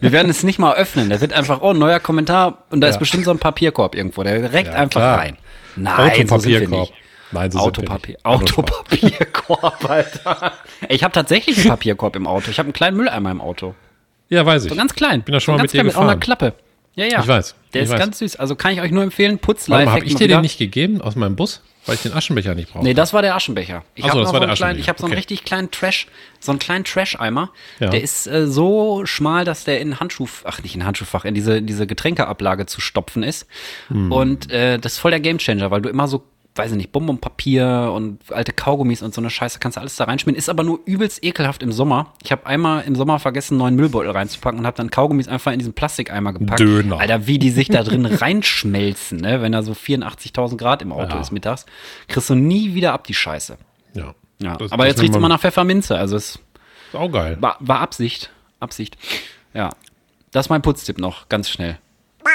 [0.00, 1.10] Wir werden es nicht mal öffnen.
[1.10, 2.98] Da wird einfach, oh, neuer Kommentar und da ist Ja.
[3.00, 4.22] bestimmt so ein Papierkorb irgendwo.
[4.22, 5.18] Der direkt Ja, einfach klar.
[5.18, 5.36] rein.
[5.76, 6.80] Nein, so Autopapierkorb.
[6.80, 6.92] nicht.
[7.32, 8.16] Nein, so Autopapier.
[8.22, 10.52] Autopapierkorb, Alter.
[10.88, 12.50] Ich habe tatsächlich einen Papierkorb im Auto.
[12.50, 13.74] Ich habe einen kleinen Mülleimer im Auto.
[14.28, 14.70] Ja, weiß ich.
[14.70, 15.22] So ganz klein.
[15.22, 16.20] Bin da schon so mal mit dir klein, mit auch einer gefahren.
[16.20, 16.54] Klappe.
[16.96, 17.20] Ja, ja.
[17.20, 18.00] Ich weiß, Der ich ist weiß.
[18.00, 18.36] ganz süß.
[18.36, 19.38] Also kann ich euch nur empfehlen.
[19.38, 19.86] Putzleif.
[19.86, 22.72] mal, habe ich dir den nicht gegeben aus meinem Bus, weil ich den Aschenbecher nicht
[22.72, 22.84] brauche?
[22.84, 23.82] Nee, das war der Aschenbecher.
[23.94, 25.18] Ich Ach so, habe das noch so einen ich habe so einen Okay.
[25.18, 26.06] richtig kleinen Trash,
[26.38, 27.50] so einen kleinen Trash-Eimer.
[27.80, 27.90] Ja.
[27.90, 31.62] Der ist äh, so schmal, dass der in Handschuh, ach nicht in Handschuhfach, in diese,
[31.62, 33.46] diese Getränkeablage zu stopfen ist.
[33.88, 34.12] Hm.
[34.12, 36.22] Und äh, das ist voll der Gamechanger, weil du immer so,
[36.56, 40.04] weiß ich nicht, Bonbonpapier und alte Kaugummis und so eine Scheiße kannst du alles da
[40.04, 40.38] reinschmieren.
[40.38, 42.12] Ist aber nur übelst ekelhaft im Sommer.
[42.22, 45.50] Ich habe einmal im Sommer vergessen, einen neuen Müllbeutel reinzupacken und habe dann Kaugummis einfach
[45.52, 46.60] in diesen Plastikeimer gepackt.
[46.60, 47.00] Döner.
[47.00, 48.06] Alter, wie die sich da drin
[48.54, 49.42] reinschmelzen, ne?
[49.42, 51.20] wenn da so 84.000 Grad im Auto Ja.
[51.20, 51.66] ist mittags,
[52.06, 53.56] kriegst du nie wieder ab die Scheiße.
[53.94, 54.14] Ja.
[54.40, 56.36] Ja, Das- aber das jetzt riecht's nimmt immer nach Pfefferminze, also es
[56.88, 57.36] Ist auch geil.
[57.40, 58.30] war, war Absicht.
[58.60, 58.96] Absicht.
[59.54, 59.70] Ja.
[60.32, 61.78] Das ist mein Putztipp noch, ganz schnell.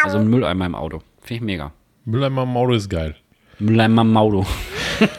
[0.03, 1.01] Also ein Mülleimer im Auto.
[1.21, 1.71] Finde ich mega.
[2.05, 3.15] Mülleimer im Auto ist geil.
[3.59, 4.45] Mülleimer im Auto.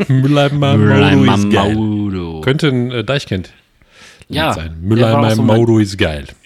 [0.08, 1.76] Mülleimer im Mülleimer Auto ist im geil.
[1.76, 2.40] Auto.
[2.42, 3.52] Könnte ein äh, Deichkind
[4.28, 4.64] Ja, sein.
[4.66, 6.26] der war Mülleimer auch so im mein- Auto ist geil.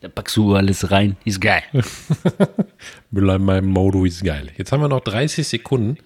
[0.00, 1.16] Da packst du alles rein.
[1.24, 1.62] Ist geil.
[3.10, 4.50] Mülleimer im Auto ist geil.
[4.58, 5.96] Jetzt haben wir noch 30 Sekunden.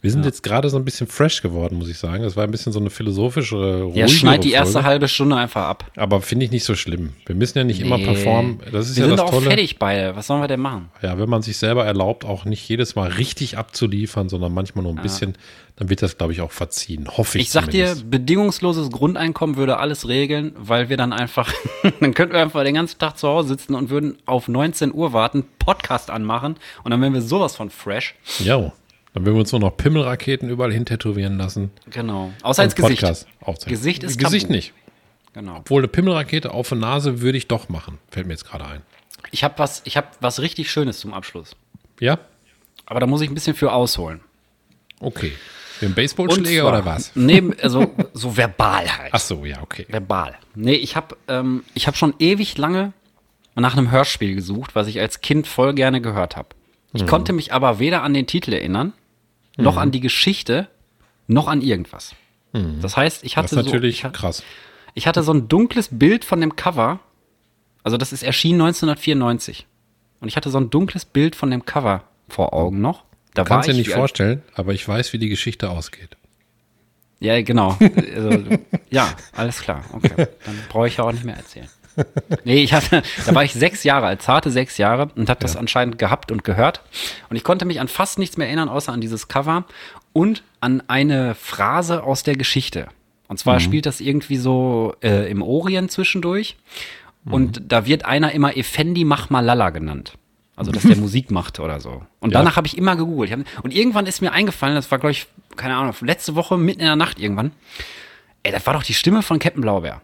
[0.00, 2.22] Wir sind jetzt gerade so ein bisschen fresh geworden, muss ich sagen.
[2.22, 4.86] Das war ein bisschen so eine philosophische, ruhigere Ja, schneid die erste Folge.
[4.86, 5.90] halbe Stunde einfach ab.
[5.96, 7.14] Aber finde ich nicht so schlimm.
[7.26, 8.04] Wir müssen ja nicht immer Nee.
[8.04, 8.60] performen.
[8.70, 9.46] Das ist Wir ja sind das auch Tolle.
[9.46, 10.14] fertig beide.
[10.14, 10.90] Was sollen wir denn machen?
[11.02, 14.92] Ja, wenn man sich selber erlaubt, auch nicht jedes Mal richtig abzuliefern, sondern manchmal nur
[14.94, 15.36] ein bisschen,
[15.74, 17.08] dann wird das, glaube ich, auch verziehen.
[17.16, 17.46] Hoffe ich.
[17.46, 18.10] Ich sag dir, zumindest.
[18.12, 21.52] bedingungsloses Grundeinkommen würde alles regeln, weil wir dann einfach,
[22.00, 25.12] dann könnten wir einfach den ganzen Tag zu Hause sitzen und würden auf 19 Uhr
[25.12, 28.14] warten, Podcast anmachen und dann wären wir sowas von fresh.
[28.38, 28.72] Ja.
[29.18, 31.72] Dann würden wir uns nur noch Pimmelraketen überall hin tätowieren lassen.
[31.90, 32.30] Genau.
[32.42, 33.26] Außer ins Und Gesicht.
[33.66, 34.54] Gesicht ist Gesicht tabu.
[34.54, 34.72] nicht.
[35.32, 35.56] Genau.
[35.56, 37.98] Obwohl eine Pimmelrakete auf der Nase würde ich doch machen.
[38.12, 38.82] Fällt mir jetzt gerade ein.
[39.32, 41.56] Ich habe was, ich habe was richtig Schönes zum Abschluss.
[41.98, 42.20] Ja?
[42.86, 44.20] Aber da muss ich ein bisschen für ausholen.
[45.00, 45.32] Okay.
[45.80, 47.10] Den Baseballschläger zwar- oder was?
[47.16, 49.10] Nee, also so verbal halt.
[49.12, 49.84] Ach so, ja, okay.
[49.88, 50.36] Verbal.
[50.54, 52.92] Nee, ich habe ähm, ich hab schon ewig lange
[53.56, 56.50] nach einem Hörspiel gesucht, was ich als Kind voll gerne gehört habe.
[56.92, 57.06] Ich Mhm.
[57.06, 58.92] konnte mich aber weder an den Titel erinnern,
[59.58, 60.68] noch an die Geschichte,
[61.26, 62.14] noch an irgendwas.
[62.52, 63.42] Das heißt, ich Mhm.
[63.42, 64.42] Das hatte ist natürlich so, ich, krass.
[64.94, 67.00] ich hatte so ein dunkles Bild von dem Cover.
[67.82, 69.66] Also das ist erschienen 1994.
[70.20, 73.04] Und ich hatte so ein dunkles Bild von dem Cover vor Augen noch.
[73.34, 76.16] Da Kannst dir ich nicht vorstellen, aber ich weiß, wie die Geschichte ausgeht.
[77.20, 77.76] Ja, genau.
[78.14, 78.58] Also,
[78.90, 79.84] ja, alles klar.
[79.92, 80.28] Okay.
[80.44, 81.68] Dann brauche ich ja auch nicht mehr erzählen.
[82.44, 85.56] Nee, ich hatte, da war ich sechs Jahre alt, zarte sechs Jahre und habe das
[85.56, 86.82] anscheinend gehabt und gehört.
[87.30, 89.64] Und ich konnte mich an fast nichts mehr erinnern, außer an dieses Cover
[90.12, 92.88] und an eine Phrase aus der Geschichte.
[93.28, 96.56] Und zwar spielt das irgendwie so äh, im Orient zwischendurch.
[97.24, 100.14] Und da wird einer immer Effendi Machmalala genannt.
[100.56, 102.02] Also, dass der Musik macht oder so.
[102.20, 102.38] Und Ja.
[102.38, 103.30] danach habe ich immer gegoogelt.
[103.30, 105.26] Ich hab, und irgendwann ist mir eingefallen, das war, glaube ich,
[105.56, 107.52] keine Ahnung, letzte Woche mitten in der Nacht irgendwann.
[108.44, 110.00] Ey, das war doch die Stimme von Captain Blaubeer.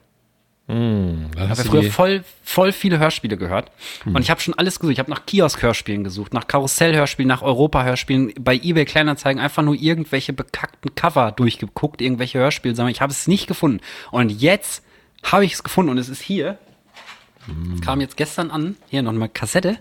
[0.67, 3.71] Dann Ich habe früher voll, voll viele Hörspiele gehört.
[4.07, 4.95] Und ich habe schon alles gesucht.
[4.95, 10.33] Ich habe nach Kiosk-Hörspielen gesucht, nach Karussell-Hörspielen, nach Europa-Hörspielen, bei eBay Kleinanzeigen einfach nur irgendwelche
[10.33, 12.91] bekackten Cover durchgeguckt, irgendwelche Hörspiele.
[12.91, 13.81] Ich habe es nicht gefunden.
[14.11, 14.83] Und jetzt
[15.23, 16.59] habe ich es gefunden und es ist hier.
[17.75, 18.77] Es kam jetzt gestern an.
[18.89, 19.79] Hier noch eine Kassette.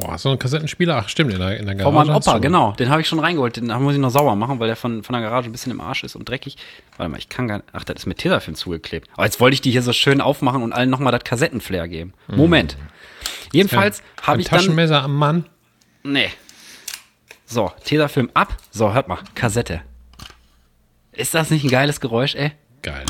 [0.00, 0.96] Boah, du einen Kassettenspieler?
[0.96, 1.94] Ach, stimmt, in der, in der Garage.
[1.94, 2.72] Von meinem Opa, genau.
[2.72, 3.56] Den habe ich schon reingeholt.
[3.56, 5.80] Den muss ich noch sauber machen, weil der von, von der Garage ein bisschen im
[5.80, 6.56] Arsch ist und dreckig.
[6.96, 7.68] Warte mal, ich kann gar nicht.
[7.72, 9.08] Ach, das ist mit Tesafilm zugeklebt.
[9.14, 12.14] Aber jetzt wollte ich die hier so schön aufmachen und allen nochmal das Kassettenflair geben.
[12.28, 12.76] Moment.
[13.52, 14.58] Jedenfalls habe Ein ich dann.
[14.58, 15.46] Taschenmesser am Mann.
[16.02, 16.30] Nee.
[17.46, 18.56] So, Tesafilm ab.
[18.70, 19.18] So, hört mal.
[19.34, 19.82] Kassette.
[21.12, 22.52] Ist das nicht ein geiles Geräusch, ey?
[22.82, 23.04] Geil.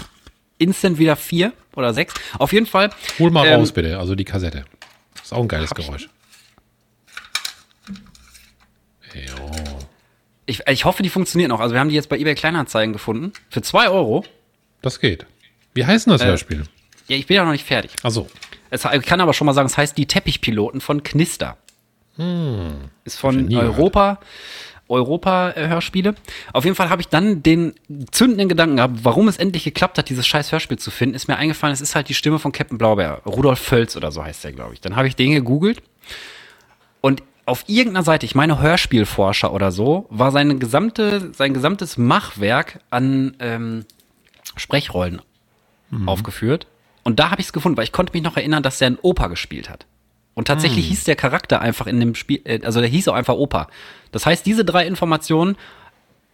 [0.58, 2.14] Instant wieder vier oder sechs.
[2.38, 2.90] Auf jeden Fall.
[3.18, 3.98] Hol mal ähm, raus, bitte.
[3.98, 4.64] Also die Kassette.
[5.22, 6.08] Ist auch ein geiles Geräusch.
[9.14, 9.50] Jo.
[10.46, 11.60] Ich, ich hoffe, die funktioniert noch.
[11.60, 13.32] Also, wir haben die jetzt bei eBay Kleinanzeigen gefunden.
[13.50, 14.24] Für zwei Euro.
[14.82, 15.26] Das geht.
[15.74, 16.64] Wie heißt denn das Hörspiel?
[17.08, 17.92] Ja, ich bin ja noch nicht fertig.
[18.02, 18.28] Achso.
[18.70, 21.56] Es, ich kann aber schon mal sagen, es heißt die Teppichpiloten von Knister.
[23.04, 23.46] Ist von Hm.
[23.46, 23.78] nie gehört.
[23.78, 24.18] Europa,
[24.88, 26.14] Europa-Hörspiele.
[26.52, 27.74] Auf jeden Fall habe ich dann den
[28.10, 31.36] zündenden Gedanken gehabt, warum es endlich geklappt hat, dieses scheiß Hörspiel zu finden, ist mir
[31.36, 33.22] eingefallen, es ist halt die Stimme von Captain Blaubeer.
[33.24, 34.80] Rudolf Völz oder so heißt der, glaube ich.
[34.80, 35.82] Dann habe ich den gegoogelt
[37.00, 42.80] und auf irgendeiner Seite, ich meine Hörspielforscher oder so, war seine gesamte, sein gesamtes Machwerk
[42.90, 43.84] an ähm,
[44.56, 45.20] Sprechrollen
[46.06, 46.68] aufgeführt.
[47.02, 48.98] Und da habe ich es gefunden, weil ich konnte mich noch erinnern, dass er einen
[49.02, 49.86] Opa gespielt hat.
[50.34, 53.34] Und tatsächlich hieß der Charakter einfach in dem Spiel, äh, also der hieß auch einfach
[53.34, 53.68] Opa.
[54.12, 55.56] Das heißt, diese drei Informationen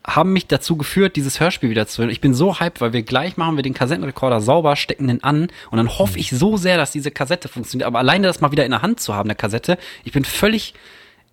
[0.06, 2.10] haben mich dazu geführt, dieses Hörspiel wieder zu hören.
[2.10, 5.48] Ich bin so hyped, weil wir gleich machen wir den Kassettenrekorder sauber, stecken den an
[5.70, 7.86] und dann hoffe ich so sehr, dass diese Kassette funktioniert.
[7.86, 10.74] Aber alleine das mal wieder in der Hand zu haben, der Kassette, ich bin völlig,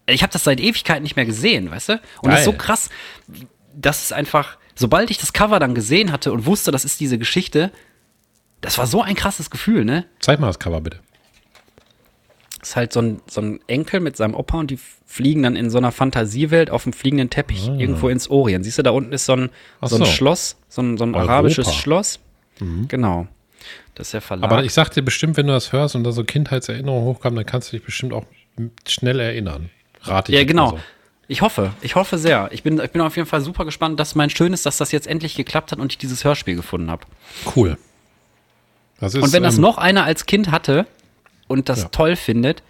[0.05, 1.93] ich habe das seit Ewigkeiten nicht mehr gesehen, weißt du?
[2.21, 2.59] Und das ist so Geil.
[2.59, 2.89] krass,
[3.73, 7.17] dass es einfach, sobald ich das Cover dann gesehen hatte und wusste, das ist diese
[7.17, 7.71] Geschichte,
[8.61, 10.05] das war so ein krasses Gefühl, ne?
[10.19, 10.99] Zeig mal das Cover, bitte.
[12.59, 15.57] Das ist halt so ein, so ein Enkel mit seinem Opa und die fliegen dann
[15.57, 18.63] in so einer Fantasiewelt auf dem fliegenden Teppich irgendwo ins Orient.
[18.63, 19.49] Siehst du, da unten ist so ein,
[19.81, 20.05] so ein so.
[20.05, 22.19] Schloss, so ein, so ein arabisches Schloss.
[22.87, 23.27] Genau.
[23.95, 24.49] Das ist der Verlag.
[24.49, 27.45] Aber ich sag dir bestimmt, wenn du das hörst und da so Kindheitserinnerungen hochkommen, dann
[27.45, 28.25] kannst du dich bestimmt auch
[28.87, 29.69] schnell erinnern.
[30.03, 30.71] Rate ich ja, genau.
[30.71, 30.83] mal so.
[31.27, 32.49] Ich hoffe, ich hoffe sehr.
[32.51, 33.99] Ich bin, ich bin auf jeden Fall super gespannt.
[33.99, 36.91] Das ist mein Schönes, dass das jetzt endlich geklappt hat und ich dieses Hörspiel gefunden
[36.91, 37.05] habe.
[37.55, 37.77] Cool.
[38.99, 40.85] Ist, Und wenn das ähm, noch einer als Kind hatte
[41.47, 41.87] und das Ja.
[41.89, 42.61] toll findet,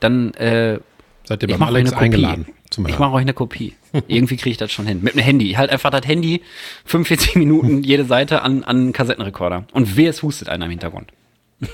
[0.00, 0.78] dann äh,
[1.24, 2.04] seid ihr ich beim mache euch Alex eine Kopie.
[2.04, 2.46] eingeladen
[2.86, 3.74] Ich mache euch eine Kopie.
[4.06, 5.00] Irgendwie kriege ich das schon hin.
[5.02, 5.52] Mit einem Handy.
[5.52, 6.42] Halt einfach das Handy,
[6.84, 9.64] 45 Minuten jede Seite an, an einen Kassettenrekorder.
[9.72, 11.12] Und weh, es hustet einer im Hintergrund.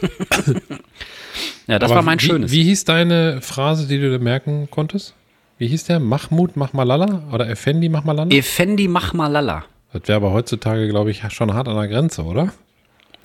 [1.67, 2.51] Ja, das Aber war mein wie, schönes.
[2.53, 5.15] Wie hieß deine Phrase, die du dir merken konntest?
[5.59, 5.99] Wie hieß der?
[5.99, 8.31] Mahmoud Mahmalala oder Effendi Mahmalala?
[8.31, 9.65] Effendi Machmalala.
[9.93, 12.53] das wäre aber heutzutage, glaube ich, schon hart an der Grenze, oder?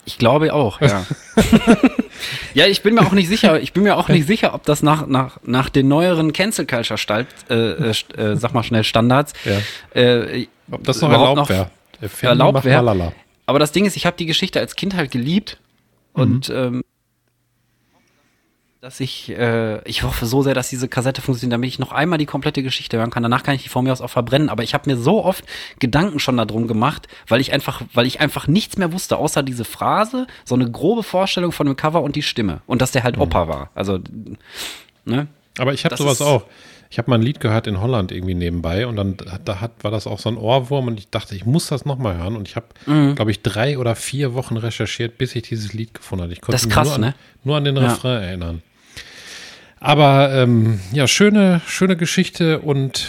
[0.05, 1.05] Ich glaube auch, ja.
[2.53, 4.81] ja, ich bin mir auch nicht sicher, ich bin mir auch nicht sicher, ob das
[4.81, 9.33] nach, nach, nach den neueren Cancel Culture Stalt, äh, äh, äh, sag mal schnell Standards,
[9.43, 10.01] Ja.
[10.01, 11.69] äh, Ob das noch erlaubt wäre?
[12.01, 13.11] Effendi erlaubt wäre.
[13.45, 15.57] Aber das Ding ist, ich habe die Geschichte als Kind halt geliebt
[16.19, 16.55] und Mhm.
[16.55, 16.83] ähm,
[18.81, 22.17] dass ich, äh, ich hoffe so sehr, dass diese Kassette funktioniert, damit ich noch einmal
[22.17, 23.23] die komplette Geschichte hören kann.
[23.23, 24.47] Danach kann ich die von mir aus auch verbrennen.
[24.47, 25.43] Aber ich habe mir so oft
[25.79, 29.65] Gedanken schon darum gemacht, weil ich einfach, weil ich einfach nichts mehr wusste, außer diese
[29.65, 33.05] Phrase, so eine grobe Vorstellung von dem Cover und die Stimme und dass der Mhm.
[33.05, 33.69] halt Opa war.
[33.75, 33.99] Also,
[35.03, 35.27] ne?
[35.57, 36.45] Aber ich habe sowas auch.
[36.91, 39.15] Ich habe mal ein Lied gehört in Holland irgendwie nebenbei und dann
[39.45, 42.17] da hat, war das auch so ein Ohrwurm und ich dachte, ich muss das nochmal
[42.17, 43.13] hören und ich habe, Mhm.
[43.15, 46.33] glaube ich, drei oder vier Wochen recherchiert, bis ich dieses Lied gefunden habe.
[46.33, 47.13] Ich konnte Das ist mich krass, nur, an, ne?
[47.43, 47.83] nur an den Ja.
[47.89, 48.61] Refrain erinnern.
[49.79, 53.07] Aber ähm, ja, schöne, schöne Geschichte und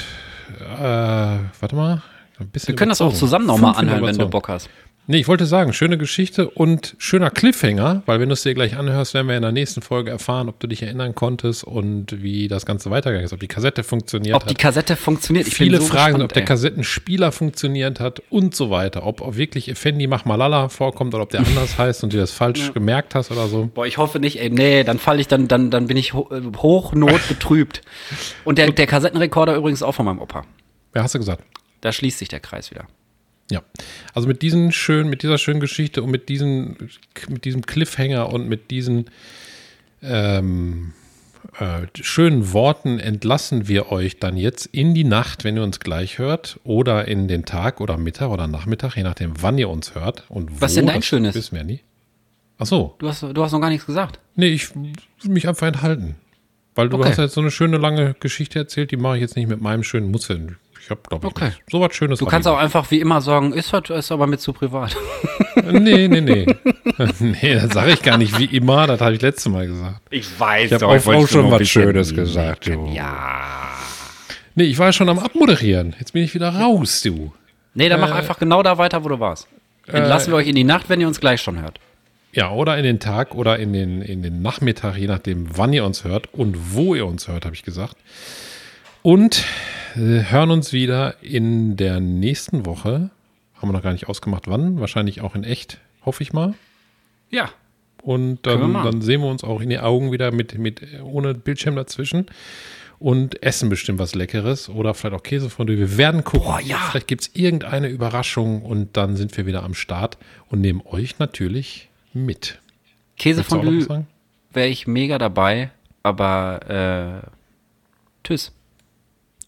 [0.60, 2.02] äh, warte mal.
[2.38, 4.28] Ein bisschen Wir können das auch zusammen nochmal anhören, wenn du.
[4.28, 4.68] Bock hast.
[5.10, 8.76] Nee, ich wollte sagen, schöne Geschichte und schöner Cliffhanger, weil wenn du es dir gleich
[8.76, 12.46] anhörst, werden wir in der nächsten Folge erfahren, ob du dich erinnern konntest und wie
[12.46, 14.58] das Ganze weitergegangen ist, ob die Kassette funktioniert Ob die hat.
[14.58, 16.44] Kassette funktioniert, ich Viele bin so Fragen, gespannt, ob der.
[16.44, 19.04] Kassettenspieler funktioniert hat und so weiter.
[19.04, 22.72] Ob, ob wirklich Effendi Machmalala vorkommt oder ob der anders heißt und du das falsch
[22.72, 23.68] gemerkt hast oder so.
[23.74, 26.30] Boah, ich hoffe nicht, ey, nee, dann falle ich, dann, dann, dann bin ich ho
[26.30, 27.82] äh, hochnot betrübt.
[28.44, 30.44] Und der, der Kassettenrekorder übrigens auch von meinem Opa.
[30.92, 31.42] Wer hast du gesagt?
[31.80, 32.86] Da schließt sich der Kreis wieder.
[33.50, 33.62] Ja.
[34.14, 36.76] Also mit diesen schönen, mit dieser schönen Geschichte und mit diesem,
[37.28, 39.06] mit diesem Cliffhanger und mit diesen
[40.02, 40.92] ähm,
[41.58, 46.18] äh, schönen Worten entlassen wir euch dann jetzt in die Nacht, wenn ihr uns gleich
[46.18, 50.24] hört, oder in den Tag oder Mittag oder Nachmittag, je nachdem, wann ihr uns hört
[50.28, 50.60] und wo.
[50.60, 51.34] Was denn dein Schönes?
[51.34, 51.80] Wissen wir nie.
[52.58, 52.94] Ach so.
[52.98, 54.20] Du hast, du hast noch gar nichts gesagt.
[54.36, 54.68] Nee, ich
[55.24, 56.16] mich einfach enthalten.
[56.74, 57.08] Weil du Okay.
[57.08, 59.82] hast jetzt so eine schöne lange Geschichte erzählt, die mache ich jetzt nicht mit meinem
[59.82, 60.38] schönen Muster.
[60.90, 61.44] Ich habe, glaube ich, Okay.
[61.44, 61.62] nicht.
[61.70, 62.18] so was Schönes.
[62.18, 64.96] Du kannst auch einfach wie immer sagen, ist, was- ist aber mit zu privat.
[65.70, 66.46] Nee, nee, nee.
[67.20, 68.88] nee, das sage ich gar nicht wie immer.
[68.88, 70.00] Das habe ich letztes Mal gesagt.
[70.10, 72.86] Ich weiß Ich hab doch, auch- schon was Schönes gesagt, du.
[72.92, 73.68] Ja.
[74.56, 75.94] Nee, ich war ja schon am Abmoderieren.
[76.00, 77.32] Jetzt bin ich wieder raus, du.
[77.74, 79.46] Nee, dann mach Äh, einfach genau da weiter, wo du warst.
[79.86, 81.78] Entlassen wir euch in die Nacht, wenn ihr uns gleich schon hört.
[82.32, 85.84] Ja, oder in den Tag oder in den, in den Nachmittag, je nachdem, wann ihr
[85.84, 87.94] uns hört und wo ihr uns hört, habe ich gesagt.
[89.02, 89.44] Und
[89.96, 93.10] äh, hören uns wieder in der nächsten Woche.
[93.54, 94.80] Haben wir noch gar nicht ausgemacht, wann.
[94.80, 96.54] Wahrscheinlich auch in echt, hoffe ich mal.
[97.30, 97.50] Ja.
[98.02, 101.76] Und dann, dann sehen wir uns auch in die Augen wieder mit, mit ohne Bildschirm
[101.76, 102.26] dazwischen
[102.98, 105.78] und essen bestimmt was Leckeres oder vielleicht auch Käsefondue.
[105.78, 106.46] Wir werden gucken.
[106.46, 106.78] Boah, ja.
[106.90, 111.18] Vielleicht gibt es irgendeine Überraschung und dann sind wir wieder am Start und nehmen euch
[111.18, 112.58] natürlich mit.
[113.18, 114.04] Käsefondue
[114.52, 115.70] wäre ich mega dabei,
[116.02, 117.28] aber äh,
[118.24, 118.52] tschüss.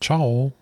[0.02, 0.52] Ciao.